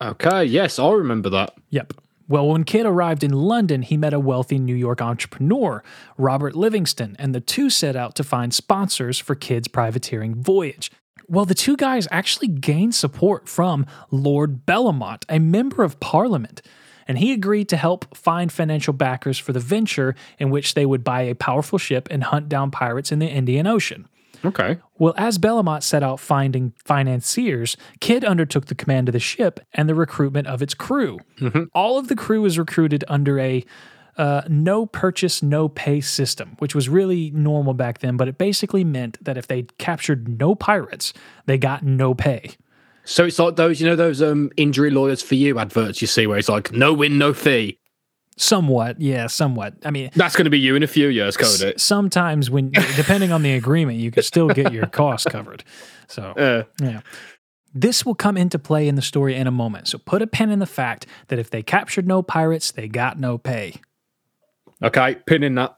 okay. 0.00 0.44
Yes, 0.44 0.78
I 0.78 0.90
remember 0.92 1.30
that. 1.30 1.54
Yep. 1.70 1.94
Well, 2.28 2.48
when 2.48 2.64
Kidd 2.64 2.86
arrived 2.86 3.24
in 3.24 3.32
London, 3.32 3.82
he 3.82 3.96
met 3.96 4.14
a 4.14 4.20
wealthy 4.20 4.58
New 4.58 4.74
York 4.74 5.02
entrepreneur, 5.02 5.82
Robert 6.16 6.56
Livingston, 6.56 7.16
and 7.18 7.34
the 7.34 7.40
two 7.40 7.68
set 7.68 7.96
out 7.96 8.14
to 8.14 8.24
find 8.24 8.54
sponsors 8.54 9.18
for 9.18 9.34
Kidd's 9.34 9.68
privateering 9.68 10.34
voyage. 10.36 10.90
Well, 11.32 11.46
the 11.46 11.54
two 11.54 11.78
guys 11.78 12.06
actually 12.10 12.48
gained 12.48 12.94
support 12.94 13.48
from 13.48 13.86
Lord 14.10 14.66
Bellamont, 14.66 15.24
a 15.30 15.38
member 15.38 15.82
of 15.82 15.98
Parliament, 15.98 16.60
and 17.08 17.16
he 17.16 17.32
agreed 17.32 17.70
to 17.70 17.78
help 17.78 18.14
find 18.14 18.52
financial 18.52 18.92
backers 18.92 19.38
for 19.38 19.54
the 19.54 19.58
venture 19.58 20.14
in 20.38 20.50
which 20.50 20.74
they 20.74 20.84
would 20.84 21.02
buy 21.02 21.22
a 21.22 21.34
powerful 21.34 21.78
ship 21.78 22.06
and 22.10 22.24
hunt 22.24 22.50
down 22.50 22.70
pirates 22.70 23.10
in 23.10 23.18
the 23.18 23.28
Indian 23.28 23.66
Ocean. 23.66 24.06
Okay. 24.44 24.78
Well, 24.98 25.14
as 25.16 25.38
Bellamont 25.38 25.82
set 25.82 26.02
out 26.02 26.20
finding 26.20 26.74
financiers, 26.84 27.78
Kidd 28.00 28.26
undertook 28.26 28.66
the 28.66 28.74
command 28.74 29.08
of 29.08 29.14
the 29.14 29.18
ship 29.18 29.58
and 29.72 29.88
the 29.88 29.94
recruitment 29.94 30.48
of 30.48 30.60
its 30.60 30.74
crew. 30.74 31.18
Mm-hmm. 31.40 31.64
All 31.74 31.98
of 31.98 32.08
the 32.08 32.16
crew 32.16 32.42
was 32.42 32.58
recruited 32.58 33.04
under 33.08 33.38
a 33.38 33.64
uh, 34.16 34.42
no 34.48 34.86
purchase, 34.86 35.42
no 35.42 35.68
pay 35.68 36.00
system, 36.00 36.56
which 36.58 36.74
was 36.74 36.88
really 36.88 37.30
normal 37.30 37.74
back 37.74 38.00
then, 38.00 38.16
but 38.16 38.28
it 38.28 38.38
basically 38.38 38.84
meant 38.84 39.22
that 39.24 39.38
if 39.38 39.46
they 39.46 39.62
captured 39.78 40.38
no 40.38 40.54
pirates, 40.54 41.12
they 41.46 41.58
got 41.58 41.82
no 41.82 42.14
pay. 42.14 42.50
So 43.04 43.24
it's 43.24 43.38
like 43.38 43.56
those, 43.56 43.80
you 43.80 43.86
know, 43.86 43.96
those 43.96 44.22
um 44.22 44.50
injury 44.56 44.90
lawyers 44.90 45.22
for 45.22 45.34
you 45.34 45.58
adverts 45.58 46.00
you 46.00 46.06
see 46.06 46.26
where 46.26 46.38
it's 46.38 46.48
like 46.48 46.72
no 46.72 46.92
win, 46.92 47.18
no 47.18 47.32
fee. 47.34 47.78
Somewhat, 48.36 49.00
yeah, 49.00 49.26
somewhat. 49.26 49.74
I 49.84 49.90
mean, 49.90 50.10
That's 50.16 50.36
going 50.36 50.46
to 50.46 50.50
be 50.50 50.58
you 50.58 50.74
in 50.74 50.82
a 50.82 50.86
few 50.86 51.08
years, 51.08 51.36
Cody. 51.36 51.74
sometimes 51.76 52.50
when, 52.50 52.70
depending 52.96 53.30
on 53.30 53.42
the 53.42 53.52
agreement, 53.52 53.98
you 53.98 54.10
can 54.10 54.22
still 54.22 54.48
get 54.48 54.72
your 54.72 54.86
costs 54.86 55.26
covered. 55.30 55.64
So, 56.08 56.22
Uh, 56.36 56.62
Yeah. 56.82 57.00
This 57.74 58.04
will 58.06 58.14
come 58.14 58.36
into 58.36 58.58
play 58.58 58.88
in 58.88 58.94
the 58.96 59.02
story 59.02 59.34
in 59.34 59.46
a 59.46 59.50
moment. 59.50 59.88
So 59.88 59.98
put 59.98 60.22
a 60.22 60.26
pin 60.26 60.50
in 60.50 60.58
the 60.60 60.66
fact 60.66 61.06
that 61.28 61.38
if 61.38 61.50
they 61.50 61.62
captured 61.62 62.06
no 62.06 62.22
pirates, 62.22 62.70
they 62.70 62.88
got 62.88 63.18
no 63.18 63.36
pay. 63.38 63.80
Okay, 64.82 65.16
pin 65.26 65.42
in 65.42 65.54
that. 65.56 65.76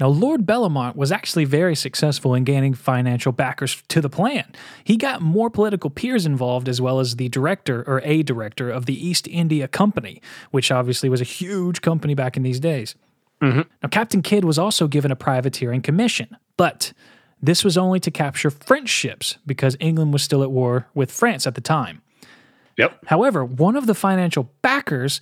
Now, 0.00 0.08
Lord 0.08 0.44
Bellamont 0.44 0.96
was 0.96 1.12
actually 1.12 1.44
very 1.44 1.76
successful 1.76 2.34
in 2.34 2.42
gaining 2.42 2.74
financial 2.74 3.30
backers 3.30 3.80
to 3.88 4.00
the 4.00 4.10
plan. 4.10 4.52
He 4.82 4.96
got 4.96 5.22
more 5.22 5.50
political 5.50 5.88
peers 5.88 6.26
involved, 6.26 6.68
as 6.68 6.80
well 6.80 6.98
as 6.98 7.16
the 7.16 7.28
director 7.28 7.84
or 7.86 8.00
a 8.04 8.24
director 8.24 8.70
of 8.70 8.86
the 8.86 9.06
East 9.06 9.28
India 9.28 9.68
Company, 9.68 10.20
which 10.50 10.72
obviously 10.72 11.08
was 11.08 11.20
a 11.20 11.24
huge 11.24 11.80
company 11.80 12.14
back 12.14 12.36
in 12.36 12.42
these 12.42 12.58
days. 12.58 12.96
Mm-hmm. 13.40 13.62
Now, 13.82 13.88
Captain 13.88 14.20
Kidd 14.20 14.44
was 14.44 14.58
also 14.58 14.88
given 14.88 15.12
a 15.12 15.16
privateering 15.16 15.80
commission, 15.80 16.36
but 16.56 16.92
this 17.40 17.62
was 17.62 17.76
only 17.78 18.00
to 18.00 18.10
capture 18.10 18.50
French 18.50 18.88
ships 18.88 19.38
because 19.46 19.76
England 19.78 20.12
was 20.12 20.22
still 20.22 20.42
at 20.42 20.50
war 20.50 20.88
with 20.94 21.12
France 21.12 21.46
at 21.46 21.54
the 21.54 21.60
time. 21.60 22.02
Yep. 22.78 23.04
However, 23.06 23.44
one 23.44 23.76
of 23.76 23.86
the 23.86 23.94
financial 23.94 24.50
backers 24.62 25.20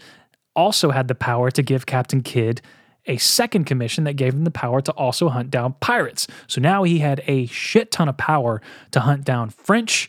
also 0.57 0.90
had 0.90 1.09
the 1.09 1.14
power 1.14 1.50
to 1.50 1.62
give 1.62 1.85
Captain 1.85 2.22
Kidd 2.22 2.62
a 3.06 3.16
second 3.16 3.64
commission 3.64 4.04
that 4.04 4.14
gave 4.14 4.32
him 4.32 4.44
the 4.44 4.50
power 4.50 4.80
to 4.80 4.92
also 4.92 5.28
hunt 5.28 5.50
down 5.50 5.74
pirates. 5.80 6.26
So 6.46 6.60
now 6.60 6.84
he 6.84 6.98
had 6.98 7.22
a 7.26 7.46
shit 7.46 7.90
ton 7.90 8.08
of 8.08 8.16
power 8.16 8.62
to 8.92 9.00
hunt 9.00 9.24
down 9.24 9.50
French 9.50 10.08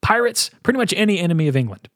pirates, 0.00 0.50
pretty 0.62 0.78
much 0.78 0.92
any 0.96 1.18
enemy 1.18 1.48
of 1.48 1.56
England. 1.56 1.88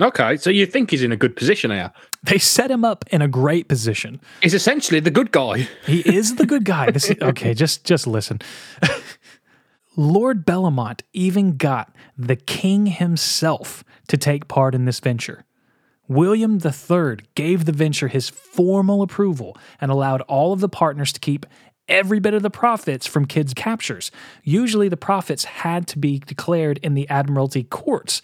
Okay, 0.00 0.36
so 0.36 0.50
you 0.50 0.64
think 0.64 0.92
he's 0.92 1.02
in 1.02 1.10
a 1.10 1.16
good 1.16 1.34
position 1.34 1.72
here? 1.72 1.92
They 2.22 2.38
set 2.38 2.70
him 2.70 2.84
up 2.84 3.04
in 3.10 3.20
a 3.20 3.26
great 3.26 3.68
position. 3.68 4.20
He's 4.40 4.54
essentially 4.54 5.00
the 5.00 5.10
good 5.10 5.32
guy. 5.32 5.68
He 5.86 6.00
is 6.00 6.36
the 6.36 6.46
good 6.46 6.64
guy. 6.64 6.92
This 6.92 7.10
is, 7.10 7.16
okay, 7.22 7.52
just 7.52 7.84
just 7.84 8.06
listen. 8.06 8.40
Lord 9.96 10.44
Bellamont 10.44 11.02
even 11.12 11.56
got 11.56 11.92
the 12.16 12.36
king 12.36 12.86
himself 12.86 13.82
to 14.06 14.16
take 14.16 14.46
part 14.46 14.76
in 14.76 14.84
this 14.84 15.00
venture. 15.00 15.44
William 16.08 16.58
III 16.64 17.18
gave 17.34 17.64
the 17.64 17.72
venture 17.72 18.08
his 18.08 18.28
formal 18.28 19.02
approval 19.02 19.56
and 19.80 19.90
allowed 19.90 20.22
all 20.22 20.52
of 20.52 20.60
the 20.60 20.68
partners 20.68 21.12
to 21.12 21.20
keep 21.20 21.46
every 21.88 22.18
bit 22.18 22.34
of 22.34 22.42
the 22.42 22.50
profits 22.50 23.06
from 23.06 23.26
Kidd's 23.26 23.54
captures. 23.54 24.10
Usually, 24.42 24.88
the 24.88 24.96
profits 24.96 25.44
had 25.44 25.86
to 25.88 25.98
be 25.98 26.18
declared 26.18 26.78
in 26.82 26.94
the 26.94 27.08
Admiralty 27.08 27.62
courts, 27.64 28.20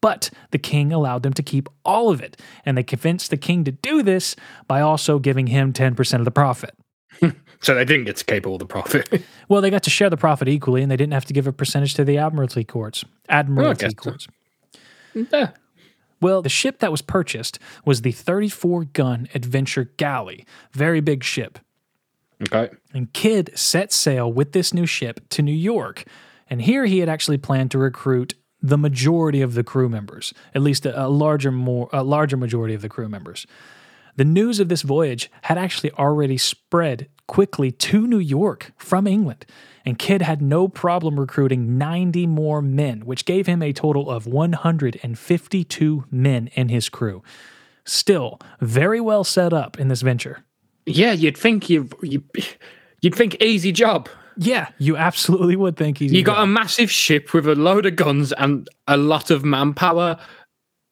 but 0.00 0.30
the 0.50 0.58
king 0.58 0.92
allowed 0.92 1.22
them 1.22 1.32
to 1.34 1.42
keep 1.42 1.68
all 1.84 2.10
of 2.10 2.20
it, 2.20 2.40
and 2.64 2.76
they 2.76 2.82
convinced 2.82 3.30
the 3.30 3.36
king 3.36 3.64
to 3.64 3.72
do 3.72 4.02
this 4.02 4.36
by 4.66 4.80
also 4.80 5.18
giving 5.18 5.48
him 5.48 5.72
10% 5.72 6.18
of 6.18 6.24
the 6.24 6.30
profit. 6.30 6.74
So 7.62 7.74
they 7.74 7.84
didn't 7.84 8.04
get 8.06 8.16
to 8.16 8.24
keep 8.24 8.46
all 8.46 8.56
the 8.56 8.64
profit. 8.64 9.22
Well, 9.50 9.60
they 9.60 9.68
got 9.68 9.82
to 9.82 9.90
share 9.90 10.08
the 10.08 10.16
profit 10.16 10.48
equally, 10.48 10.80
and 10.80 10.90
they 10.90 10.96
didn't 10.96 11.12
have 11.12 11.26
to 11.26 11.34
give 11.34 11.46
a 11.46 11.52
percentage 11.52 11.92
to 11.94 12.04
the 12.04 12.16
Admiralty 12.16 12.64
courts. 12.64 13.04
Admiralty 13.28 13.92
courts. 13.94 14.28
yeah. 15.12 15.50
Well, 16.20 16.42
the 16.42 16.48
ship 16.48 16.80
that 16.80 16.90
was 16.90 17.02
purchased 17.02 17.58
was 17.84 18.02
the 18.02 18.12
34 18.12 18.84
gun 18.86 19.28
Adventure 19.34 19.84
Galley, 19.96 20.44
very 20.72 21.00
big 21.00 21.24
ship. 21.24 21.58
Okay. 22.42 22.70
And 22.94 23.12
Kidd 23.12 23.50
set 23.54 23.92
sail 23.92 24.30
with 24.32 24.52
this 24.52 24.72
new 24.72 24.86
ship 24.86 25.20
to 25.30 25.42
New 25.42 25.52
York. 25.52 26.04
And 26.48 26.62
here 26.62 26.86
he 26.86 26.98
had 26.98 27.08
actually 27.08 27.38
planned 27.38 27.70
to 27.72 27.78
recruit 27.78 28.34
the 28.62 28.78
majority 28.78 29.40
of 29.40 29.54
the 29.54 29.64
crew 29.64 29.88
members, 29.88 30.34
at 30.54 30.62
least 30.62 30.84
a, 30.84 31.06
a 31.06 31.08
larger 31.08 31.50
more 31.50 31.88
a 31.92 32.02
larger 32.02 32.36
majority 32.36 32.74
of 32.74 32.82
the 32.82 32.88
crew 32.88 33.08
members. 33.08 33.46
The 34.20 34.26
news 34.26 34.60
of 34.60 34.68
this 34.68 34.82
voyage 34.82 35.30
had 35.44 35.56
actually 35.56 35.92
already 35.92 36.36
spread 36.36 37.08
quickly 37.26 37.70
to 37.70 38.06
New 38.06 38.18
York 38.18 38.70
from 38.76 39.06
England, 39.06 39.46
and 39.82 39.98
Kidd 39.98 40.20
had 40.20 40.42
no 40.42 40.68
problem 40.68 41.18
recruiting 41.18 41.78
90 41.78 42.26
more 42.26 42.60
men, 42.60 43.06
which 43.06 43.24
gave 43.24 43.46
him 43.46 43.62
a 43.62 43.72
total 43.72 44.10
of 44.10 44.26
152 44.26 46.04
men 46.10 46.50
in 46.52 46.68
his 46.68 46.90
crew. 46.90 47.22
Still, 47.86 48.38
very 48.60 49.00
well 49.00 49.24
set 49.24 49.54
up 49.54 49.80
in 49.80 49.88
this 49.88 50.02
venture. 50.02 50.44
Yeah, 50.84 51.12
you'd 51.12 51.38
think 51.38 51.70
you 51.70 51.88
you 52.02 52.22
you'd 53.00 53.14
think 53.14 53.40
easy 53.42 53.72
job. 53.72 54.10
Yeah, 54.36 54.68
you 54.76 54.98
absolutely 54.98 55.56
would 55.56 55.78
think 55.78 56.02
easy. 56.02 56.14
You 56.14 56.24
got 56.24 56.42
a 56.42 56.46
massive 56.46 56.90
ship 56.90 57.32
with 57.32 57.48
a 57.48 57.54
load 57.54 57.86
of 57.86 57.96
guns 57.96 58.34
and 58.34 58.68
a 58.86 58.98
lot 58.98 59.30
of 59.30 59.46
manpower, 59.46 60.18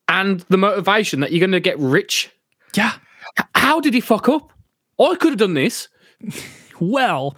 and 0.08 0.40
the 0.48 0.56
motivation 0.56 1.20
that 1.20 1.30
you're 1.30 1.40
going 1.40 1.52
to 1.52 1.60
get 1.60 1.78
rich. 1.78 2.30
Yeah. 2.74 2.94
How 3.68 3.80
did 3.80 3.92
he 3.92 4.00
fuck 4.00 4.30
up? 4.30 4.50
I 4.98 5.14
could 5.16 5.30
have 5.32 5.38
done 5.38 5.52
this. 5.54 5.88
Well, 6.80 7.36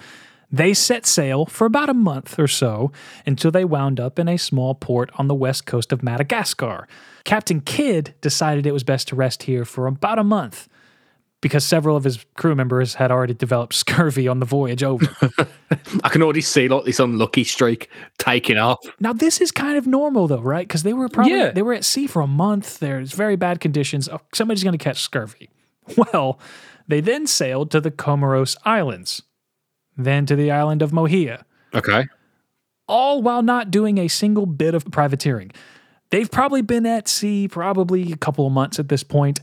They 0.52 0.74
set 0.74 1.06
sail 1.06 1.46
for 1.46 1.64
about 1.66 1.88
a 1.88 1.94
month 1.94 2.38
or 2.38 2.46
so 2.46 2.92
until 3.26 3.50
they 3.50 3.64
wound 3.64 3.98
up 3.98 4.18
in 4.18 4.28
a 4.28 4.36
small 4.36 4.74
port 4.74 5.10
on 5.18 5.28
the 5.28 5.34
west 5.34 5.64
coast 5.66 5.92
of 5.92 6.02
Madagascar. 6.02 6.86
Captain 7.24 7.60
Kidd 7.60 8.14
decided 8.20 8.66
it 8.66 8.72
was 8.72 8.84
best 8.84 9.08
to 9.08 9.16
rest 9.16 9.44
here 9.44 9.64
for 9.64 9.86
about 9.86 10.18
a 10.18 10.24
month 10.24 10.68
because 11.40 11.64
several 11.64 11.96
of 11.96 12.04
his 12.04 12.26
crew 12.36 12.54
members 12.54 12.94
had 12.94 13.10
already 13.10 13.32
developed 13.32 13.72
scurvy 13.74 14.28
on 14.28 14.40
the 14.40 14.46
voyage 14.46 14.82
over. 14.84 15.06
I 16.04 16.08
can 16.10 16.22
already 16.22 16.42
see 16.42 16.68
like 16.68 16.84
this 16.84 17.00
unlucky 17.00 17.44
streak 17.44 17.88
taking 18.18 18.58
off. 18.58 18.78
now 19.00 19.12
this 19.14 19.40
is 19.40 19.50
kind 19.50 19.78
of 19.78 19.86
normal 19.86 20.28
though, 20.28 20.42
right? 20.42 20.68
Because 20.68 20.82
they 20.82 20.92
were 20.92 21.08
probably 21.08 21.32
Yeah. 21.38 21.50
they 21.52 21.62
were 21.62 21.72
at 21.74 21.84
sea 21.84 22.06
for 22.06 22.20
a 22.20 22.26
month. 22.26 22.78
There's 22.78 23.12
very 23.12 23.36
bad 23.36 23.58
conditions. 23.60 24.06
Oh, 24.08 24.20
somebody's 24.34 24.62
going 24.64 24.76
to 24.78 24.84
catch 24.84 25.00
scurvy. 25.00 25.48
Well, 26.12 26.38
they 26.88 27.00
then 27.00 27.26
sailed 27.26 27.70
to 27.72 27.80
the 27.80 27.90
Comoros 27.90 28.56
Islands, 28.64 29.22
then 29.96 30.26
to 30.26 30.36
the 30.36 30.50
island 30.50 30.82
of 30.82 30.90
Mohia. 30.90 31.42
Okay. 31.74 32.06
all 32.88 33.22
while 33.22 33.42
not 33.42 33.70
doing 33.70 33.98
a 33.98 34.08
single 34.08 34.46
bit 34.46 34.74
of 34.74 34.84
privateering. 34.90 35.52
They've 36.10 36.30
probably 36.30 36.62
been 36.62 36.86
at 36.86 37.06
sea 37.06 37.46
probably 37.46 38.10
a 38.12 38.16
couple 38.16 38.44
of 38.46 38.52
months 38.52 38.80
at 38.80 38.88
this 38.88 39.04
point. 39.04 39.40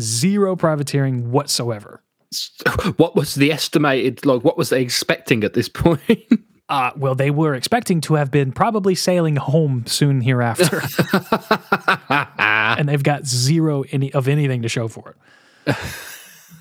Zero 0.00 0.56
privateering 0.56 1.30
whatsoever. 1.30 2.02
What 2.96 3.14
was 3.14 3.34
the 3.34 3.52
estimated 3.52 4.24
like? 4.26 4.42
What 4.42 4.56
was 4.58 4.70
they 4.70 4.80
expecting 4.82 5.44
at 5.44 5.52
this 5.54 5.68
point? 5.84 6.26
Uh, 6.68 6.90
well, 6.96 7.14
they 7.14 7.30
were 7.30 7.54
expecting 7.54 8.00
to 8.02 8.14
have 8.14 8.30
been 8.30 8.50
probably 8.52 8.94
sailing 8.94 9.36
home 9.36 9.84
soon 9.86 10.20
hereafter, 10.22 10.82
and 12.38 12.88
they've 12.88 13.02
got 13.02 13.24
zero 13.26 13.84
any 13.92 14.12
of 14.12 14.26
anything 14.28 14.62
to 14.62 14.68
show 14.68 14.88
for 14.88 15.10
it. 15.10 15.16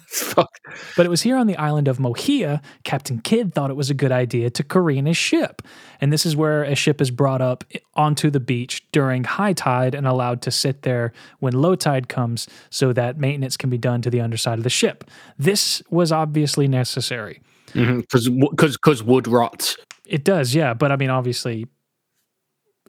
Fuck. 0.08 0.60
But 0.95 1.06
it 1.06 1.10
was 1.10 1.24
here 1.24 1.36
on 1.36 1.45
the 1.45 1.58
island 1.58 1.89
of 1.89 1.97
Mohia, 1.97 2.62
Captain 2.84 3.20
Kidd 3.20 3.53
thought 3.53 3.70
it 3.70 3.76
was 3.76 3.89
a 3.89 3.93
good 3.93 4.14
idea 4.14 4.49
to 4.49 4.64
careen 4.64 5.08
his 5.08 5.18
ship. 5.18 5.62
And 5.99 6.12
this 6.12 6.26
is 6.26 6.38
where 6.38 6.64
a 6.64 6.74
ship 6.74 7.01
is 7.01 7.12
brought 7.12 7.41
up 7.41 7.66
onto 7.95 8.30
the 8.30 8.39
beach 8.39 8.86
during 8.93 9.26
high 9.26 9.51
tide 9.51 9.93
and 9.93 10.08
allowed 10.08 10.41
to 10.43 10.51
sit 10.51 10.84
there 10.84 11.12
when 11.39 11.53
low 11.53 11.76
tide 11.76 12.08
comes 12.08 12.47
so 12.70 12.93
that 12.93 13.18
maintenance 13.18 13.58
can 13.58 13.70
be 13.70 13.78
done 13.78 14.01
to 14.03 14.10
the 14.10 14.22
underside 14.22 14.58
of 14.58 14.64
the 14.64 14.70
ship. 14.70 15.03
This 15.38 15.84
was 15.89 16.14
obviously 16.14 16.68
necessary. 16.68 17.41
Because 17.74 18.30
because 18.30 18.78
because 18.78 19.03
wood 19.03 19.28
rots. 19.28 19.76
It 20.06 20.24
does, 20.24 20.56
yeah. 20.56 20.74
But 20.74 20.93
I 20.93 20.95
mean, 20.95 21.10
obviously, 21.10 21.68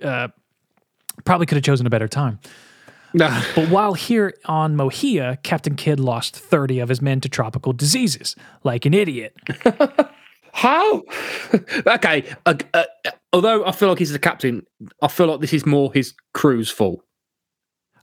uh, 0.01 0.29
probably 1.25 1.47
could 1.47 1.57
have 1.57 1.64
chosen 1.64 1.87
a 1.87 1.91
better 1.91 2.09
time. 2.09 2.39
But 3.55 3.69
while 3.71 3.95
here 3.95 4.35
on 4.45 4.77
Mohia, 4.77 5.43
Captain 5.43 5.75
Kidd 5.75 6.01
lost 6.01 6.37
30 6.37 6.81
of 6.81 6.89
his 6.89 7.01
men 7.01 7.21
to 7.21 7.29
tropical 7.29 7.73
diseases, 7.73 8.37
like 8.64 8.85
an 8.85 8.95
idiot. 8.95 9.35
How? 10.53 11.03
okay. 11.87 12.25
Uh, 12.47 12.55
uh, 12.73 12.85
although 13.33 13.64
I 13.67 13.73
feel 13.73 13.91
like 13.91 13.99
he's 13.99 14.12
the 14.12 14.19
captain, 14.19 14.67
I 15.03 15.09
feel 15.09 15.27
like 15.27 15.41
this 15.41 15.53
is 15.53 15.67
more 15.67 15.93
his 15.93 16.14
crew's 16.33 16.71
fault. 16.71 17.06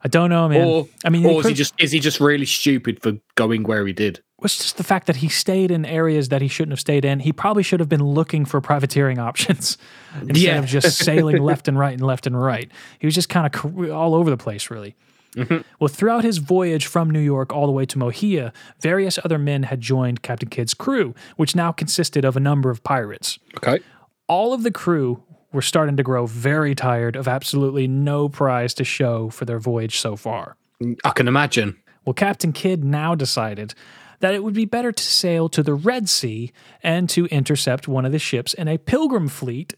I 0.04 0.10
don't 0.10 0.30
know, 0.30 0.49
man. 0.49 0.68
Or 0.68 0.88
I 1.06 1.10
mean, 1.10 1.26
or 1.26 1.39
is 1.41 1.47
he 1.47 1.54
just 1.54 1.74
is 1.80 1.91
he 1.91 1.99
just 1.99 2.20
really 2.20 2.45
stupid 2.45 3.01
for 3.01 3.14
going 3.36 3.64
where 3.64 3.86
he 3.88 3.93
did? 3.93 4.22
was 4.39 4.58
just 4.58 4.76
the 4.76 4.84
fact 4.84 5.08
that 5.08 5.16
he 5.18 5.30
stayed 5.30 5.72
in 5.72 5.86
areas 5.86 6.28
that 6.28 6.41
he 6.41 6.49
shouldn't 6.49 6.74
have 6.74 6.80
stayed 6.80 7.06
in. 7.06 7.22
He 7.22 7.32
probably 7.32 7.64
should 7.64 7.80
have 7.80 7.88
been 7.88 8.04
looking 8.04 8.43
for 8.43 8.60
privateering 8.60 9.18
options 9.18 9.78
instead 10.22 10.38
Yeah. 10.38 10.60
of 10.60 10.66
just 10.66 10.97
sailing 10.97 11.38
left 11.41 11.70
and 11.70 11.80
right 11.80 11.93
and 11.93 12.01
left 12.06 12.28
and 12.28 12.38
right. 12.39 12.70
He 12.99 13.08
was 13.08 13.16
just 13.16 13.30
kind 13.30 13.47
of 13.56 13.89
all 13.89 14.14
over 14.14 14.30
the 14.30 14.36
place, 14.36 14.70
really. 14.70 14.97
Mm-hmm. 15.38 15.60
Well, 15.80 15.88
throughout 15.88 16.26
his 16.26 16.39
voyage 16.39 16.86
from 16.88 17.10
New 17.10 17.22
York 17.22 17.54
all 17.54 17.66
the 17.66 17.72
way 17.72 17.86
to 17.86 17.97
Mohia, 17.97 18.51
various 18.82 19.18
other 19.24 19.39
men 19.39 19.64
had 19.64 19.80
joined 19.80 20.22
Captain 20.22 20.49
Kidd's 20.49 20.74
crew, 20.74 21.16
which 21.38 21.56
now 21.56 21.72
consisted 21.72 22.26
of 22.26 22.36
a 22.36 22.41
number 22.41 22.70
of 22.70 22.84
pirates. 22.84 23.39
Okay. 23.58 23.80
All 24.28 24.54
of 24.54 24.64
the 24.64 24.72
crew 24.72 25.24
were 25.54 25.62
starting 25.62 25.95
to 25.97 26.04
grow 26.04 26.26
very 26.26 26.76
tired 26.76 27.16
of 27.16 27.28
absolutely 27.28 27.88
no 27.88 28.28
prize 28.28 28.74
to 28.74 28.84
show 28.84 29.30
for 29.30 29.45
their 29.45 29.60
voyage 29.60 29.99
so 29.99 30.16
far. 30.16 30.58
I 31.06 31.12
can 31.12 31.28
imagine. 31.28 31.78
Well, 32.04 32.14
Captain 32.14 32.51
Kidd 32.51 32.84
now 32.84 33.16
decided 33.16 33.74
that 34.20 34.34
it 34.34 34.43
would 34.43 34.54
be 34.54 34.66
better 34.66 34.91
to 34.91 35.04
sail 35.04 35.47
to 35.49 35.64
the 35.64 35.74
Red 35.74 36.10
Sea 36.10 36.51
and 36.82 37.10
to 37.10 37.26
intercept 37.28 37.88
one 37.88 38.06
of 38.06 38.12
the 38.12 38.20
ships 38.20 38.54
in 38.54 38.68
a 38.68 38.78
pilgrim 38.78 39.28
fleet. 39.28 39.76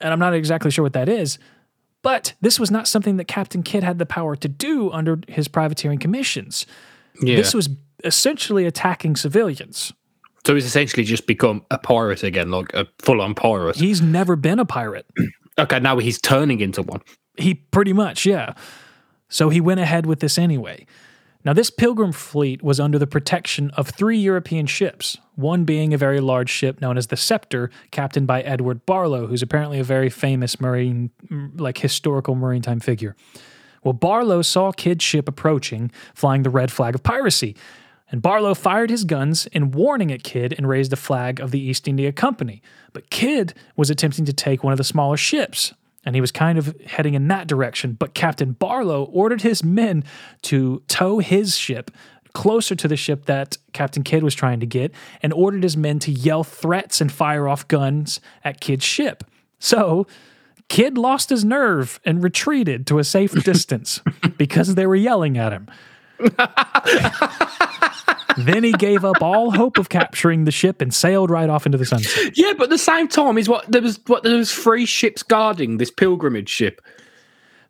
And 0.00 0.12
I'm 0.12 0.18
not 0.18 0.34
exactly 0.34 0.70
sure 0.70 0.82
what 0.82 0.92
that 0.92 1.08
is, 1.08 1.38
but 2.02 2.34
this 2.40 2.60
was 2.60 2.70
not 2.70 2.86
something 2.86 3.16
that 3.16 3.26
Captain 3.26 3.62
Kidd 3.62 3.82
had 3.82 3.98
the 3.98 4.06
power 4.06 4.36
to 4.36 4.48
do 4.48 4.90
under 4.90 5.18
his 5.28 5.48
privateering 5.48 5.98
commissions. 5.98 6.66
Yeah. 7.20 7.36
This 7.36 7.52
was 7.52 7.68
essentially 8.04 8.64
attacking 8.64 9.16
civilians. 9.16 9.92
So 10.46 10.54
he's 10.54 10.64
essentially 10.64 11.04
just 11.04 11.26
become 11.26 11.64
a 11.70 11.78
pirate 11.78 12.22
again, 12.22 12.50
like 12.50 12.72
a 12.74 12.86
full 12.98 13.20
on 13.20 13.34
pirate. 13.34 13.76
He's 13.76 14.00
never 14.00 14.36
been 14.36 14.58
a 14.58 14.64
pirate. 14.64 15.06
Okay, 15.58 15.80
now 15.80 15.98
he's 15.98 16.20
turning 16.20 16.60
into 16.60 16.82
one. 16.82 17.00
He 17.36 17.54
pretty 17.54 17.92
much, 17.92 18.24
yeah. 18.24 18.54
So 19.28 19.48
he 19.48 19.60
went 19.60 19.80
ahead 19.80 20.06
with 20.06 20.20
this 20.20 20.38
anyway. 20.38 20.86
Now, 21.44 21.52
this 21.52 21.70
pilgrim 21.70 22.12
fleet 22.12 22.62
was 22.62 22.78
under 22.78 22.98
the 22.98 23.06
protection 23.06 23.70
of 23.70 23.88
three 23.88 24.18
European 24.18 24.66
ships, 24.66 25.16
one 25.34 25.64
being 25.64 25.94
a 25.94 25.98
very 25.98 26.20
large 26.20 26.50
ship 26.50 26.80
known 26.80 26.98
as 26.98 27.08
the 27.08 27.16
Scepter, 27.16 27.70
captained 27.90 28.26
by 28.26 28.42
Edward 28.42 28.84
Barlow, 28.86 29.26
who's 29.26 29.42
apparently 29.42 29.78
a 29.78 29.84
very 29.84 30.10
famous 30.10 30.60
marine, 30.60 31.10
like 31.56 31.78
historical 31.78 32.34
maritime 32.34 32.80
figure. 32.80 33.16
Well, 33.84 33.94
Barlow 33.94 34.42
saw 34.42 34.72
Kidd's 34.72 35.04
ship 35.04 35.28
approaching, 35.28 35.90
flying 36.14 36.42
the 36.42 36.50
red 36.50 36.72
flag 36.72 36.94
of 36.94 37.02
piracy. 37.02 37.56
And 38.10 38.22
Barlow 38.22 38.54
fired 38.54 38.90
his 38.90 39.04
guns 39.04 39.46
in 39.48 39.70
warning 39.70 40.10
at 40.10 40.22
Kidd 40.22 40.54
and 40.56 40.68
raised 40.68 40.92
the 40.92 40.96
flag 40.96 41.40
of 41.40 41.50
the 41.50 41.60
East 41.60 41.86
India 41.86 42.10
Company. 42.10 42.62
But 42.92 43.10
Kidd 43.10 43.54
was 43.76 43.90
attempting 43.90 44.24
to 44.24 44.32
take 44.32 44.64
one 44.64 44.72
of 44.72 44.78
the 44.78 44.84
smaller 44.84 45.18
ships, 45.18 45.74
and 46.06 46.14
he 46.14 46.20
was 46.20 46.32
kind 46.32 46.58
of 46.58 46.74
heading 46.86 47.14
in 47.14 47.28
that 47.28 47.46
direction. 47.46 47.92
But 47.92 48.14
Captain 48.14 48.52
Barlow 48.52 49.04
ordered 49.12 49.42
his 49.42 49.62
men 49.62 50.04
to 50.42 50.82
tow 50.88 51.18
his 51.18 51.56
ship 51.56 51.90
closer 52.38 52.74
to 52.76 52.86
the 52.86 52.96
ship 52.96 53.26
that 53.26 53.56
Captain 53.72 54.04
Kidd 54.04 54.22
was 54.22 54.34
trying 54.34 54.60
to 54.60 54.66
get, 54.66 54.92
and 55.22 55.32
ordered 55.32 55.62
his 55.64 55.76
men 55.76 55.98
to 56.00 56.12
yell 56.12 56.44
threats 56.44 57.00
and 57.00 57.10
fire 57.10 57.48
off 57.48 57.66
guns 57.66 58.20
at 58.44 58.60
Kidd's 58.60 58.84
ship. 58.84 59.24
So, 59.58 60.06
Kidd 60.68 60.96
lost 60.96 61.30
his 61.30 61.44
nerve 61.44 61.98
and 62.04 62.22
retreated 62.22 62.86
to 62.86 62.98
a 62.98 63.04
safe 63.04 63.32
distance 63.44 64.00
because 64.36 64.76
they 64.76 64.86
were 64.86 64.94
yelling 64.94 65.36
at 65.36 65.52
him. 65.52 65.68
then 68.36 68.62
he 68.62 68.72
gave 68.72 69.04
up 69.04 69.22
all 69.22 69.50
hope 69.50 69.78
of 69.78 69.88
capturing 69.88 70.44
the 70.44 70.50
ship 70.50 70.80
and 70.80 70.94
sailed 70.94 71.30
right 71.30 71.48
off 71.48 71.66
into 71.66 71.78
the 71.78 71.86
sunset. 71.86 72.36
Yeah, 72.36 72.52
but 72.56 72.70
the 72.70 72.78
same 72.78 73.08
time, 73.08 73.38
is 73.38 73.48
what 73.48 73.70
there 73.70 73.82
was 73.82 74.00
what 74.06 74.22
there 74.22 74.36
was 74.36 74.52
three 74.52 74.86
ships 74.86 75.22
guarding 75.22 75.78
this 75.78 75.90
pilgrimage 75.90 76.48
ship. 76.48 76.80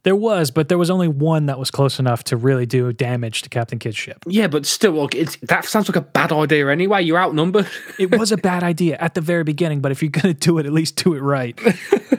There 0.04 0.14
was, 0.14 0.50
but 0.52 0.68
there 0.68 0.78
was 0.78 0.90
only 0.90 1.08
one 1.08 1.46
that 1.46 1.58
was 1.58 1.70
close 1.70 1.98
enough 1.98 2.22
to 2.24 2.36
really 2.36 2.66
do 2.66 2.92
damage 2.92 3.42
to 3.42 3.48
Captain 3.48 3.78
Kidd's 3.78 3.96
ship. 3.96 4.24
Yeah, 4.26 4.46
but 4.46 4.64
still, 4.64 4.92
like, 4.92 5.14
it's, 5.14 5.36
that 5.42 5.64
sounds 5.64 5.88
like 5.88 5.96
a 5.96 6.00
bad 6.00 6.32
idea 6.32 6.68
anyway. 6.68 7.02
You're 7.02 7.18
outnumbered. 7.18 7.66
It 7.98 8.16
was 8.16 8.30
a 8.30 8.36
bad 8.36 8.62
idea 8.62 8.96
at 9.00 9.14
the 9.14 9.20
very 9.20 9.42
beginning, 9.42 9.80
but 9.80 9.90
if 9.90 10.02
you're 10.02 10.10
going 10.10 10.32
to 10.32 10.40
do 10.40 10.58
it, 10.58 10.66
at 10.66 10.72
least 10.72 10.96
do 11.02 11.14
it 11.14 11.20
right. 11.20 11.58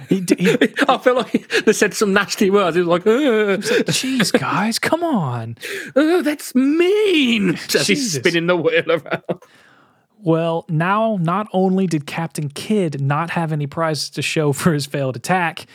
He, 0.09 0.25
he, 0.37 0.51
I 0.89 0.97
feel 0.97 1.15
like 1.15 1.47
they 1.65 1.71
said 1.71 1.93
some 1.93 2.11
nasty 2.11 2.49
words. 2.49 2.75
It 2.75 2.81
was 2.81 2.87
like, 2.87 3.07
"Ugh, 3.07 3.61
Jeez, 3.87 4.37
guys, 4.37 4.77
come 4.77 5.03
on. 5.03 5.55
ugh, 5.95 6.23
that's 6.25 6.53
mean. 6.53 7.51
As 7.73 7.87
he's 7.87 8.13
spinning 8.13 8.47
the 8.47 8.57
wheel 8.57 8.91
around. 8.91 9.23
Well, 10.21 10.65
now 10.67 11.17
not 11.21 11.47
only 11.53 11.87
did 11.87 12.05
Captain 12.05 12.49
Kidd 12.49 12.99
not 12.99 13.29
have 13.31 13.53
any 13.53 13.67
prizes 13.67 14.09
to 14.11 14.21
show 14.21 14.51
for 14.51 14.73
his 14.73 14.85
failed 14.85 15.15
attack 15.15 15.65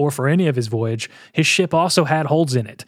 or 0.00 0.10
for 0.10 0.26
any 0.26 0.48
of 0.48 0.56
his 0.56 0.68
voyage, 0.68 1.10
his 1.32 1.46
ship 1.46 1.74
also 1.74 2.04
had 2.04 2.26
holes 2.26 2.54
in 2.54 2.66
it. 2.66 2.84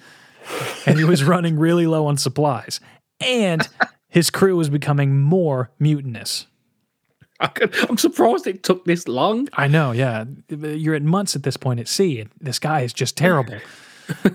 And 0.86 0.98
he 0.98 1.04
was 1.04 1.22
running 1.34 1.58
really 1.58 1.86
low 1.86 2.06
on 2.06 2.16
supplies. 2.16 2.80
And 3.20 3.68
his 4.08 4.30
crew 4.30 4.56
was 4.56 4.68
becoming 4.68 5.20
more 5.20 5.70
mutinous. 5.78 6.46
I 7.40 7.50
I'm 7.88 7.98
surprised 7.98 8.46
it 8.46 8.62
took 8.62 8.84
this 8.84 9.08
long. 9.08 9.48
I 9.54 9.66
know, 9.66 9.92
yeah. 9.92 10.24
You're 10.48 10.94
at 10.94 11.02
months 11.02 11.34
at 11.34 11.42
this 11.42 11.56
point 11.56 11.80
at 11.80 11.88
sea, 11.88 12.20
and 12.20 12.30
this 12.40 12.58
guy 12.58 12.82
is 12.82 12.92
just 12.92 13.16
terrible. 13.16 13.58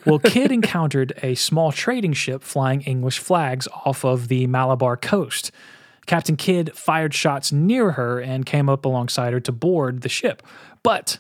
well, 0.06 0.20
Kidd 0.20 0.52
encountered 0.52 1.14
a 1.24 1.36
small 1.36 1.72
trading 1.72 2.14
ship 2.14 2.44
flying 2.44 2.82
English 2.82 3.20
flags 3.20 3.68
off 3.86 4.04
of 4.04 4.28
the 4.28 4.48
Malabar 4.48 4.98
coast. 4.98 5.52
Captain 6.06 6.36
Kidd 6.36 6.76
fired 6.76 7.14
shots 7.14 7.52
near 7.52 7.92
her 7.92 8.20
and 8.20 8.46
came 8.46 8.70
up 8.70 8.86
alongside 8.86 9.34
her 9.34 9.40
to 9.42 9.52
board 9.52 10.02
the 10.02 10.10
ship. 10.10 10.42
But 10.84 11.20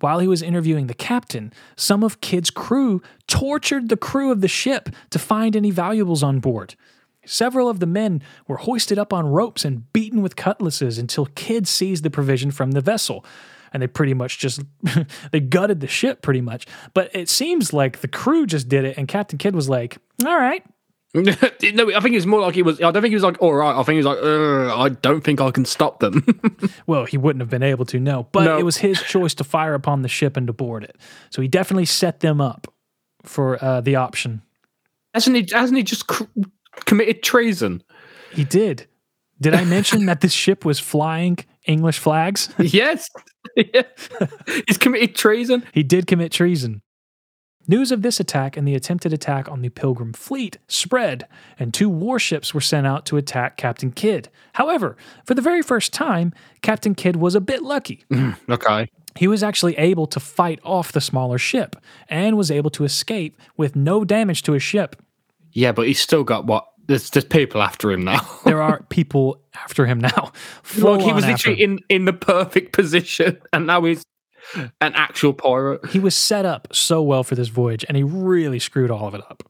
while 0.00 0.18
he 0.18 0.28
was 0.28 0.42
interviewing 0.42 0.86
the 0.86 0.94
captain, 0.94 1.52
some 1.76 2.02
of 2.02 2.20
Kidd's 2.20 2.50
crew 2.50 3.02
tortured 3.26 3.88
the 3.88 3.96
crew 3.96 4.30
of 4.30 4.40
the 4.40 4.48
ship 4.48 4.88
to 5.10 5.18
find 5.18 5.56
any 5.56 5.70
valuables 5.70 6.22
on 6.22 6.40
board. 6.40 6.74
Several 7.26 7.68
of 7.68 7.80
the 7.80 7.86
men 7.86 8.22
were 8.46 8.58
hoisted 8.58 8.98
up 8.98 9.12
on 9.12 9.26
ropes 9.26 9.64
and 9.64 9.90
beaten 9.92 10.20
with 10.22 10.36
cutlasses 10.36 10.98
until 10.98 11.26
Kidd 11.34 11.66
seized 11.66 12.04
the 12.04 12.10
provision 12.10 12.50
from 12.50 12.72
the 12.72 12.80
vessel. 12.80 13.24
And 13.72 13.82
they 13.82 13.86
pretty 13.86 14.14
much 14.14 14.38
just 14.38 14.62
they 15.32 15.40
gutted 15.40 15.80
the 15.80 15.86
ship 15.86 16.22
pretty 16.22 16.40
much. 16.40 16.66
But 16.92 17.10
it 17.14 17.28
seems 17.28 17.72
like 17.72 18.00
the 18.00 18.08
crew 18.08 18.46
just 18.46 18.68
did 18.68 18.84
it 18.84 18.96
and 18.96 19.08
Captain 19.08 19.38
Kidd 19.38 19.54
was 19.54 19.68
like, 19.68 19.98
"All 20.24 20.36
right, 20.36 20.64
no, 21.14 21.32
I 21.94 22.00
think 22.00 22.16
it's 22.16 22.26
more 22.26 22.40
like 22.40 22.54
he 22.56 22.62
was. 22.62 22.78
I 22.80 22.90
don't 22.90 22.94
think 23.02 23.10
he 23.10 23.14
was 23.16 23.22
like, 23.22 23.40
all 23.40 23.54
right. 23.54 23.72
I 23.74 23.82
think 23.84 23.94
he 24.00 24.04
was 24.04 24.06
like, 24.06 24.18
I 24.18 24.88
don't 25.00 25.22
think 25.22 25.40
I 25.40 25.50
can 25.52 25.64
stop 25.64 26.00
them. 26.00 26.24
Well, 26.86 27.04
he 27.06 27.16
wouldn't 27.16 27.40
have 27.40 27.48
been 27.50 27.62
able 27.62 27.84
to, 27.86 27.98
no. 28.00 28.26
But 28.32 28.44
No. 28.44 28.58
it 28.58 28.62
was 28.64 28.78
his 28.78 29.00
choice 29.08 29.32
to 29.34 29.44
fire 29.44 29.74
upon 29.74 30.02
the 30.02 30.08
ship 30.08 30.36
and 30.36 30.46
to 30.48 30.52
board 30.52 30.82
it. 30.84 30.96
So 31.30 31.40
he 31.40 31.48
definitely 31.48 31.84
set 31.86 32.20
them 32.20 32.40
up 32.40 32.66
for 33.22 33.62
uh, 33.64 33.80
the 33.80 33.96
option. 33.96 34.42
hasn't 35.14 35.36
he? 35.36 35.46
Hasn't 35.54 35.76
he 35.78 35.82
just 35.84 36.06
cr- 36.08 36.24
committed 36.84 37.22
treason? 37.22 37.82
He 38.32 38.44
did. 38.44 38.86
Did 39.40 39.54
I 39.54 39.64
mention 39.64 40.06
that 40.06 40.20
this 40.20 40.32
ship 40.32 40.64
was 40.64 40.78
flying 40.80 41.38
English 41.66 41.98
flags? 41.98 42.48
yes. 42.58 43.08
yeah. 43.56 43.82
He's 44.66 44.78
committed 44.78 45.14
treason. 45.14 45.64
He 45.72 45.82
did 45.82 46.06
commit 46.06 46.32
treason. 46.32 46.82
News 47.66 47.90
of 47.90 48.02
this 48.02 48.20
attack 48.20 48.56
and 48.56 48.68
the 48.68 48.74
attempted 48.74 49.12
attack 49.12 49.48
on 49.48 49.62
the 49.62 49.70
Pilgrim 49.70 50.12
fleet 50.12 50.58
spread, 50.68 51.26
and 51.58 51.72
two 51.72 51.88
warships 51.88 52.52
were 52.52 52.60
sent 52.60 52.86
out 52.86 53.06
to 53.06 53.16
attack 53.16 53.56
Captain 53.56 53.90
Kidd. 53.90 54.28
However, 54.54 54.96
for 55.24 55.34
the 55.34 55.40
very 55.40 55.62
first 55.62 55.92
time, 55.92 56.34
Captain 56.60 56.94
Kidd 56.94 57.16
was 57.16 57.34
a 57.34 57.40
bit 57.40 57.62
lucky. 57.62 58.04
Okay. 58.48 58.90
He 59.16 59.28
was 59.28 59.42
actually 59.42 59.78
able 59.78 60.06
to 60.08 60.18
fight 60.18 60.58
off 60.64 60.92
the 60.92 61.00
smaller 61.00 61.38
ship 61.38 61.76
and 62.08 62.36
was 62.36 62.50
able 62.50 62.70
to 62.70 62.84
escape 62.84 63.40
with 63.56 63.76
no 63.76 64.04
damage 64.04 64.42
to 64.42 64.52
his 64.52 64.62
ship. 64.62 64.96
Yeah, 65.52 65.70
but 65.72 65.86
he's 65.86 66.00
still 66.00 66.24
got 66.24 66.46
what? 66.46 66.66
There's, 66.86 67.10
there's 67.10 67.24
people 67.24 67.62
after 67.62 67.90
him 67.92 68.04
now. 68.04 68.20
There 68.44 68.60
are 68.60 68.82
people 68.90 69.40
after 69.54 69.86
him 69.86 70.00
now. 70.00 70.32
Look, 70.76 71.00
he 71.00 71.12
was 71.12 71.24
literally 71.24 71.62
in, 71.62 71.78
in 71.88 72.04
the 72.04 72.12
perfect 72.12 72.72
position, 72.72 73.40
and 73.52 73.66
now 73.66 73.82
he's 73.84 74.02
an 74.80 74.92
actual 74.94 75.32
pirate. 75.32 75.86
He 75.86 75.98
was 75.98 76.14
set 76.14 76.44
up 76.46 76.68
so 76.72 77.02
well 77.02 77.24
for 77.24 77.34
this 77.34 77.48
voyage, 77.48 77.84
and 77.88 77.96
he 77.96 78.02
really 78.02 78.58
screwed 78.58 78.90
all 78.90 79.06
of 79.06 79.14
it 79.14 79.22
up. 79.30 79.42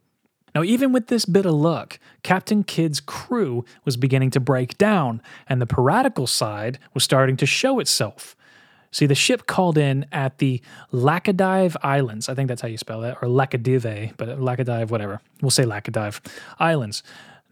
Now, 0.54 0.62
even 0.62 0.92
with 0.92 1.08
this 1.08 1.24
bit 1.24 1.46
of 1.46 1.54
luck, 1.54 1.98
Captain 2.22 2.62
Kidd's 2.62 3.00
crew 3.00 3.64
was 3.84 3.96
beginning 3.96 4.30
to 4.30 4.40
break 4.40 4.78
down, 4.78 5.20
and 5.48 5.60
the 5.60 5.66
piratical 5.66 6.26
side 6.28 6.78
was 6.94 7.02
starting 7.02 7.36
to 7.38 7.46
show 7.46 7.80
itself. 7.80 8.36
See, 8.92 9.06
the 9.06 9.16
ship 9.16 9.48
called 9.48 9.76
in 9.76 10.06
at 10.12 10.38
the 10.38 10.62
Laccadive 10.92 11.74
Islands. 11.82 12.28
I 12.28 12.34
think 12.34 12.46
that's 12.46 12.62
how 12.62 12.68
you 12.68 12.78
spell 12.78 13.00
that, 13.00 13.18
or 13.20 13.28
Laccadive, 13.28 14.16
but 14.16 14.38
Laccadive, 14.38 14.90
whatever. 14.90 15.20
We'll 15.42 15.50
say 15.50 15.64
Laccadive 15.64 16.24
Islands. 16.60 17.02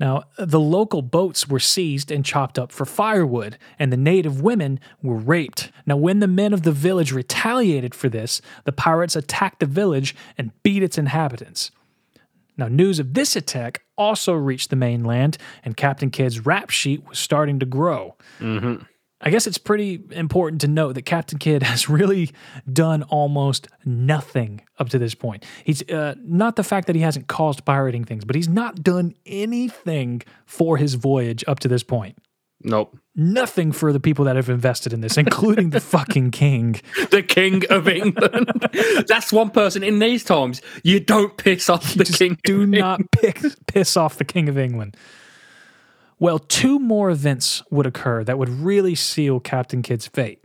Now, 0.03 0.24
the 0.36 0.59
local 0.59 1.00
boats 1.00 1.46
were 1.46 1.61
seized 1.61 2.11
and 2.11 2.24
chopped 2.24 2.59
up 2.59 2.72
for 2.72 2.84
firewood, 2.84 3.57
and 3.78 3.92
the 3.92 3.96
native 3.96 4.40
women 4.42 4.80
were 5.00 5.16
raped. 5.16 5.70
Now, 5.86 5.96
when 5.96 6.18
the 6.18 6.26
men 6.26 6.53
of 6.53 6.64
the 6.64 6.72
village 6.72 7.12
retaliated 7.12 7.94
for 7.94 8.09
this, 8.09 8.42
the 8.64 8.72
pirates 8.72 9.14
attacked 9.14 9.61
the 9.61 9.66
village 9.66 10.16
and 10.36 10.50
beat 10.64 10.82
its 10.82 10.98
inhabitants. 10.98 11.70
Now, 12.57 12.66
news 12.66 12.98
of 12.98 13.14
this 13.14 13.36
attack 13.36 13.82
also 13.96 14.32
reached 14.32 14.70
the 14.70 14.76
mainland, 14.76 15.38
and 15.64 15.76
Captain 15.76 16.11
Kidd's 16.11 16.44
rap 16.44 16.70
sheet 16.70 17.09
was 17.09 17.20
starting 17.20 17.61
to 17.61 17.66
grow. 17.66 18.16
Mm-hmm. 18.40 18.82
I 19.23 19.31
guess 19.31 19.47
it's 19.47 19.59
pretty 19.59 20.03
important 20.11 20.61
to 20.62 20.68
note 20.68 20.95
that 20.95 21.03
Captain 21.03 21.39
Kidd 21.39 21.62
has 21.73 21.89
really 21.89 22.31
done 22.70 23.03
almost 23.05 23.68
nothing 23.85 24.62
up 24.79 24.89
to 24.91 24.99
this 24.99 25.14
point. 25.14 25.45
He's 25.64 25.89
uh, 25.89 26.14
not 26.18 26.57
the 26.57 26.64
fact 26.64 26.89
that 26.89 26.97
he 26.97 27.03
hasn't 27.03 27.29
caused 27.29 27.64
pirating 27.64 28.05
things, 28.05 28.25
but 28.25 28.37
he's 28.37 28.49
not 28.49 28.83
done 28.83 29.14
anything 29.25 30.23
for 30.45 30.77
his 30.77 30.95
voyage 30.95 31.45
up 31.47 31.61
to 31.61 31.68
this 31.68 31.83
point. 31.83 32.18
Nope. 32.64 32.97
Nothing 33.16 33.73
for 33.73 33.93
the 33.93 33.99
people 34.01 34.25
that 34.27 34.37
have 34.37 34.49
invested 34.49 34.93
in 34.93 35.01
this, 35.01 35.16
including 35.16 35.70
the 35.70 35.81
fucking 35.95 36.31
king. 36.31 36.81
The 37.11 37.23
King 37.23 37.64
of 37.70 37.89
England. 37.89 38.68
That's 39.09 39.33
one 39.33 39.51
person 39.51 39.83
in 39.83 39.99
these 39.99 40.23
times. 40.25 40.62
You 40.85 41.01
don't 41.01 41.37
piss 41.37 41.68
off 41.68 41.95
the 41.95 42.05
Just 42.05 42.18
King. 42.18 42.39
do 42.45 42.66
not 42.66 43.01
pick, 43.11 43.41
piss 43.66 43.97
off 43.97 44.16
the 44.16 44.25
King 44.25 44.49
of 44.49 44.57
England. 44.57 44.97
Well, 46.23 46.39
two 46.39 46.79
more 46.79 47.11
events 47.11 47.64
would 47.68 47.85
occur 47.85 48.23
that 48.23 48.39
would 48.39 48.49
really 48.49 48.95
seal 48.95 49.41
Captain 49.41 49.83
Kidd's 49.83 50.07
fate. 50.07 50.39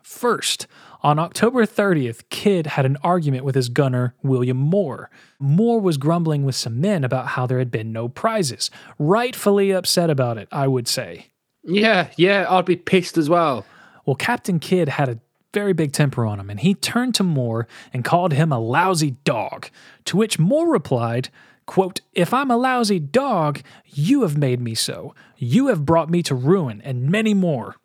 First, 0.00 0.68
on 1.02 1.18
October 1.18 1.66
30th, 1.66 2.22
Kidd 2.30 2.68
had 2.68 2.86
an 2.86 2.96
argument 3.02 3.44
with 3.44 3.56
his 3.56 3.68
gunner, 3.68 4.14
William 4.22 4.56
Moore. 4.56 5.10
Moore 5.40 5.80
was 5.80 5.96
grumbling 5.96 6.44
with 6.44 6.54
some 6.54 6.80
men 6.80 7.02
about 7.02 7.26
how 7.26 7.48
there 7.48 7.58
had 7.58 7.72
been 7.72 7.90
no 7.90 8.08
prizes. 8.08 8.70
Rightfully 8.96 9.72
upset 9.72 10.08
about 10.08 10.38
it, 10.38 10.46
I 10.52 10.68
would 10.68 10.86
say. 10.86 11.32
Yeah, 11.64 12.10
yeah, 12.16 12.46
I'd 12.48 12.64
be 12.64 12.76
pissed 12.76 13.18
as 13.18 13.28
well. 13.28 13.66
Well, 14.06 14.14
Captain 14.14 14.60
Kidd 14.60 14.88
had 14.88 15.08
a 15.08 15.18
very 15.52 15.72
big 15.72 15.90
temper 15.90 16.24
on 16.24 16.38
him, 16.38 16.48
and 16.48 16.60
he 16.60 16.74
turned 16.76 17.16
to 17.16 17.24
Moore 17.24 17.66
and 17.92 18.04
called 18.04 18.34
him 18.34 18.52
a 18.52 18.60
lousy 18.60 19.16
dog. 19.24 19.68
To 20.04 20.16
which 20.16 20.38
Moore 20.38 20.70
replied, 20.70 21.28
quote, 21.66 22.00
If 22.12 22.34
I'm 22.34 22.50
a 22.50 22.56
lousy 22.56 22.98
dog, 22.98 23.60
you 23.86 24.22
have 24.22 24.36
made 24.36 24.60
me 24.60 24.74
so. 24.74 25.14
You 25.36 25.68
have 25.68 25.84
brought 25.84 26.10
me 26.10 26.22
to 26.24 26.34
ruin, 26.34 26.80
and 26.82 27.10
many 27.10 27.34
more. 27.34 27.76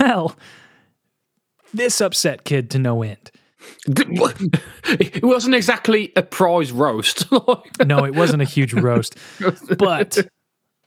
Well, 0.00 0.36
this 1.72 2.00
upset 2.00 2.44
Kidd 2.44 2.70
to 2.70 2.78
no 2.78 3.02
end. 3.02 3.30
It 4.86 5.24
wasn't 5.24 5.54
exactly 5.54 6.12
a 6.16 6.22
prize 6.22 6.70
roast. 6.70 7.26
No, 7.84 8.04
it 8.04 8.14
wasn't 8.14 8.42
a 8.42 8.44
huge 8.44 8.72
roast, 8.74 9.16
but 9.78 10.26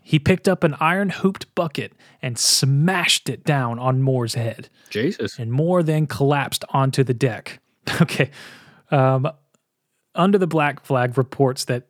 he 0.01 0.19
picked 0.19 0.47
up 0.47 0.63
an 0.63 0.75
iron 0.79 1.09
hooped 1.09 1.53
bucket 1.55 1.93
and 2.21 2.37
smashed 2.37 3.29
it 3.29 3.43
down 3.43 3.79
on 3.79 4.01
Moore's 4.01 4.35
head. 4.35 4.69
Jesus. 4.89 5.37
and 5.37 5.51
Moore 5.51 5.83
then 5.83 6.07
collapsed 6.07 6.63
onto 6.69 7.03
the 7.03 7.13
deck. 7.13 7.59
Okay. 8.01 8.29
Um, 8.91 9.29
under 10.15 10.37
the 10.37 10.47
black 10.47 10.85
flag 10.85 11.17
reports 11.17 11.65
that 11.65 11.87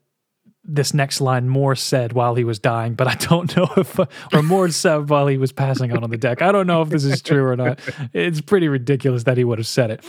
this 0.68 0.94
next 0.94 1.22
line 1.22 1.48
Moore 1.48 1.76
said 1.76 2.14
while 2.14 2.36
he 2.36 2.44
was 2.44 2.60
dying, 2.60 2.94
but 2.94 3.08
I 3.08 3.16
don't 3.16 3.56
know 3.58 3.70
if, 3.78 3.98
or 4.34 4.44
Moore 4.44 4.70
said 4.70 5.10
while 5.10 5.28
he 5.28 5.38
was 5.38 5.52
passing 5.52 5.92
out 5.92 6.04
on 6.04 6.10
the 6.10 6.18
deck. 6.18 6.42
I 6.42 6.52
don't 6.52 6.68
know 6.68 6.82
if 6.82 6.90
this 6.90 7.06
is 7.06 7.22
true 7.22 7.46
or 7.46 7.56
not. 7.56 7.80
It's 8.14 8.42
pretty 8.42 8.68
ridiculous 8.68 9.24
that 9.24 9.38
he 9.38 9.44
would 9.44 9.58
have 9.58 9.68
said 9.68 9.92
it. 9.92 10.06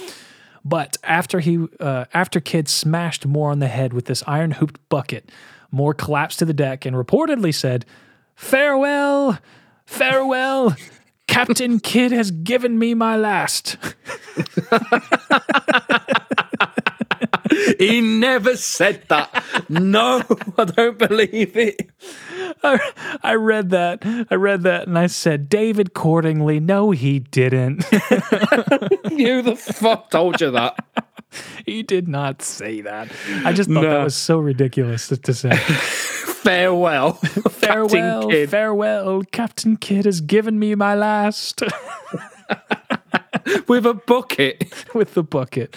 But 0.64 0.96
after 1.04 1.40
he, 1.40 1.66
uh, 1.80 2.06
after 2.12 2.40
Kidd 2.40 2.68
smashed 2.68 3.24
Moore 3.24 3.50
on 3.50 3.60
the 3.60 3.68
head 3.68 3.92
with 3.92 4.06
this 4.06 4.24
iron 4.26 4.50
hooped 4.52 4.80
bucket, 4.88 5.30
Moore 5.70 5.94
collapsed 5.94 6.40
to 6.40 6.44
the 6.44 6.52
deck 6.52 6.84
and 6.84 6.96
reportedly 6.96 7.54
said, 7.54 7.86
"Farewell, 8.34 9.38
farewell." 9.86 10.74
Captain 11.28 11.78
Kidd 11.78 12.10
has 12.10 12.30
given 12.30 12.78
me 12.78 12.94
my 12.94 13.16
last. 13.16 13.76
He 17.78 18.00
never 18.00 18.56
said 18.56 19.04
that. 19.08 19.44
No, 19.68 20.22
I 20.58 20.64
don't 20.64 20.98
believe 20.98 21.56
it. 21.56 21.90
I, 22.62 23.18
I 23.22 23.34
read 23.34 23.70
that. 23.70 24.02
I 24.30 24.34
read 24.34 24.62
that 24.62 24.86
and 24.86 24.98
I 24.98 25.06
said, 25.06 25.48
David 25.48 25.94
Cordingly, 25.94 26.60
no, 26.60 26.90
he 26.90 27.20
didn't. 27.20 27.84
Who 27.84 29.42
the 29.42 29.56
fuck 29.56 30.10
told 30.10 30.40
you 30.40 30.50
that? 30.52 30.84
he 31.66 31.82
did 31.82 32.08
not 32.08 32.42
say 32.42 32.80
that. 32.82 33.10
I 33.44 33.52
just 33.52 33.70
thought 33.70 33.82
that 33.82 34.04
was 34.04 34.16
so 34.16 34.38
ridiculous 34.38 35.08
to, 35.08 35.34
say. 35.34 35.54
Farewell. 35.56 37.12
farewell, 37.14 37.88
Captain 37.88 38.30
Kidd. 38.30 38.50
farewell. 38.50 39.22
Captain 39.32 39.76
Kidd 39.76 40.04
has 40.04 40.20
given 40.20 40.58
me 40.58 40.74
my 40.74 40.94
last 40.94 41.62
With 43.66 43.86
a 43.86 43.94
bucket. 43.94 44.72
with 44.94 45.14
the 45.14 45.22
bucket. 45.22 45.76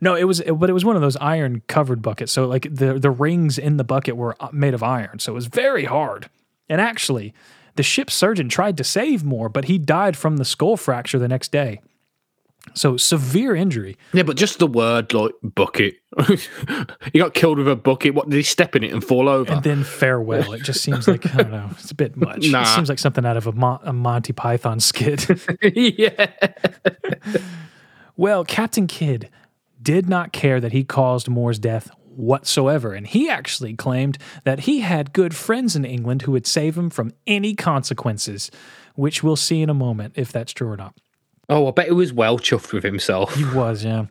No, 0.00 0.14
it 0.14 0.24
was, 0.24 0.40
but 0.40 0.70
it 0.70 0.72
was 0.72 0.84
one 0.84 0.96
of 0.96 1.02
those 1.02 1.16
iron 1.16 1.62
covered 1.66 2.02
buckets. 2.02 2.32
So 2.32 2.46
like 2.46 2.66
the 2.70 2.98
the 2.98 3.10
rings 3.10 3.58
in 3.58 3.76
the 3.76 3.84
bucket 3.84 4.16
were 4.16 4.36
uh, 4.40 4.48
made 4.52 4.74
of 4.74 4.82
iron, 4.82 5.18
so 5.18 5.32
it 5.32 5.34
was 5.34 5.46
very 5.46 5.84
hard. 5.84 6.28
And 6.68 6.80
actually, 6.80 7.34
the 7.76 7.82
ship's 7.82 8.14
surgeon 8.14 8.48
tried 8.48 8.76
to 8.76 8.84
save 8.84 9.24
Moore, 9.24 9.48
but 9.48 9.66
he 9.66 9.78
died 9.78 10.16
from 10.16 10.36
the 10.36 10.44
skull 10.44 10.76
fracture 10.76 11.18
the 11.18 11.28
next 11.28 11.52
day. 11.52 11.80
So 12.74 12.96
severe 12.96 13.54
injury. 13.54 13.96
Yeah, 14.12 14.24
but 14.24 14.36
just 14.36 14.58
the 14.58 14.66
word 14.66 15.12
like 15.12 15.32
bucket. 15.42 15.94
he 17.12 17.18
got 17.18 17.34
killed 17.34 17.58
with 17.58 17.68
a 17.68 17.76
bucket. 17.76 18.14
What 18.14 18.28
did 18.28 18.36
he 18.36 18.42
step 18.42 18.76
in 18.76 18.84
it 18.84 18.92
and 18.92 19.02
fall 19.02 19.28
over? 19.28 19.52
And 19.52 19.62
then 19.62 19.84
farewell. 19.84 20.52
It 20.52 20.62
just 20.62 20.82
seems 20.82 21.08
like 21.08 21.26
I 21.34 21.42
don't 21.42 21.50
know. 21.50 21.70
It's 21.72 21.90
a 21.90 21.94
bit 21.94 22.16
much. 22.16 22.48
Nah. 22.48 22.62
It 22.62 22.74
seems 22.74 22.88
like 22.88 22.98
something 22.98 23.24
out 23.24 23.36
of 23.36 23.46
a, 23.46 23.52
Mon- 23.52 23.80
a 23.82 23.92
Monty 23.92 24.32
Python 24.32 24.80
skit. 24.80 25.28
yeah. 25.62 26.26
well, 28.16 28.44
Captain 28.44 28.86
Kidd 28.86 29.30
did 29.82 30.08
not 30.08 30.32
care 30.32 30.60
that 30.60 30.72
he 30.72 30.84
caused 30.84 31.28
Moore's 31.28 31.58
death 31.58 31.90
whatsoever, 32.18 32.92
and 32.92 33.06
he 33.06 33.30
actually 33.30 33.74
claimed 33.74 34.18
that 34.44 34.60
he 34.60 34.80
had 34.80 35.12
good 35.12 35.34
friends 35.34 35.76
in 35.76 35.84
England 35.84 36.22
who 36.22 36.32
would 36.32 36.46
save 36.46 36.76
him 36.76 36.90
from 36.90 37.12
any 37.26 37.54
consequences, 37.54 38.50
which 38.94 39.22
we'll 39.22 39.36
see 39.36 39.62
in 39.62 39.70
a 39.70 39.74
moment 39.74 40.14
if 40.16 40.32
that's 40.32 40.52
true 40.52 40.68
or 40.68 40.76
not. 40.76 40.94
Oh, 41.48 41.68
I 41.68 41.70
bet 41.70 41.86
he 41.86 41.92
was 41.92 42.12
well 42.12 42.38
chuffed 42.38 42.72
with 42.72 42.84
himself. 42.84 43.34
He 43.34 43.44
was, 43.44 43.84
yeah. 43.84 44.06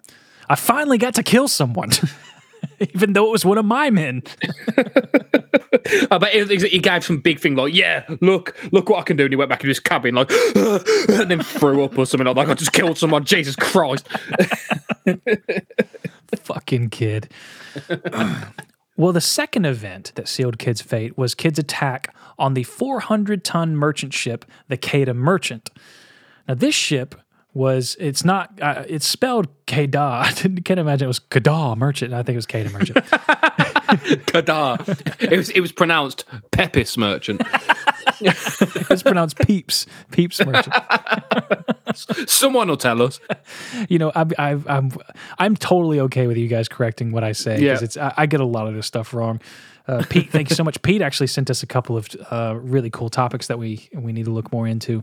I 0.49 0.55
finally 0.55 0.97
got 0.97 1.15
to 1.15 1.24
kill 1.24 1.47
someone. 1.47 1.91
Even 2.80 3.13
though 3.13 3.28
it 3.28 3.32
was 3.32 3.45
one 3.45 3.57
of 3.57 3.65
my 3.65 3.89
men. 3.89 4.24
I 6.11 6.18
bet 6.18 6.34
he, 6.34 6.68
he 6.68 6.80
gave 6.80 7.03
some 7.03 7.20
big 7.20 7.39
thing 7.39 7.55
like, 7.55 7.74
yeah, 7.74 8.05
look, 8.22 8.55
look 8.72 8.89
what 8.89 8.99
I 8.99 9.03
can 9.03 9.18
do. 9.18 9.26
And 9.26 9.32
he 9.32 9.36
went 9.36 9.49
back 9.49 9.63
in 9.63 9.68
his 9.68 9.80
cabin 9.80 10.15
like, 10.15 10.32
and 10.55 11.30
then 11.30 11.43
threw 11.43 11.84
up 11.84 11.97
or 11.97 12.05
something 12.05 12.26
like 12.26 12.36
that. 12.36 12.49
I 12.49 12.53
just 12.55 12.74
killed 12.74 12.97
someone. 12.97 13.26
Jesus 13.26 13.55
Christ. 13.55 14.07
fucking 16.36 16.89
Kidd. 16.89 17.30
Well, 18.99 19.14
the 19.14 19.22
second 19.22 19.66
event 19.66 20.12
that 20.16 20.28
sealed 20.28 20.58
Kidd's 20.58 20.82
fate 20.82 21.16
was 21.16 21.36
Kidd's 21.36 21.60
attack 21.60 22.16
on 22.39 22.55
the 22.55 22.64
400 22.64 23.43
ton 23.43 23.76
merchant 23.76 24.12
ship, 24.12 24.43
the 24.70 24.78
Quedagh 24.78 25.16
Merchant. 25.16 25.70
Now, 26.47 26.55
this 26.55 26.74
ship 26.74 27.14
was, 27.53 27.95
it's 27.99 28.26
not, 28.26 28.60
uh, 28.60 28.86
it's 28.88 29.05
spelled 29.05 29.49
Quedagh. 29.68 29.95
I 30.58 30.62
can't 30.62 30.80
imagine 30.80 31.05
it 31.05 31.10
was 31.10 31.20
Quedagh 31.20 31.78
Merchant. 31.78 32.12
I 32.12 32.24
think 32.24 32.34
it 32.34 32.38
was 32.38 32.47
Quedagh 32.47 32.74
Merchant. 32.74 33.05
Kadar. 33.88 35.32
it 35.32 35.38
was 35.38 35.49
it 35.49 35.62
was 35.62 35.72
pronounced 35.72 36.26
Pepis 36.51 36.97
Merchant. 36.97 37.41
it's 38.89 39.03
pronounced 39.03 39.38
Peeps. 39.39 39.86
Peeps 40.11 40.43
Merchant. 40.45 40.76
Someone 42.30 42.68
will 42.68 42.78
tell 42.78 43.01
us. 43.01 43.20
You 43.89 43.99
know, 43.99 44.11
I'm, 44.15 44.32
I'm, 44.38 44.65
I'm, 44.68 44.91
I'm 45.39 45.55
totally 45.55 45.99
okay 46.01 46.28
with 46.28 46.38
you 46.38 46.47
guys 46.47 46.68
correcting 46.68 47.11
what 47.11 47.24
I 47.24 47.32
say 47.32 47.57
because 47.59 47.82
Yeah. 47.82 47.86
it's, 47.86 47.97
I, 47.97 48.13
I 48.18 48.26
get 48.26 48.39
a 48.39 48.45
lot 48.45 48.68
of 48.68 48.76
this 48.76 48.86
stuff 48.86 49.13
wrong. 49.13 49.41
Uh, 49.88 50.03
Pete, 50.09 50.30
thank 50.32 50.49
you 50.49 50.55
so 50.55 50.63
much. 50.65 50.82
Pete 50.82 51.01
actually 51.01 51.28
sent 51.28 51.49
us 51.49 51.63
a 51.63 51.68
couple 51.68 51.95
of 51.95 52.09
uh, 52.30 52.55
really 52.59 52.89
cool 52.89 53.09
topics 53.09 53.47
that 53.47 53.57
we 53.57 53.88
we 53.93 54.11
need 54.11 54.26
to 54.26 54.32
look 54.32 54.51
more 54.51 54.68
into. 54.68 55.01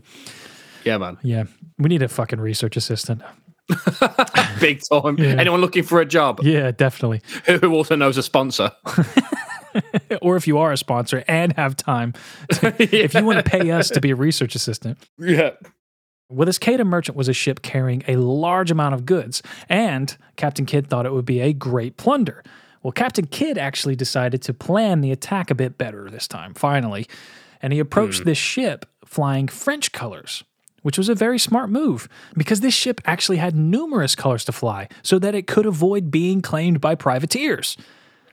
Yeah, 0.83 0.99
man. 0.99 1.17
Yeah, 1.23 1.45
we 1.79 1.89
need 1.89 2.03
a 2.03 2.07
fucking 2.07 2.39
research 2.39 2.77
assistant. 2.77 3.23
Big 4.59 4.79
time. 4.91 5.19
Anyone 5.19 5.59
looking 5.59 5.81
for 5.81 5.99
a 6.01 6.05
job 6.05 6.39
Yeah, 6.43 6.69
definitely. 6.69 7.21
who 7.47 7.73
also 7.73 7.95
knows 7.95 8.15
a 8.17 8.21
sponsor? 8.23 8.71
Or 10.21 10.35
if 10.35 10.47
you 10.47 10.57
are 10.57 10.71
a 10.71 10.77
sponsor 10.77 11.23
and 11.27 11.53
have 11.53 11.75
time, 11.75 12.13
if 12.49 13.13
you 13.13 13.25
want 13.25 13.43
to 13.43 13.49
pay 13.49 13.71
us 13.71 13.89
to 13.89 14.01
be 14.01 14.11
a 14.11 14.15
research 14.15 14.55
assistant. 14.55 14.97
Yeah. 15.17 15.51
Well, 16.29 16.45
this 16.45 16.57
Quedagh 16.57 16.87
Merchant 16.87 17.15
was 17.15 17.27
a 17.27 17.33
ship 17.33 17.61
carrying 17.61 18.03
a 18.07 18.15
large 18.15 18.71
amount 18.71 18.95
of 18.95 19.05
goods, 19.05 19.43
and 19.69 20.15
Captain 20.37 20.65
Kidd 20.65 20.87
thought 20.87 21.05
it 21.05 21.13
would 21.13 21.25
be 21.25 21.39
a 21.39 21.53
great 21.53 21.97
plunder. 21.97 22.43
Well, 22.81 22.91
Captain 22.91 23.25
Kidd 23.25 23.57
actually 23.57 23.95
decided 23.95 24.41
to 24.43 24.53
plan 24.53 25.01
the 25.01 25.11
attack 25.11 25.51
a 25.51 25.55
bit 25.55 25.77
better 25.77 26.09
this 26.09 26.27
time, 26.27 26.53
finally, 26.53 27.07
and 27.61 27.73
he 27.73 27.79
approached 27.79 28.19
hmm. 28.19 28.29
this 28.29 28.37
ship 28.37 28.85
flying 29.05 29.47
French 29.47 29.91
colors, 29.91 30.43
which 30.81 30.97
was 30.97 31.09
a 31.09 31.15
very 31.15 31.39
smart 31.39 31.69
move 31.69 32.07
because 32.35 32.61
this 32.61 32.73
ship 32.73 33.01
actually 33.05 33.37
had 33.37 33.55
numerous 33.55 34.15
colors 34.15 34.45
to 34.45 34.51
fly 34.51 34.87
so 35.03 35.19
that 35.19 35.35
it 35.35 35.47
could 35.47 35.65
avoid 35.65 36.11
being 36.11 36.41
claimed 36.41 36.81
by 36.81 36.95
privateers. 36.95 37.77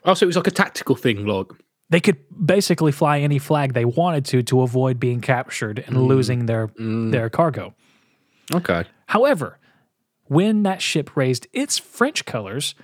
Oh, 0.05 0.11
also, 0.11 0.27
it 0.27 0.29
was 0.29 0.37
like 0.37 0.47
a 0.47 0.53
tactical 0.53 0.97
thing, 0.97 1.27
like. 1.27 1.47
They 1.91 2.01
could 2.01 2.19
basically 2.45 2.91
fly 2.91 3.21
any 3.21 3.39
flag 3.39 3.75
they 3.75 3.85
wanted 3.85 4.25
to 4.27 4.43
to 4.45 4.63
avoid 4.63 4.99
being 4.99 5.21
captured 5.21 5.79
and 5.87 5.97
mm. 5.97 6.07
losing 6.07 6.47
their 6.47 6.69
mm. 6.69 7.13
their 7.13 7.29
cargo. 7.29 7.75
Okay. 8.55 8.85
However, 9.07 9.59
when 10.25 10.63
that 10.63 10.81
ship 10.81 11.17
raised 11.17 11.47
its 11.53 11.79
French 11.79 12.25
colors, 12.25 12.75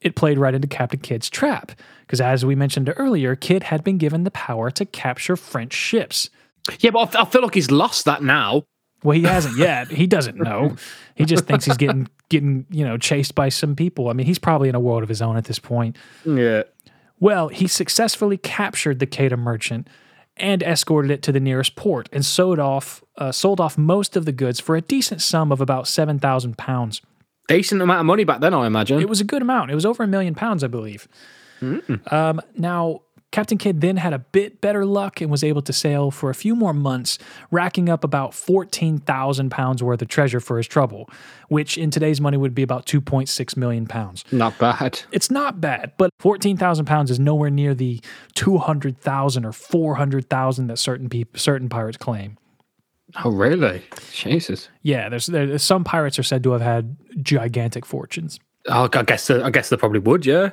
it 0.00 0.14
played 0.14 0.38
right 0.38 0.54
into 0.54 0.68
Captain 0.68 1.00
Kidd's 1.00 1.28
trap. 1.28 1.72
Because 2.02 2.20
as 2.20 2.44
we 2.44 2.54
mentioned 2.54 2.92
earlier, 2.96 3.34
Kidd 3.34 3.64
had 3.64 3.82
been 3.82 3.98
given 3.98 4.22
the 4.22 4.30
power 4.30 4.70
to 4.70 4.84
capture 4.84 5.36
French 5.36 5.72
ships. 5.72 6.30
Yeah, 6.78 6.90
but 6.90 7.16
I 7.16 7.24
feel 7.24 7.42
like 7.42 7.54
he's 7.54 7.70
lost 7.70 8.04
that 8.04 8.22
now. 8.22 8.64
Well, 9.02 9.16
he 9.16 9.22
hasn't 9.22 9.56
yet. 9.56 9.88
He 9.90 10.06
doesn't 10.06 10.36
know. 10.36 10.76
He 11.14 11.24
just 11.24 11.44
thinks 11.46 11.64
he's 11.64 11.76
getting 11.76 12.08
getting, 12.28 12.66
you 12.70 12.84
know, 12.84 12.96
chased 12.96 13.34
by 13.34 13.48
some 13.48 13.74
people. 13.76 14.08
I 14.08 14.12
mean, 14.12 14.26
he's 14.26 14.38
probably 14.38 14.68
in 14.68 14.74
a 14.74 14.80
world 14.80 15.02
of 15.02 15.08
his 15.08 15.20
own 15.20 15.36
at 15.36 15.44
this 15.44 15.58
point. 15.58 15.96
Yeah. 16.24 16.62
Well, 17.20 17.48
he 17.48 17.66
successfully 17.66 18.36
captured 18.36 18.98
the 18.98 19.06
Quedagh 19.06 19.38
merchant 19.38 19.88
and 20.36 20.62
escorted 20.62 21.10
it 21.10 21.22
to 21.22 21.32
the 21.32 21.40
nearest 21.40 21.76
port 21.76 22.08
and 22.12 22.24
sold 22.24 22.58
off 22.58 23.02
uh, 23.18 23.32
sold 23.32 23.60
off 23.60 23.76
most 23.76 24.16
of 24.16 24.24
the 24.24 24.32
goods 24.32 24.60
for 24.60 24.76
a 24.76 24.80
decent 24.80 25.20
sum 25.20 25.52
of 25.52 25.60
about 25.60 25.86
seven 25.86 26.18
thousand 26.18 26.56
pounds. 26.56 27.02
Decent 27.48 27.82
amount 27.82 28.00
of 28.00 28.06
money 28.06 28.24
back 28.24 28.40
then, 28.40 28.54
I 28.54 28.66
imagine. 28.66 29.00
It 29.00 29.08
was 29.08 29.20
a 29.20 29.24
good 29.24 29.42
amount. 29.42 29.70
It 29.70 29.74
was 29.74 29.84
over 29.84 30.02
a 30.04 30.06
million 30.06 30.34
pounds, 30.34 30.62
I 30.64 30.68
believe. 30.68 31.08
Um, 32.10 32.40
now, 32.56 33.02
Captain 33.32 33.56
Kidd 33.56 33.80
then 33.80 33.96
had 33.96 34.12
a 34.12 34.18
bit 34.18 34.60
better 34.60 34.84
luck 34.84 35.22
and 35.22 35.30
was 35.30 35.42
able 35.42 35.62
to 35.62 35.72
sail 35.72 36.10
for 36.10 36.28
a 36.28 36.34
few 36.34 36.54
more 36.54 36.74
months, 36.74 37.18
racking 37.50 37.88
up 37.88 38.04
about 38.04 38.34
14,000 38.34 39.50
pounds 39.50 39.82
worth 39.82 40.02
of 40.02 40.08
treasure 40.08 40.38
for 40.38 40.58
his 40.58 40.66
trouble, 40.66 41.08
which 41.48 41.78
in 41.78 41.90
today's 41.90 42.20
money 42.20 42.36
would 42.36 42.54
be 42.54 42.62
about 42.62 42.84
2.6 42.84 43.56
million 43.56 43.86
pounds. 43.86 44.22
Not 44.30 44.58
bad. 44.58 45.02
It's 45.10 45.30
not 45.30 45.60
bad, 45.60 45.92
but 45.96 46.10
14,000 46.20 46.84
pounds 46.84 47.10
is 47.10 47.18
nowhere 47.18 47.50
near 47.50 47.74
the 47.74 48.00
200,000 48.34 49.44
or 49.46 49.52
400,000 49.52 50.66
that 50.66 50.78
certain 50.78 51.08
people, 51.08 51.40
certain 51.40 51.70
pirates 51.70 51.96
claim. 51.96 52.36
Oh, 53.24 53.30
really? 53.30 53.82
Jesus. 54.12 54.68
Yeah, 54.82 55.08
there's, 55.08 55.26
there, 55.26 55.56
some 55.58 55.84
pirates 55.84 56.18
are 56.18 56.22
said 56.22 56.42
to 56.44 56.52
have 56.52 56.60
had 56.60 56.96
gigantic 57.22 57.86
fortunes. 57.86 58.38
Oh, 58.68 58.88
I 58.92 59.02
guess 59.02 59.28
I 59.28 59.50
guess 59.50 59.70
they 59.70 59.76
probably 59.76 59.98
would, 59.98 60.24
yeah. 60.24 60.52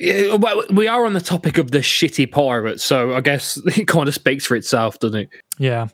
Yeah, 0.00 0.34
well, 0.36 0.62
we 0.70 0.88
are 0.88 1.04
on 1.04 1.12
the 1.12 1.20
topic 1.20 1.58
of 1.58 1.70
the 1.70 1.78
shitty 1.78 2.30
pirates, 2.30 2.82
so 2.82 3.14
I 3.14 3.20
guess 3.20 3.56
it 3.76 3.86
kind 3.86 4.08
of 4.08 4.14
speaks 4.14 4.46
for 4.46 4.56
itself, 4.56 4.98
doesn't 4.98 5.20
it? 5.20 5.28
Yeah. 5.58 5.88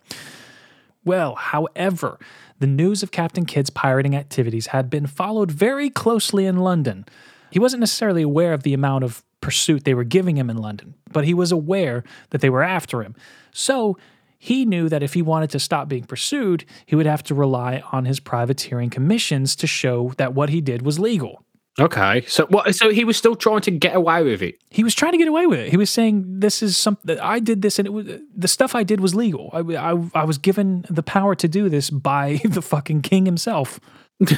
Well, 1.04 1.34
however, 1.36 2.18
the 2.58 2.66
news 2.66 3.02
of 3.02 3.10
Captain 3.10 3.44
Kidd's 3.44 3.70
pirating 3.70 4.14
activities 4.14 4.68
had 4.68 4.90
been 4.90 5.06
followed 5.06 5.50
very 5.50 5.90
closely 5.90 6.46
in 6.46 6.58
London. 6.58 7.06
He 7.50 7.58
wasn't 7.58 7.80
necessarily 7.80 8.22
aware 8.22 8.52
of 8.52 8.62
the 8.62 8.74
amount 8.74 9.04
of 9.04 9.24
pursuit 9.40 9.84
they 9.84 9.94
were 9.94 10.04
giving 10.04 10.36
him 10.36 10.50
in 10.50 10.58
London, 10.58 10.94
but 11.12 11.24
he 11.24 11.34
was 11.34 11.52
aware 11.52 12.04
that 12.30 12.40
they 12.40 12.50
were 12.50 12.62
after 12.62 13.02
him. 13.02 13.14
So 13.52 13.96
he 14.38 14.64
knew 14.64 14.88
that 14.88 15.02
if 15.02 15.14
he 15.14 15.22
wanted 15.22 15.50
to 15.50 15.58
stop 15.58 15.88
being 15.88 16.04
pursued, 16.04 16.64
he 16.86 16.94
would 16.96 17.06
have 17.06 17.22
to 17.24 17.34
rely 17.34 17.82
on 17.92 18.04
his 18.04 18.20
privateering 18.20 18.90
commissions 18.90 19.56
to 19.56 19.66
show 19.66 20.12
that 20.16 20.34
what 20.34 20.48
he 20.48 20.60
did 20.60 20.82
was 20.82 20.98
legal. 20.98 21.44
Okay, 21.80 22.24
so 22.26 22.46
what? 22.46 22.74
So 22.74 22.90
he 22.90 23.04
was 23.04 23.16
still 23.16 23.36
trying 23.36 23.60
to 23.62 23.70
get 23.70 23.94
away 23.94 24.22
with 24.22 24.42
it. 24.42 24.60
He 24.70 24.82
was 24.82 24.94
trying 24.94 25.12
to 25.12 25.18
get 25.18 25.28
away 25.28 25.46
with 25.46 25.60
it. 25.60 25.70
He 25.70 25.76
was 25.76 25.90
saying, 25.90 26.40
"This 26.40 26.62
is 26.62 26.76
something 26.76 27.18
I 27.20 27.38
did 27.38 27.62
this, 27.62 27.78
and 27.78 27.86
it 27.86 27.92
was 27.92 28.06
the 28.36 28.48
stuff 28.48 28.74
I 28.74 28.82
did 28.82 29.00
was 29.00 29.14
legal. 29.14 29.50
I, 29.52 29.60
I, 29.60 30.10
I 30.14 30.24
was 30.24 30.38
given 30.38 30.84
the 30.90 31.02
power 31.02 31.34
to 31.36 31.48
do 31.48 31.68
this 31.68 31.90
by 31.90 32.40
the 32.44 32.62
fucking 32.62 33.02
king 33.02 33.26
himself." 33.26 33.78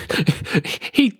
he 0.92 1.18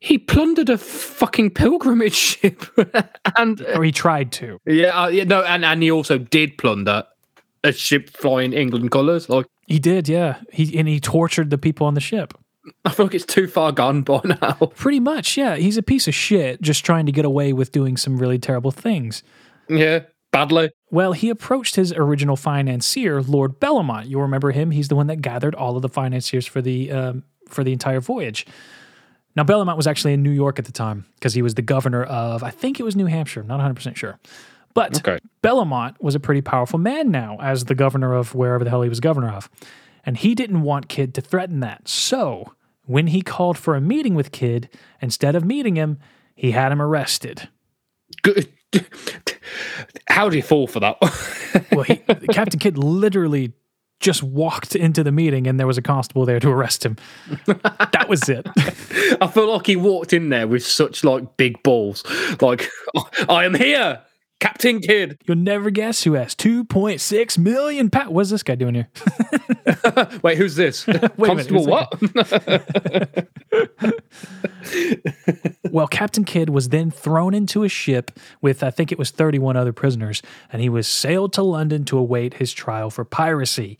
he 0.00 0.18
plundered 0.18 0.68
a 0.68 0.76
fucking 0.76 1.50
pilgrimage 1.50 2.14
ship, 2.14 2.64
and 3.36 3.60
or 3.74 3.82
he 3.82 3.92
tried 3.92 4.32
to. 4.32 4.58
yeah, 4.66 5.02
uh, 5.02 5.08
yeah, 5.08 5.24
no, 5.24 5.42
and 5.42 5.64
and 5.64 5.82
he 5.82 5.90
also 5.90 6.18
did 6.18 6.58
plunder 6.58 7.04
a 7.64 7.72
ship 7.72 8.10
flying 8.10 8.52
England 8.52 8.90
colours. 8.90 9.28
Like 9.28 9.46
He 9.66 9.78
did, 9.78 10.08
yeah. 10.08 10.40
He 10.52 10.76
and 10.78 10.88
he 10.88 11.00
tortured 11.00 11.50
the 11.50 11.58
people 11.58 11.86
on 11.86 11.94
the 11.94 12.00
ship. 12.00 12.34
I 12.84 12.90
feel 12.90 13.06
like 13.06 13.14
it's 13.14 13.24
too 13.26 13.46
far 13.48 13.72
gone 13.72 14.02
by 14.02 14.20
now. 14.40 14.52
Pretty 14.76 15.00
much, 15.00 15.36
yeah. 15.36 15.56
He's 15.56 15.76
a 15.76 15.82
piece 15.82 16.06
of 16.08 16.14
shit, 16.14 16.60
just 16.62 16.84
trying 16.84 17.06
to 17.06 17.12
get 17.12 17.24
away 17.24 17.52
with 17.52 17.72
doing 17.72 17.96
some 17.96 18.18
really 18.18 18.38
terrible 18.38 18.70
things. 18.70 19.22
Yeah, 19.68 20.00
badly. 20.30 20.70
Well, 20.90 21.12
he 21.12 21.28
approached 21.30 21.76
his 21.76 21.92
original 21.92 22.36
financier, 22.36 23.22
Lord 23.22 23.58
Bellamont. 23.60 24.06
You'll 24.08 24.22
remember 24.22 24.50
him. 24.52 24.70
He's 24.70 24.88
the 24.88 24.96
one 24.96 25.06
that 25.08 25.22
gathered 25.22 25.54
all 25.54 25.76
of 25.76 25.82
the 25.82 25.88
financiers 25.88 26.46
for 26.46 26.60
the 26.60 26.90
um, 26.92 27.24
for 27.48 27.64
the 27.64 27.72
entire 27.72 28.00
voyage. 28.00 28.46
Now, 29.34 29.44
Bellamont 29.44 29.76
was 29.78 29.86
actually 29.86 30.12
in 30.12 30.22
New 30.22 30.30
York 30.30 30.58
at 30.58 30.66
the 30.66 30.72
time 30.72 31.06
because 31.14 31.32
he 31.32 31.40
was 31.40 31.54
the 31.54 31.62
governor 31.62 32.04
of, 32.04 32.42
I 32.42 32.50
think 32.50 32.78
it 32.78 32.82
was 32.82 32.94
New 32.94 33.06
Hampshire. 33.06 33.40
I'm 33.40 33.46
not 33.46 33.54
100 33.56 33.74
percent 33.74 33.96
sure, 33.96 34.18
but 34.74 34.98
Okay. 34.98 35.18
Bellamont 35.40 36.02
was 36.02 36.14
a 36.14 36.20
pretty 36.20 36.42
powerful 36.42 36.78
man 36.78 37.10
now 37.10 37.38
as 37.40 37.64
the 37.64 37.74
governor 37.74 38.14
of 38.14 38.34
wherever 38.34 38.62
the 38.62 38.68
hell 38.70 38.82
he 38.82 38.90
was 38.90 39.00
governor 39.00 39.30
of, 39.30 39.48
and 40.04 40.16
he 40.16 40.34
didn't 40.34 40.62
want 40.62 40.88
Kidd 40.88 41.14
to 41.14 41.20
threaten 41.20 41.60
that. 41.60 41.88
So 41.88 42.52
when 42.84 43.08
he 43.08 43.22
called 43.22 43.58
for 43.58 43.74
a 43.74 43.80
meeting 43.80 44.14
with 44.14 44.32
Kidd, 44.32 44.68
instead 45.00 45.34
of 45.34 45.44
meeting 45.44 45.76
him, 45.76 45.98
he 46.34 46.50
had 46.52 46.72
him 46.72 46.82
arrested. 46.82 47.48
Good. 48.22 48.52
How 50.08 50.28
did 50.28 50.34
he 50.34 50.40
fall 50.42 50.66
for 50.66 50.80
that? 50.80 50.98
Well, 51.70 51.84
he, 51.84 51.96
Captain 52.32 52.58
Kidd 52.58 52.76
literally 52.76 53.52
just 54.00 54.22
walked 54.22 54.74
into 54.74 55.02
the 55.02 55.12
meeting 55.12 55.46
and 55.46 55.58
there 55.58 55.66
was 55.66 55.78
a 55.78 55.82
constable 55.82 56.26
there 56.26 56.40
to 56.40 56.50
arrest 56.50 56.84
him. 56.84 56.96
That 57.46 58.06
was 58.08 58.28
it. 58.28 58.46
I 59.20 59.26
feel 59.26 59.50
like 59.50 59.66
he 59.66 59.76
walked 59.76 60.12
in 60.12 60.28
there 60.28 60.46
with 60.46 60.66
such 60.66 61.04
like 61.04 61.36
big 61.36 61.62
balls. 61.62 62.04
Like 62.42 62.68
I 63.28 63.44
am 63.44 63.54
here, 63.54 64.02
Captain 64.42 64.80
Kidd. 64.80 65.18
You'll 65.24 65.36
never 65.36 65.70
guess 65.70 66.02
who 66.02 66.14
has 66.14 66.34
2.6 66.34 67.38
million 67.38 67.90
pounds. 67.90 68.10
What's 68.10 68.30
this 68.30 68.42
guy 68.42 68.56
doing 68.56 68.74
here? 68.74 68.88
Wait, 70.22 70.36
who's 70.36 70.56
this? 70.56 70.84
minute, 70.88 71.16
Constable 71.16 71.64
what? 71.64 71.92
Well, 75.70 75.86
Captain 75.86 76.24
Kidd 76.24 76.50
was 76.50 76.68
then 76.68 76.90
thrown 76.90 77.32
into 77.32 77.62
a 77.62 77.68
ship 77.68 78.10
with, 78.42 78.62
I 78.62 78.70
think 78.70 78.92
it 78.92 78.98
was 78.98 79.10
31 79.10 79.56
other 79.56 79.72
prisoners, 79.72 80.20
and 80.52 80.60
he 80.60 80.68
was 80.68 80.86
sailed 80.86 81.32
to 81.34 81.42
London 81.42 81.86
to 81.86 81.96
await 81.96 82.34
his 82.34 82.52
trial 82.52 82.90
for 82.90 83.06
piracy. 83.06 83.78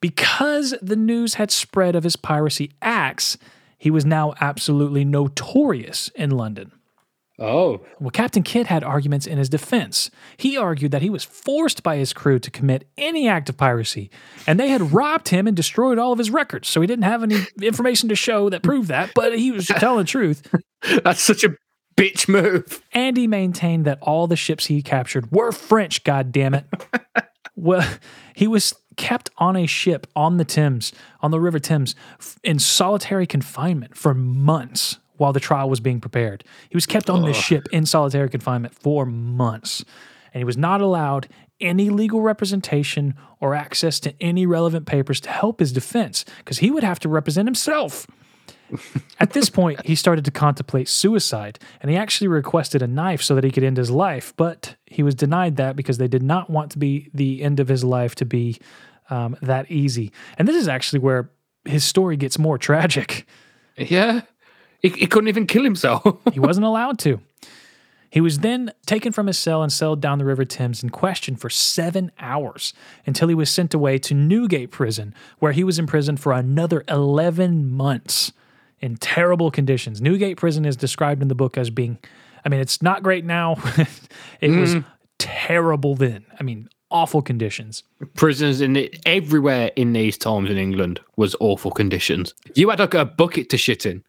Because 0.00 0.74
the 0.82 0.96
news 0.96 1.34
had 1.34 1.50
spread 1.50 1.96
of 1.96 2.04
his 2.04 2.16
piracy 2.16 2.72
acts, 2.82 3.38
he 3.78 3.90
was 3.90 4.04
now 4.04 4.34
absolutely 4.42 5.06
notorious 5.06 6.10
in 6.14 6.30
London. 6.30 6.72
Oh, 7.38 7.84
Well, 8.00 8.10
Captain 8.10 8.42
Kidd 8.42 8.66
had 8.66 8.84
arguments 8.84 9.26
in 9.26 9.38
his 9.38 9.48
defense. 9.48 10.10
He 10.36 10.56
argued 10.56 10.92
that 10.92 11.02
he 11.02 11.10
was 11.10 11.24
forced 11.24 11.82
by 11.82 11.96
his 11.96 12.12
crew 12.12 12.38
to 12.38 12.50
commit 12.50 12.88
any 12.96 13.28
act 13.28 13.48
of 13.48 13.56
piracy, 13.56 14.10
and 14.46 14.58
they 14.58 14.68
had 14.68 14.92
robbed 14.92 15.28
him 15.28 15.46
and 15.46 15.56
destroyed 15.56 15.98
all 15.98 16.12
of 16.12 16.18
his 16.18 16.30
records. 16.30 16.68
So 16.68 16.80
he 16.80 16.86
didn't 16.86 17.04
have 17.04 17.22
any 17.22 17.46
information 17.62 18.08
to 18.08 18.14
show 18.14 18.50
that 18.50 18.62
proved 18.62 18.88
that, 18.88 19.12
but 19.14 19.38
he 19.38 19.50
was 19.50 19.66
telling 19.66 20.04
the 20.04 20.10
truth. 20.10 20.54
that's 21.02 21.22
such 21.22 21.44
a 21.44 21.56
Bitch 21.96 22.28
move. 22.28 22.82
and 22.92 23.16
he 23.16 23.28
maintained 23.28 23.84
that 23.84 23.98
all 24.02 24.26
the 24.26 24.36
ships 24.36 24.66
he 24.66 24.82
captured 24.82 25.30
were 25.30 25.52
French, 25.52 26.02
God 26.02 26.32
damn 26.32 26.54
it. 26.54 26.66
well, 27.56 27.88
he 28.34 28.48
was 28.48 28.74
kept 28.96 29.30
on 29.38 29.56
a 29.56 29.66
ship 29.66 30.06
on 30.16 30.36
the 30.36 30.44
Thames, 30.44 30.92
on 31.20 31.30
the 31.30 31.40
River 31.40 31.60
Thames, 31.60 31.94
in 32.42 32.58
solitary 32.58 33.26
confinement 33.26 33.96
for 33.96 34.12
months 34.12 34.98
while 35.16 35.32
the 35.32 35.40
trial 35.40 35.68
was 35.68 35.80
being 35.80 36.00
prepared. 36.00 36.44
He 36.68 36.76
was 36.76 36.86
kept 36.86 37.08
on 37.08 37.24
this 37.24 37.36
ship 37.36 37.68
in 37.72 37.86
solitary 37.86 38.28
confinement 38.28 38.74
for 38.74 39.06
months, 39.06 39.84
and 40.32 40.40
he 40.40 40.44
was 40.44 40.56
not 40.56 40.80
allowed 40.80 41.28
any 41.60 41.88
legal 41.88 42.20
representation 42.20 43.14
or 43.40 43.54
access 43.54 44.00
to 44.00 44.14
any 44.20 44.44
relevant 44.46 44.86
papers 44.86 45.20
to 45.20 45.30
help 45.30 45.60
his 45.60 45.72
defense 45.72 46.24
because 46.38 46.58
he 46.58 46.70
would 46.70 46.82
have 46.82 46.98
to 47.00 47.08
represent 47.08 47.46
himself. 47.46 48.06
At 49.20 49.32
this 49.32 49.50
point, 49.50 49.84
he 49.86 49.94
started 49.94 50.24
to 50.24 50.30
contemplate 50.30 50.88
suicide, 50.88 51.58
and 51.80 51.90
he 51.90 51.96
actually 51.96 52.28
requested 52.28 52.82
a 52.82 52.86
knife 52.86 53.22
so 53.22 53.34
that 53.34 53.44
he 53.44 53.50
could 53.50 53.62
end 53.62 53.76
his 53.76 53.90
life. 53.90 54.34
But 54.36 54.76
he 54.86 55.02
was 55.02 55.14
denied 55.14 55.56
that 55.56 55.76
because 55.76 55.98
they 55.98 56.08
did 56.08 56.22
not 56.22 56.50
want 56.50 56.70
to 56.72 56.78
be 56.78 57.10
the 57.14 57.42
end 57.42 57.60
of 57.60 57.68
his 57.68 57.84
life 57.84 58.14
to 58.16 58.24
be 58.24 58.58
um, 59.10 59.36
that 59.42 59.70
easy. 59.70 60.12
And 60.38 60.48
this 60.48 60.56
is 60.56 60.68
actually 60.68 61.00
where 61.00 61.30
his 61.64 61.84
story 61.84 62.16
gets 62.16 62.38
more 62.38 62.58
tragic. 62.58 63.26
Yeah. 63.76 64.22
He, 64.84 64.90
he 64.90 65.06
couldn't 65.06 65.28
even 65.28 65.46
kill 65.46 65.64
himself. 65.64 66.02
He 66.34 66.40
wasn't 66.40 66.66
allowed 66.66 66.98
to. 67.00 67.20
He 68.10 68.20
was 68.20 68.40
then 68.40 68.70
taken 68.84 69.12
from 69.12 69.28
his 69.28 69.38
cell 69.38 69.62
and 69.62 69.72
sailed 69.72 70.02
down 70.02 70.18
the 70.18 70.26
River 70.26 70.44
Thames 70.44 70.82
and 70.82 70.92
questioned 70.92 71.40
for 71.40 71.48
seven 71.48 72.12
hours 72.18 72.74
until 73.06 73.28
he 73.28 73.34
was 73.34 73.48
sent 73.48 73.72
away 73.72 73.96
to 73.98 74.12
Newgate 74.12 74.70
Prison, 74.70 75.14
where 75.38 75.52
he 75.52 75.64
was 75.64 75.78
imprisoned 75.78 76.20
for 76.20 76.32
another 76.32 76.84
11 76.88 77.70
months 77.70 78.32
in 78.78 78.96
terrible 78.96 79.50
conditions. 79.50 80.02
Newgate 80.02 80.36
Prison 80.36 80.66
is 80.66 80.76
described 80.76 81.22
in 81.22 81.28
the 81.28 81.34
book 81.34 81.56
as 81.56 81.70
being, 81.70 81.98
I 82.44 82.50
mean, 82.50 82.60
it's 82.60 82.82
not 82.82 83.02
great 83.02 83.24
now. 83.24 83.52
it 84.42 84.50
was 84.50 84.74
mm-hmm. 84.74 84.88
terrible 85.18 85.94
then. 85.94 86.26
I 86.38 86.42
mean, 86.42 86.68
awful 86.90 87.22
conditions. 87.22 87.84
Prisons 88.16 88.60
in 88.60 88.76
it, 88.76 89.00
everywhere 89.06 89.70
in 89.76 89.94
these 89.94 90.18
times 90.18 90.50
in 90.50 90.58
England 90.58 91.00
was 91.16 91.34
awful 91.40 91.70
conditions. 91.70 92.34
You 92.54 92.68
had 92.68 92.80
like 92.80 92.92
a 92.92 93.06
bucket 93.06 93.48
to 93.48 93.56
shit 93.56 93.86
in. 93.86 94.04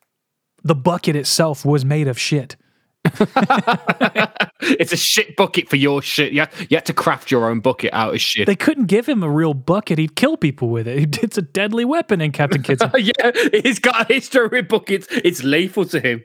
The 0.66 0.76
bucket 0.76 1.16
itself 1.16 1.64
was 1.64 1.86
made 1.86 2.10
of 2.10 2.20
shit. 2.20 2.58
It's 4.68 4.92
a 4.92 4.98
shit 4.98 5.36
bucket 5.36 5.70
for 5.70 5.76
your 5.76 6.02
shit. 6.02 6.34
You 6.34 6.42
had, 6.42 6.52
you 6.70 6.78
had 6.78 6.86
to 6.86 6.94
craft 6.94 7.30
your 7.30 7.50
own 7.50 7.60
bucket 7.60 7.94
out 7.94 8.14
of 8.16 8.22
shit. 8.22 8.48
They 8.48 8.56
couldn't 8.56 8.86
give 8.86 9.08
him 9.08 9.22
a 9.22 9.30
real 9.30 9.54
bucket. 9.54 10.00
He'd 10.00 10.16
kill 10.16 10.38
people 10.38 10.70
with 10.70 10.88
it. 10.88 11.20
It's 11.24 11.38
a 11.38 11.42
deadly 11.42 11.86
weapon 11.86 12.22
in 12.22 12.32
Captain 12.32 12.64
Kidd's 12.64 12.82
yeah, 12.98 13.32
he's 13.52 13.80
got 13.80 14.10
a 14.10 14.14
history 14.14 14.48
with 14.48 14.68
buckets. 14.68 15.08
It's 15.12 15.44
lethal 15.44 15.86
to 15.86 16.00
him. 16.00 16.24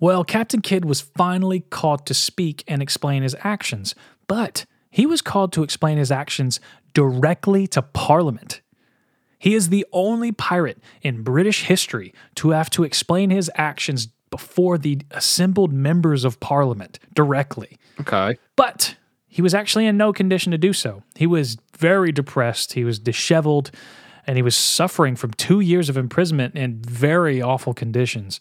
Well, 0.00 0.24
Captain 0.24 0.60
Kidd 0.60 0.84
was 0.84 1.00
finally 1.00 1.60
called 1.60 2.06
to 2.06 2.14
speak 2.14 2.62
and 2.68 2.80
explain 2.80 3.22
his 3.22 3.34
actions, 3.40 3.94
but 4.28 4.64
he 4.90 5.06
was 5.06 5.20
called 5.20 5.52
to 5.54 5.62
explain 5.62 5.98
his 5.98 6.12
actions 6.12 6.60
directly 6.94 7.66
to 7.68 7.82
Parliament. 7.82 8.60
He 9.38 9.54
is 9.54 9.68
the 9.68 9.86
only 9.92 10.32
pirate 10.32 10.78
in 11.02 11.22
British 11.22 11.64
history 11.64 12.12
to 12.36 12.50
have 12.50 12.70
to 12.70 12.84
explain 12.84 13.30
his 13.30 13.50
actions 13.54 14.08
before 14.30 14.78
the 14.78 15.00
assembled 15.10 15.72
members 15.72 16.24
of 16.24 16.40
Parliament 16.40 16.98
directly. 17.14 17.78
Okay. 18.00 18.38
But 18.56 18.96
he 19.26 19.42
was 19.42 19.54
actually 19.54 19.86
in 19.86 19.96
no 19.96 20.12
condition 20.12 20.52
to 20.52 20.58
do 20.58 20.72
so. 20.72 21.02
He 21.14 21.26
was 21.26 21.56
very 21.76 22.12
depressed, 22.12 22.72
he 22.72 22.84
was 22.84 22.98
disheveled, 22.98 23.70
and 24.26 24.36
he 24.36 24.42
was 24.42 24.56
suffering 24.56 25.16
from 25.16 25.32
two 25.32 25.60
years 25.60 25.88
of 25.88 25.96
imprisonment 25.96 26.54
in 26.56 26.82
very 26.82 27.40
awful 27.40 27.72
conditions. 27.72 28.40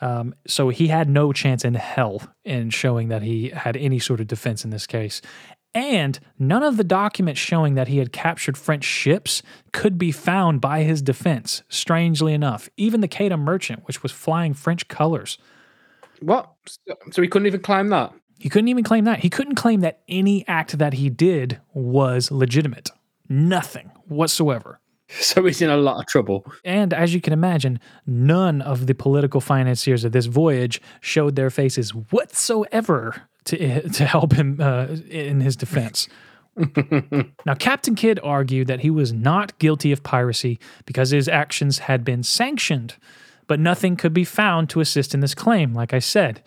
Um, 0.00 0.34
so 0.46 0.70
he 0.70 0.88
had 0.88 1.08
no 1.08 1.32
chance 1.32 1.64
in 1.64 1.74
hell 1.74 2.22
in 2.44 2.70
showing 2.70 3.08
that 3.08 3.22
he 3.22 3.50
had 3.50 3.76
any 3.76 3.98
sort 3.98 4.20
of 4.20 4.26
defense 4.26 4.64
in 4.64 4.70
this 4.70 4.86
case. 4.86 5.20
And 5.74 6.18
none 6.38 6.62
of 6.64 6.76
the 6.76 6.84
documents 6.84 7.40
showing 7.40 7.74
that 7.74 7.88
he 7.88 7.98
had 7.98 8.12
captured 8.12 8.58
French 8.58 8.84
ships 8.84 9.42
could 9.72 9.98
be 9.98 10.10
found 10.10 10.60
by 10.60 10.82
his 10.82 11.00
defense, 11.00 11.62
strangely 11.68 12.34
enough. 12.34 12.68
Even 12.76 13.00
the 13.00 13.08
Quedagh 13.08 13.38
Merchant, 13.38 13.86
which 13.86 14.02
was 14.02 14.10
flying 14.10 14.52
French 14.54 14.88
colors, 14.88 15.38
What? 16.20 16.50
So 17.12 17.22
he 17.22 17.28
couldn't 17.28 17.46
even 17.46 17.60
claim 17.60 17.88
that? 17.90 18.12
he 18.38 18.48
couldn't 18.48 18.68
even 18.68 18.82
claim 18.84 19.04
that. 19.04 19.20
He 19.20 19.28
couldn't 19.30 19.54
claim 19.56 19.80
that 19.80 20.00
any 20.08 20.46
act 20.48 20.78
that 20.78 20.94
he 20.94 21.08
did 21.10 21.60
was 21.74 22.30
legitimate. 22.30 22.90
Nothing 23.28 23.92
whatsoever. 24.08 24.79
So 25.20 25.44
he's 25.44 25.60
in 25.60 25.70
a 25.70 25.76
lot 25.76 25.98
of 25.98 26.06
trouble. 26.06 26.44
And 26.64 26.94
as 26.94 27.12
you 27.14 27.20
can 27.20 27.32
imagine, 27.32 27.80
none 28.06 28.62
of 28.62 28.86
the 28.86 28.94
political 28.94 29.40
financiers 29.40 30.04
of 30.04 30.12
this 30.12 30.26
voyage 30.26 30.80
showed 31.00 31.36
their 31.36 31.50
faces 31.50 31.90
whatsoever 31.94 33.22
to, 33.46 33.88
to 33.88 34.04
help 34.04 34.32
him 34.32 34.60
uh, 34.60 34.86
in 35.08 35.40
his 35.40 35.56
defense. 35.56 36.08
now, 37.46 37.54
Captain 37.58 37.94
Kidd 37.94 38.20
argued 38.22 38.66
that 38.66 38.80
he 38.80 38.90
was 38.90 39.12
not 39.12 39.58
guilty 39.58 39.92
of 39.92 40.02
piracy 40.02 40.58
because 40.84 41.10
his 41.10 41.28
actions 41.28 41.80
had 41.80 42.04
been 42.04 42.22
sanctioned, 42.22 42.96
but 43.46 43.60
nothing 43.60 43.96
could 43.96 44.12
be 44.12 44.24
found 44.24 44.68
to 44.70 44.80
assist 44.80 45.14
in 45.14 45.20
this 45.20 45.34
claim, 45.34 45.74
like 45.74 45.94
I 45.94 46.00
said. 46.00 46.42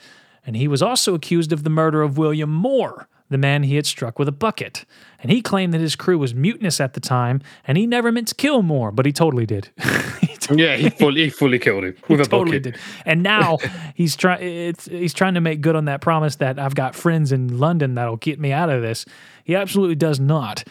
And 0.45 0.55
he 0.55 0.67
was 0.67 0.81
also 0.81 1.15
accused 1.15 1.53
of 1.53 1.63
the 1.63 1.69
murder 1.69 2.01
of 2.01 2.17
William 2.17 2.51
Moore, 2.51 3.07
the 3.33 3.37
man 3.37 3.63
he 3.63 3.75
had 3.75 3.85
struck 3.85 4.17
with 4.17 4.29
a 4.29 4.31
bucket. 4.31 4.85
And 5.19 5.31
he 5.31 5.41
claimed 5.41 5.73
that 5.73 5.81
his 5.81 5.95
crew 5.95 6.17
was 6.17 6.33
mutinous 6.33 6.79
at 6.79 6.93
the 6.93 6.99
time, 6.99 7.41
and 7.67 7.77
he 7.77 7.85
never 7.85 8.11
meant 8.11 8.29
to 8.29 8.35
kill 8.35 8.61
Moore, 8.61 8.91
but 8.91 9.05
he 9.05 9.11
totally 9.11 9.45
did. 9.45 9.69
he 10.21 10.37
Yeah, 10.51 10.77
he 10.77 10.89
fully, 10.89 11.25
he 11.25 11.29
fully 11.29 11.59
killed 11.59 11.83
him 11.83 11.95
with 12.07 12.21
a 12.21 12.25
totally 12.25 12.59
bucket. 12.59 12.73
did. 12.73 12.77
And 13.05 13.23
now 13.23 13.57
he's 13.95 14.15
trying. 14.15 14.43
It's 14.43 14.85
he's 14.85 15.13
trying 15.13 15.33
to 15.33 15.41
make 15.41 15.61
good 15.61 15.75
on 15.75 15.85
that 15.85 16.01
promise 16.01 16.37
that 16.37 16.59
I've 16.59 16.75
got 16.75 16.95
friends 16.95 17.31
in 17.31 17.59
London 17.59 17.95
that'll 17.95 18.17
get 18.17 18.39
me 18.39 18.51
out 18.51 18.69
of 18.69 18.81
this. 18.81 19.05
He 19.43 19.55
absolutely 19.55 19.95
does 19.95 20.19
not. 20.19 20.63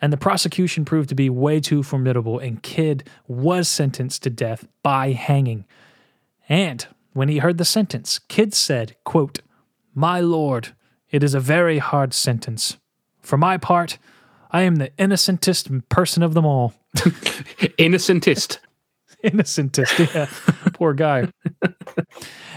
And 0.00 0.12
the 0.12 0.16
prosecution 0.16 0.84
proved 0.84 1.08
to 1.10 1.14
be 1.14 1.30
way 1.30 1.60
too 1.60 1.82
formidable, 1.82 2.38
and 2.40 2.60
Kidd 2.62 3.08
was 3.28 3.68
sentenced 3.68 4.24
to 4.24 4.30
death 4.30 4.66
by 4.82 5.12
hanging. 5.12 5.64
And 6.48 6.84
when 7.12 7.28
he 7.28 7.38
heard 7.38 7.58
the 7.58 7.64
sentence, 7.64 8.18
Kidd 8.18 8.52
said, 8.52 8.96
quote, 9.04 9.40
My 9.94 10.18
lord, 10.20 10.74
it 11.12 11.22
is 11.22 11.34
a 11.34 11.40
very 11.40 11.78
hard 11.78 12.12
sentence. 12.12 12.78
For 13.20 13.36
my 13.36 13.58
part, 13.58 13.98
I 14.50 14.62
am 14.62 14.76
the 14.76 14.90
innocentest 14.98 15.88
person 15.88 16.22
of 16.22 16.34
them 16.34 16.44
all. 16.44 16.74
Innocentist. 17.78 18.58
innocentest. 19.22 19.98
Yeah, 19.98 20.26
poor 20.74 20.94
guy. 20.94 21.28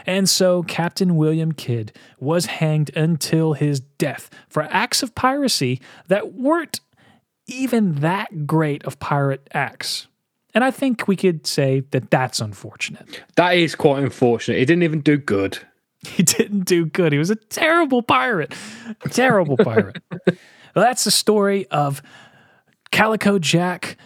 and 0.06 0.28
so 0.28 0.64
Captain 0.64 1.16
William 1.16 1.52
Kidd 1.52 1.96
was 2.20 2.48
hanged 2.48 2.96
until 2.96 3.54
his 3.54 3.80
death 3.80 4.30
for 4.50 4.64
acts 4.64 5.04
of 5.04 5.16
piracy 5.16 5.80
that 6.08 6.34
weren't 6.34 6.82
even 7.48 7.96
that 7.96 8.48
great 8.48 8.84
of 8.86 9.00
pirate 9.00 9.48
acts. 9.54 10.08
And 10.54 10.64
I 10.64 10.72
think 10.72 11.08
we 11.08 11.16
could 11.16 11.46
say 11.46 11.82
that 11.92 12.10
that's 12.10 12.40
unfortunate. 12.40 13.24
That 13.36 13.52
is 13.52 13.76
quite 13.76 14.04
unfortunate. 14.04 14.58
He 14.58 14.66
didn't 14.66 14.84
even 14.84 15.02
do 15.02 15.18
good. 15.18 15.60
He 16.16 16.24
didn't 16.24 16.66
do 16.66 16.86
good. 16.86 17.12
He 17.12 17.18
was 17.18 17.30
a 17.30 17.36
terrible 17.36 18.02
pirate. 18.02 18.54
A 19.04 19.10
terrible 19.10 19.58
pirate. 19.58 20.02
well, 20.12 20.36
that's 20.76 21.04
the 21.04 21.12
story 21.12 21.68
of 21.68 22.02
Calico 22.92 23.40
Jack 23.40 23.98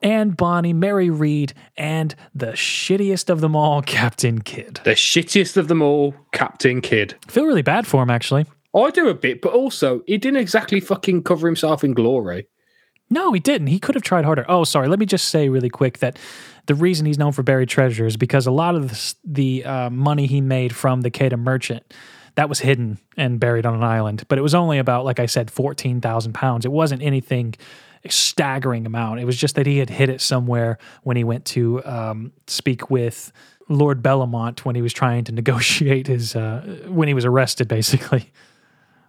and 0.00 0.36
Bonny, 0.36 0.72
Mary 0.72 1.10
Read, 1.10 1.52
and 1.76 2.14
the 2.34 2.52
shittiest 2.52 3.28
of 3.30 3.40
them 3.40 3.56
all, 3.56 3.82
Captain 3.82 4.40
Kidd. 4.40 4.80
The 4.84 4.92
shittiest 4.92 5.56
of 5.56 5.68
them 5.68 5.82
all, 5.82 6.14
Captain 6.32 6.80
Kidd. 6.80 7.16
I 7.28 7.32
feel 7.32 7.44
really 7.46 7.62
bad 7.62 7.86
for 7.86 8.02
him, 8.02 8.10
actually. 8.10 8.46
I 8.74 8.90
do 8.90 9.08
a 9.08 9.14
bit, 9.14 9.40
but 9.40 9.52
also 9.52 10.02
he 10.06 10.18
didn't 10.18 10.40
exactly 10.40 10.80
fucking 10.80 11.24
cover 11.24 11.46
himself 11.46 11.82
in 11.82 11.94
glory. 11.94 12.46
No, 13.10 13.32
he 13.32 13.40
didn't. 13.40 13.68
He 13.68 13.78
could 13.78 13.94
have 13.94 14.04
tried 14.04 14.24
harder. 14.24 14.44
Oh, 14.48 14.64
sorry. 14.64 14.88
Let 14.88 14.98
me 14.98 15.06
just 15.06 15.28
say 15.28 15.48
really 15.48 15.70
quick 15.70 15.98
that 15.98 16.18
the 16.66 16.74
reason 16.74 17.06
he's 17.06 17.18
known 17.18 17.32
for 17.32 17.42
buried 17.42 17.68
treasure 17.68 18.06
is 18.06 18.16
because 18.16 18.46
a 18.46 18.50
lot 18.50 18.74
of 18.74 18.90
the, 18.90 19.14
the 19.24 19.64
uh, 19.64 19.90
money 19.90 20.26
he 20.26 20.40
made 20.40 20.74
from 20.74 21.00
the 21.00 21.10
Quedagh 21.10 21.38
Merchant 21.38 21.94
that 22.34 22.48
was 22.48 22.60
hidden 22.60 22.98
and 23.16 23.40
buried 23.40 23.66
on 23.66 23.74
an 23.74 23.82
island. 23.82 24.24
But 24.28 24.38
it 24.38 24.42
was 24.42 24.54
only 24.54 24.78
about, 24.78 25.04
like 25.04 25.18
I 25.18 25.26
said, 25.26 25.50
fourteen 25.50 26.00
thousand 26.00 26.34
pounds. 26.34 26.64
It 26.64 26.70
wasn't 26.70 27.02
anything 27.02 27.54
staggering 28.08 28.86
amount. 28.86 29.18
It 29.20 29.24
was 29.24 29.36
just 29.36 29.56
that 29.56 29.66
he 29.66 29.78
had 29.78 29.90
hid 29.90 30.08
it 30.08 30.20
somewhere 30.20 30.78
when 31.02 31.16
he 31.16 31.24
went 31.24 31.44
to 31.46 31.84
um, 31.84 32.32
speak 32.46 32.90
with 32.90 33.32
Lord 33.68 34.02
Bellamont 34.02 34.64
when 34.64 34.76
he 34.76 34.82
was 34.82 34.92
trying 34.92 35.24
to 35.24 35.32
negotiate 35.32 36.06
his 36.06 36.36
uh, 36.36 36.84
when 36.86 37.08
he 37.08 37.14
was 37.14 37.24
arrested, 37.24 37.68
basically. 37.68 38.30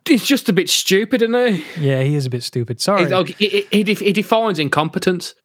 He's 0.05 0.25
just 0.25 0.49
a 0.49 0.53
bit 0.53 0.69
stupid, 0.69 1.21
isn't 1.21 1.33
he? 1.53 1.87
Yeah, 1.87 2.01
he 2.01 2.15
is 2.15 2.25
a 2.25 2.29
bit 2.29 2.43
stupid. 2.43 2.81
Sorry. 2.81 3.05
He, 3.37 3.65
he, 3.71 3.83
he, 3.83 3.93
he 3.93 4.13
defines 4.13 4.57
incompetence. 4.59 5.35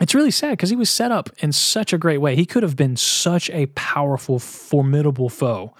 It's 0.00 0.14
really 0.14 0.30
sad 0.30 0.52
because 0.52 0.70
he 0.70 0.76
was 0.76 0.90
set 0.90 1.12
up 1.12 1.30
in 1.38 1.52
such 1.52 1.92
a 1.92 1.98
great 1.98 2.18
way. 2.18 2.34
He 2.34 2.46
could 2.46 2.62
have 2.62 2.76
been 2.76 2.96
such 2.96 3.50
a 3.50 3.66
powerful, 3.66 4.38
formidable 4.38 5.28
foe 5.28 5.74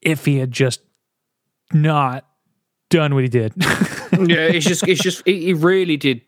if 0.00 0.24
he 0.24 0.38
had 0.38 0.50
just 0.52 0.80
not 1.72 2.24
done 2.88 3.14
what 3.14 3.24
he 3.24 3.28
did. 3.28 3.52
yeah, 3.60 4.46
it's 4.46 4.64
just, 4.64 4.86
it's 4.86 5.02
just, 5.02 5.26
he, 5.26 5.46
he 5.46 5.52
really 5.52 5.96
did 5.96 6.22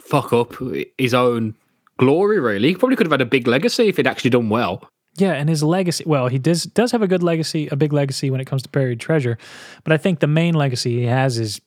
fuck 0.00 0.32
up 0.32 0.54
his 0.98 1.14
own 1.14 1.54
glory. 1.98 2.40
Really, 2.40 2.68
he 2.68 2.74
probably 2.74 2.96
could 2.96 3.06
have 3.06 3.12
had 3.12 3.20
a 3.20 3.26
big 3.26 3.46
legacy 3.46 3.88
if 3.88 3.98
he'd 3.98 4.06
actually 4.06 4.30
done 4.30 4.48
well. 4.48 4.88
Yeah, 5.16 5.32
and 5.32 5.48
his 5.48 5.62
legacy. 5.62 6.04
Well, 6.06 6.28
he 6.28 6.38
does 6.38 6.64
does 6.64 6.92
have 6.92 7.02
a 7.02 7.06
good 7.06 7.22
legacy, 7.22 7.68
a 7.68 7.76
big 7.76 7.92
legacy 7.92 8.30
when 8.30 8.40
it 8.40 8.46
comes 8.46 8.62
to 8.62 8.68
buried 8.68 9.00
treasure. 9.00 9.38
But 9.84 9.92
I 9.92 9.96
think 9.96 10.20
the 10.20 10.26
main 10.26 10.54
legacy 10.54 11.00
he 11.00 11.04
has 11.06 11.38
is 11.38 11.60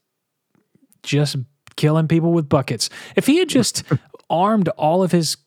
just 1.03 1.37
killing 1.77 2.07
people 2.07 2.33
with 2.33 2.49
buckets. 2.49 2.89
If 3.15 3.25
he 3.25 3.37
had 3.37 3.47
just 3.47 3.83
armed 4.29 4.67
all 4.69 5.01
of 5.01 5.11
his 5.11 5.37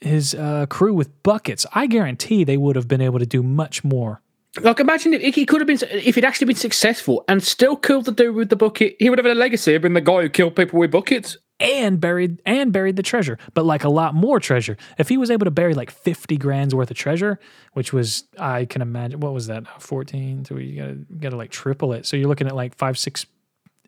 his 0.00 0.34
uh, 0.34 0.66
crew 0.66 0.92
with 0.92 1.22
buckets, 1.22 1.64
I 1.72 1.86
guarantee 1.86 2.44
they 2.44 2.58
would 2.58 2.76
have 2.76 2.88
been 2.88 3.00
able 3.00 3.18
to 3.18 3.26
do 3.26 3.42
much 3.42 3.82
more. 3.82 4.20
Like, 4.60 4.78
imagine 4.78 5.14
if 5.14 5.34
he 5.34 5.46
could 5.46 5.60
have 5.60 5.66
been, 5.66 5.78
if 5.90 6.14
he'd 6.14 6.24
actually 6.24 6.46
been 6.46 6.56
successful 6.56 7.24
and 7.26 7.42
still 7.42 7.74
killed 7.74 8.04
the 8.04 8.12
dude 8.12 8.36
with 8.36 8.50
the 8.50 8.56
bucket, 8.56 8.94
he 9.00 9.10
would 9.10 9.18
have 9.18 9.26
had 9.26 9.36
a 9.36 9.40
legacy 9.40 9.74
of 9.74 9.82
being 9.82 9.94
the 9.94 10.00
guy 10.00 10.22
who 10.22 10.28
killed 10.28 10.54
people 10.54 10.78
with 10.78 10.92
buckets. 10.92 11.36
And 11.60 12.00
buried 12.00 12.42
and 12.44 12.72
buried 12.72 12.96
the 12.96 13.02
treasure, 13.02 13.38
but 13.54 13.64
like 13.64 13.84
a 13.84 13.88
lot 13.88 14.14
more 14.14 14.40
treasure. 14.40 14.76
If 14.98 15.08
he 15.08 15.16
was 15.16 15.30
able 15.30 15.44
to 15.44 15.50
bury 15.50 15.74
like 15.74 15.90
fifty 15.90 16.36
grand's 16.36 16.74
worth 16.74 16.90
of 16.90 16.96
treasure, 16.96 17.38
which 17.74 17.92
was 17.92 18.24
I 18.38 18.64
can 18.64 18.82
imagine 18.82 19.20
what 19.20 19.32
was 19.32 19.46
that 19.46 19.80
fourteen? 19.82 20.44
So 20.44 20.56
you 20.56 20.80
gotta 20.80 20.94
gotta 21.20 21.36
like 21.36 21.50
triple 21.50 21.92
it. 21.92 22.06
So 22.06 22.16
you're 22.16 22.28
looking 22.28 22.46
at 22.48 22.54
like 22.56 22.74
five, 22.76 22.98
six, 22.98 23.26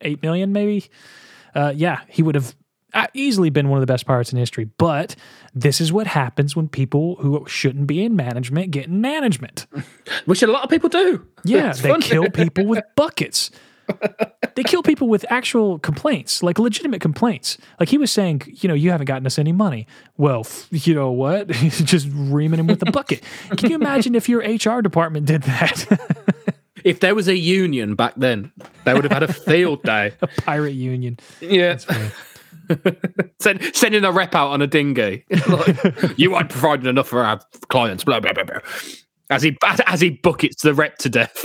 eight 0.00 0.22
million 0.22 0.52
maybe. 0.52 0.84
Uh, 1.54 1.72
yeah, 1.74 2.00
he 2.08 2.22
would 2.22 2.34
have 2.34 2.54
uh, 2.94 3.06
easily 3.14 3.50
been 3.50 3.68
one 3.68 3.78
of 3.78 3.86
the 3.86 3.92
best 3.92 4.06
pirates 4.06 4.30
in 4.32 4.38
history. 4.38 4.64
But 4.78 5.16
this 5.54 5.80
is 5.80 5.92
what 5.92 6.06
happens 6.06 6.54
when 6.54 6.68
people 6.68 7.16
who 7.16 7.44
shouldn't 7.48 7.86
be 7.86 8.04
in 8.04 8.14
management 8.14 8.70
get 8.70 8.86
in 8.86 9.00
management. 9.00 9.66
Which 10.26 10.42
a 10.42 10.46
lot 10.46 10.64
of 10.64 10.70
people 10.70 10.88
do. 10.88 11.26
Yeah, 11.44 11.70
It's 11.70 11.80
they 11.82 11.88
funny. 11.90 12.02
kill 12.02 12.30
people 12.30 12.64
with 12.66 12.84
buckets. 12.96 13.50
They 14.54 14.62
kill 14.62 14.82
people 14.82 15.08
with 15.08 15.24
actual 15.30 15.78
complaints, 15.78 16.42
like 16.42 16.58
legitimate 16.58 17.00
complaints. 17.00 17.58
Like 17.78 17.88
he 17.88 17.98
was 17.98 18.10
saying, 18.10 18.42
you 18.46 18.68
know, 18.68 18.74
you 18.74 18.90
haven't 18.90 19.06
gotten 19.06 19.26
us 19.26 19.38
any 19.38 19.52
money. 19.52 19.86
Well, 20.16 20.40
f- 20.40 20.68
you 20.70 20.94
know 20.94 21.10
what? 21.10 21.48
Just 21.50 22.08
reaming 22.12 22.60
him 22.60 22.66
with 22.66 22.82
a 22.86 22.90
bucket. 22.90 23.22
Can 23.56 23.70
you 23.70 23.76
imagine 23.76 24.14
if 24.14 24.28
your 24.28 24.40
HR 24.40 24.80
department 24.80 25.26
did 25.26 25.42
that? 25.42 26.00
If 26.84 27.00
there 27.00 27.16
was 27.16 27.26
a 27.26 27.36
union 27.36 27.96
back 27.96 28.14
then, 28.16 28.52
they 28.84 28.94
would 28.94 29.02
have 29.02 29.12
had 29.12 29.24
a 29.24 29.32
field 29.32 29.82
day. 29.82 30.12
A 30.22 30.28
pirate 30.28 30.74
union. 30.74 31.18
Yeah. 31.40 31.78
Send, 33.40 33.74
sending 33.74 34.04
a 34.04 34.12
rep 34.12 34.36
out 34.36 34.50
on 34.52 34.62
a 34.62 34.68
dinghy. 34.68 35.24
Like, 35.48 36.16
you 36.16 36.36
aren't 36.36 36.50
providing 36.50 36.86
enough 36.86 37.08
for 37.08 37.24
our 37.24 37.40
clients. 37.70 38.04
Blah 38.04 38.20
blah 38.20 38.34
blah 38.34 38.44
blah. 38.44 38.58
As 39.28 39.42
he 39.42 39.56
as, 39.86 40.00
he 40.00 40.10
buckets 40.10 40.62
the 40.62 40.72
rep 40.72 40.98
to 40.98 41.08
death. 41.08 41.44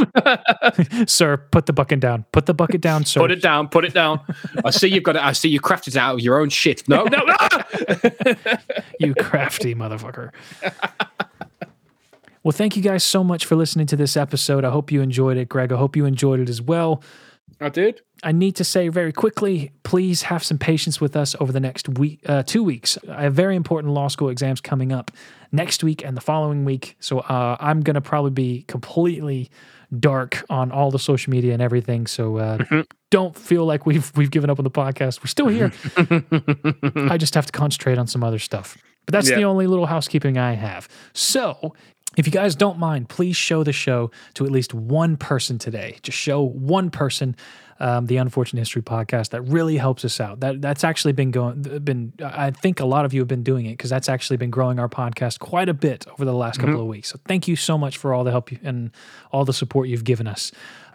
Sir, 1.10 1.38
put 1.38 1.66
the 1.66 1.74
bucket 1.74 2.00
down. 2.00 2.26
Put 2.32 2.46
the 2.46 2.54
bucket 2.54 2.82
down, 2.82 3.06
sir. 3.06 3.20
put 3.20 3.32
it 3.32 3.42
down. 3.42 3.70
Put 3.70 3.86
it 3.86 3.94
down. 3.94 4.20
I 4.64 4.70
see 4.70 4.88
you've 4.88 5.04
got 5.04 5.16
it. 5.16 5.24
I 5.24 5.32
see 5.32 5.50
you 5.50 5.60
crafted 5.60 5.90
it 5.90 5.98
out 5.98 6.16
of 6.16 6.20
your 6.22 6.40
own 6.40 6.50
shit. 6.50 6.88
No, 6.88 7.04
no, 7.06 7.24
no. 7.26 7.36
you 9.00 9.16
crafty 9.16 9.74
motherfucker. 9.74 10.32
Well, 12.44 12.52
thank 12.52 12.76
you 12.76 12.82
guys 12.82 13.04
so 13.04 13.24
much 13.24 13.46
for 13.46 13.56
listening 13.56 13.88
to 13.88 13.96
this 13.96 14.18
episode. 14.18 14.66
I 14.66 14.72
hope 14.72 14.92
you 14.92 15.02
enjoyed 15.02 15.38
it, 15.38 15.50
Greg. 15.50 15.72
I 15.72 15.78
hope 15.78 15.96
you 15.96 16.06
enjoyed 16.06 16.40
it 16.40 16.50
as 16.50 16.62
well. 16.62 17.04
I 17.60 17.70
did. 17.70 18.02
I 18.24 18.32
need 18.32 18.56
to 18.58 18.64
say 18.64 18.88
very 18.90 19.12
quickly, 19.12 19.72
please 19.84 20.24
have 20.24 20.44
some 20.44 20.58
patience 20.58 21.02
with 21.02 21.16
us 21.16 21.36
over 21.40 21.52
the 21.52 21.60
next 21.60 21.90
week, 21.90 22.22
uh, 22.28 22.44
two 22.44 22.64
weeks. 22.64 22.98
I 23.10 23.24
have 23.24 23.34
very 23.34 23.56
important 23.56 23.94
law 23.94 24.08
school 24.08 24.30
exams 24.30 24.62
coming 24.62 24.92
up 24.92 25.12
next 25.52 25.84
week 25.84 26.04
and 26.04 26.16
the 26.16 26.22
following 26.22 26.66
week. 26.66 26.96
So 27.00 27.20
uh, 27.20 27.58
I'm 27.60 27.82
going 27.82 27.96
to 27.96 28.02
probably 28.02 28.32
be 28.32 28.64
completely 28.68 29.50
dark 30.00 30.46
on 30.50 30.72
all 30.72 30.92
the 30.92 31.00
social 31.00 31.32
media 31.32 31.54
and 31.54 31.62
everything. 31.62 32.08
So 32.08 32.38
uh, 32.38 32.84
don't 33.10 33.36
feel 33.36 33.66
like 33.66 33.86
we've 33.86 34.12
we've 34.16 34.32
given 34.32 34.50
up 34.50 34.60
on 34.60 34.64
the 34.64 34.72
podcast. 34.72 35.22
We're 35.22 35.28
still 35.28 35.48
here. 35.48 35.72
I 37.12 37.18
just 37.18 37.36
have 37.36 37.46
to 37.48 37.52
concentrate 37.52 37.98
on 37.98 38.08
some 38.08 38.24
other 38.24 38.40
stuff. 38.40 38.78
But 39.06 39.14
that's 39.14 39.30
the 39.30 39.44
only 39.44 39.68
little 39.68 39.88
housekeeping 39.88 40.38
I 40.38 40.54
have. 40.54 40.88
So, 41.14 41.74
if 42.18 42.26
you 42.26 42.32
guys 42.32 42.56
don't 42.56 42.78
mind, 42.78 43.10
please 43.10 43.38
show 43.38 43.64
the 43.64 43.72
show 43.72 44.12
to 44.34 44.46
at 44.46 44.52
least 44.52 44.74
one 44.74 45.16
person 45.18 45.58
today. 45.58 45.98
Just 46.02 46.18
show 46.18 46.42
one 46.42 46.90
person 46.90 47.36
um, 47.80 48.06
the 48.06 48.18
Unfortunate 48.18 48.60
History 48.60 48.82
podcast. 48.82 49.30
That 49.30 49.42
really 49.42 49.78
helps 49.78 50.06
us 50.06 50.20
out. 50.20 50.40
That 50.42 50.62
that's 50.62 50.84
actually 50.84 51.14
been 51.14 51.32
going. 51.32 51.62
Been 51.84 52.14
I 52.24 52.52
think 52.52 52.80
a 52.80 52.86
lot 52.86 53.06
of 53.06 53.14
you 53.14 53.22
have 53.22 53.28
been 53.28 53.44
doing 53.44 53.66
it 53.66 53.72
because 53.72 53.90
that's 53.90 54.08
actually 54.08 54.38
been 54.38 54.52
growing 54.52 54.78
our 54.78 54.88
podcast 54.88 55.40
quite 55.40 55.68
a 55.68 55.74
bit 55.74 56.06
over 56.08 56.24
the 56.24 56.34
last 56.34 56.60
couple 56.60 56.80
of 56.80 56.86
weeks. 56.86 57.10
So 57.10 57.20
thank 57.28 57.48
you 57.48 57.56
so 57.56 57.78
much 57.78 57.98
for 57.98 58.14
all 58.14 58.24
the 58.24 58.32
help 58.32 58.52
you, 58.52 58.60
and 58.64 58.92
all 59.32 59.46
the 59.46 59.54
support 59.54 59.88
you've 59.90 60.04
given 60.04 60.28
us. 60.28 60.52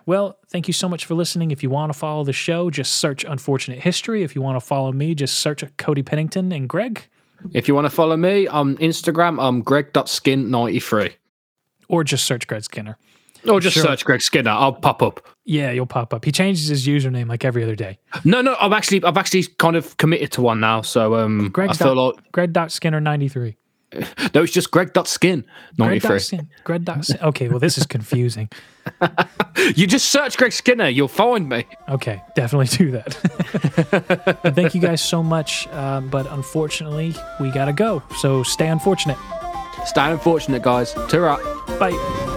Well, 0.06 0.38
thank 0.48 0.68
you 0.68 0.72
so 0.72 0.88
much 0.88 1.04
for 1.04 1.14
listening. 1.14 1.50
If 1.50 1.64
you 1.64 1.70
want 1.70 1.92
to 1.92 1.98
follow 1.98 2.22
the 2.22 2.32
show, 2.32 2.70
just 2.70 2.94
search 2.94 3.24
Unfortunate 3.24 3.80
History. 3.80 4.22
If 4.22 4.36
you 4.36 4.42
want 4.42 4.54
to 4.54 4.64
follow 4.64 4.92
me, 4.92 5.16
just 5.16 5.38
search 5.38 5.64
Cody 5.78 6.04
Pennington 6.04 6.52
and 6.52 6.68
Greg, 6.68 7.08
If 7.52 7.68
you 7.68 7.74
want 7.74 7.84
to 7.86 7.90
follow 7.90 8.16
me 8.16 8.46
on 8.46 8.76
Instagram, 8.78 9.40
I'm 9.42 9.62
greg.skin93. 9.62 11.12
or 11.88 12.02
just 12.04 12.24
search 12.24 12.46
Greg 12.46 12.64
Skinner. 12.64 12.98
Or 13.48 13.60
just 13.60 13.74
Sure. 13.74 13.84
search 13.84 14.04
Greg 14.04 14.20
Skinner. 14.22 14.50
I'll 14.50 14.72
pop 14.72 15.02
up. 15.02 15.24
Yeah, 15.44 15.70
you'll 15.70 15.86
pop 15.86 16.12
up. 16.12 16.24
He 16.24 16.32
changes 16.32 16.66
his 16.66 16.84
username 16.86 17.28
like 17.28 17.44
every 17.44 17.62
other 17.62 17.76
day. 17.76 17.98
No, 18.24 18.40
no, 18.40 18.56
I've 18.60 18.72
actually 18.72 19.04
I've 19.04 19.16
actually 19.16 19.44
kind 19.58 19.76
of 19.76 19.96
committed 19.98 20.32
to 20.32 20.42
one 20.42 20.58
now. 20.58 20.80
So 20.82 21.14
um 21.14 21.50
Greg's 21.52 21.80
I 21.80 21.84
feel 21.84 21.94
like 21.94 22.32
Greg.Skinner93. 22.32 23.54
no, 24.34 24.42
it's 24.42 24.52
just 24.52 24.70
greg.skin93. 24.70 26.00
Greg.Skin. 26.00 26.48
Greg. 26.64 26.84
dot 26.84 27.04
skin. 27.04 27.18
Okay, 27.22 27.48
well, 27.48 27.58
this 27.58 27.78
is 27.78 27.86
confusing. 27.86 28.48
You 29.74 29.86
just 29.86 30.10
search 30.10 30.36
Greg 30.36 30.52
Skinner, 30.52 30.88
you'll 30.88 31.08
find 31.08 31.48
me. 31.48 31.66
Okay, 31.88 32.22
definitely 32.36 32.66
do 32.66 32.92
that. 32.92 33.14
Thank 34.54 34.74
you 34.74 34.80
guys 34.80 35.02
so 35.02 35.22
much. 35.22 35.66
Um, 35.68 36.08
but 36.08 36.30
unfortunately, 36.30 37.14
we 37.40 37.50
got 37.50 37.64
to 37.64 37.72
go. 37.72 38.02
So 38.18 38.42
stay 38.44 38.68
unfortunate. 38.68 39.18
Stay 39.86 40.10
unfortunate, 40.10 40.62
guys. 40.62 40.92
Ta-ra. 40.92 41.36
Bye. 41.78 42.35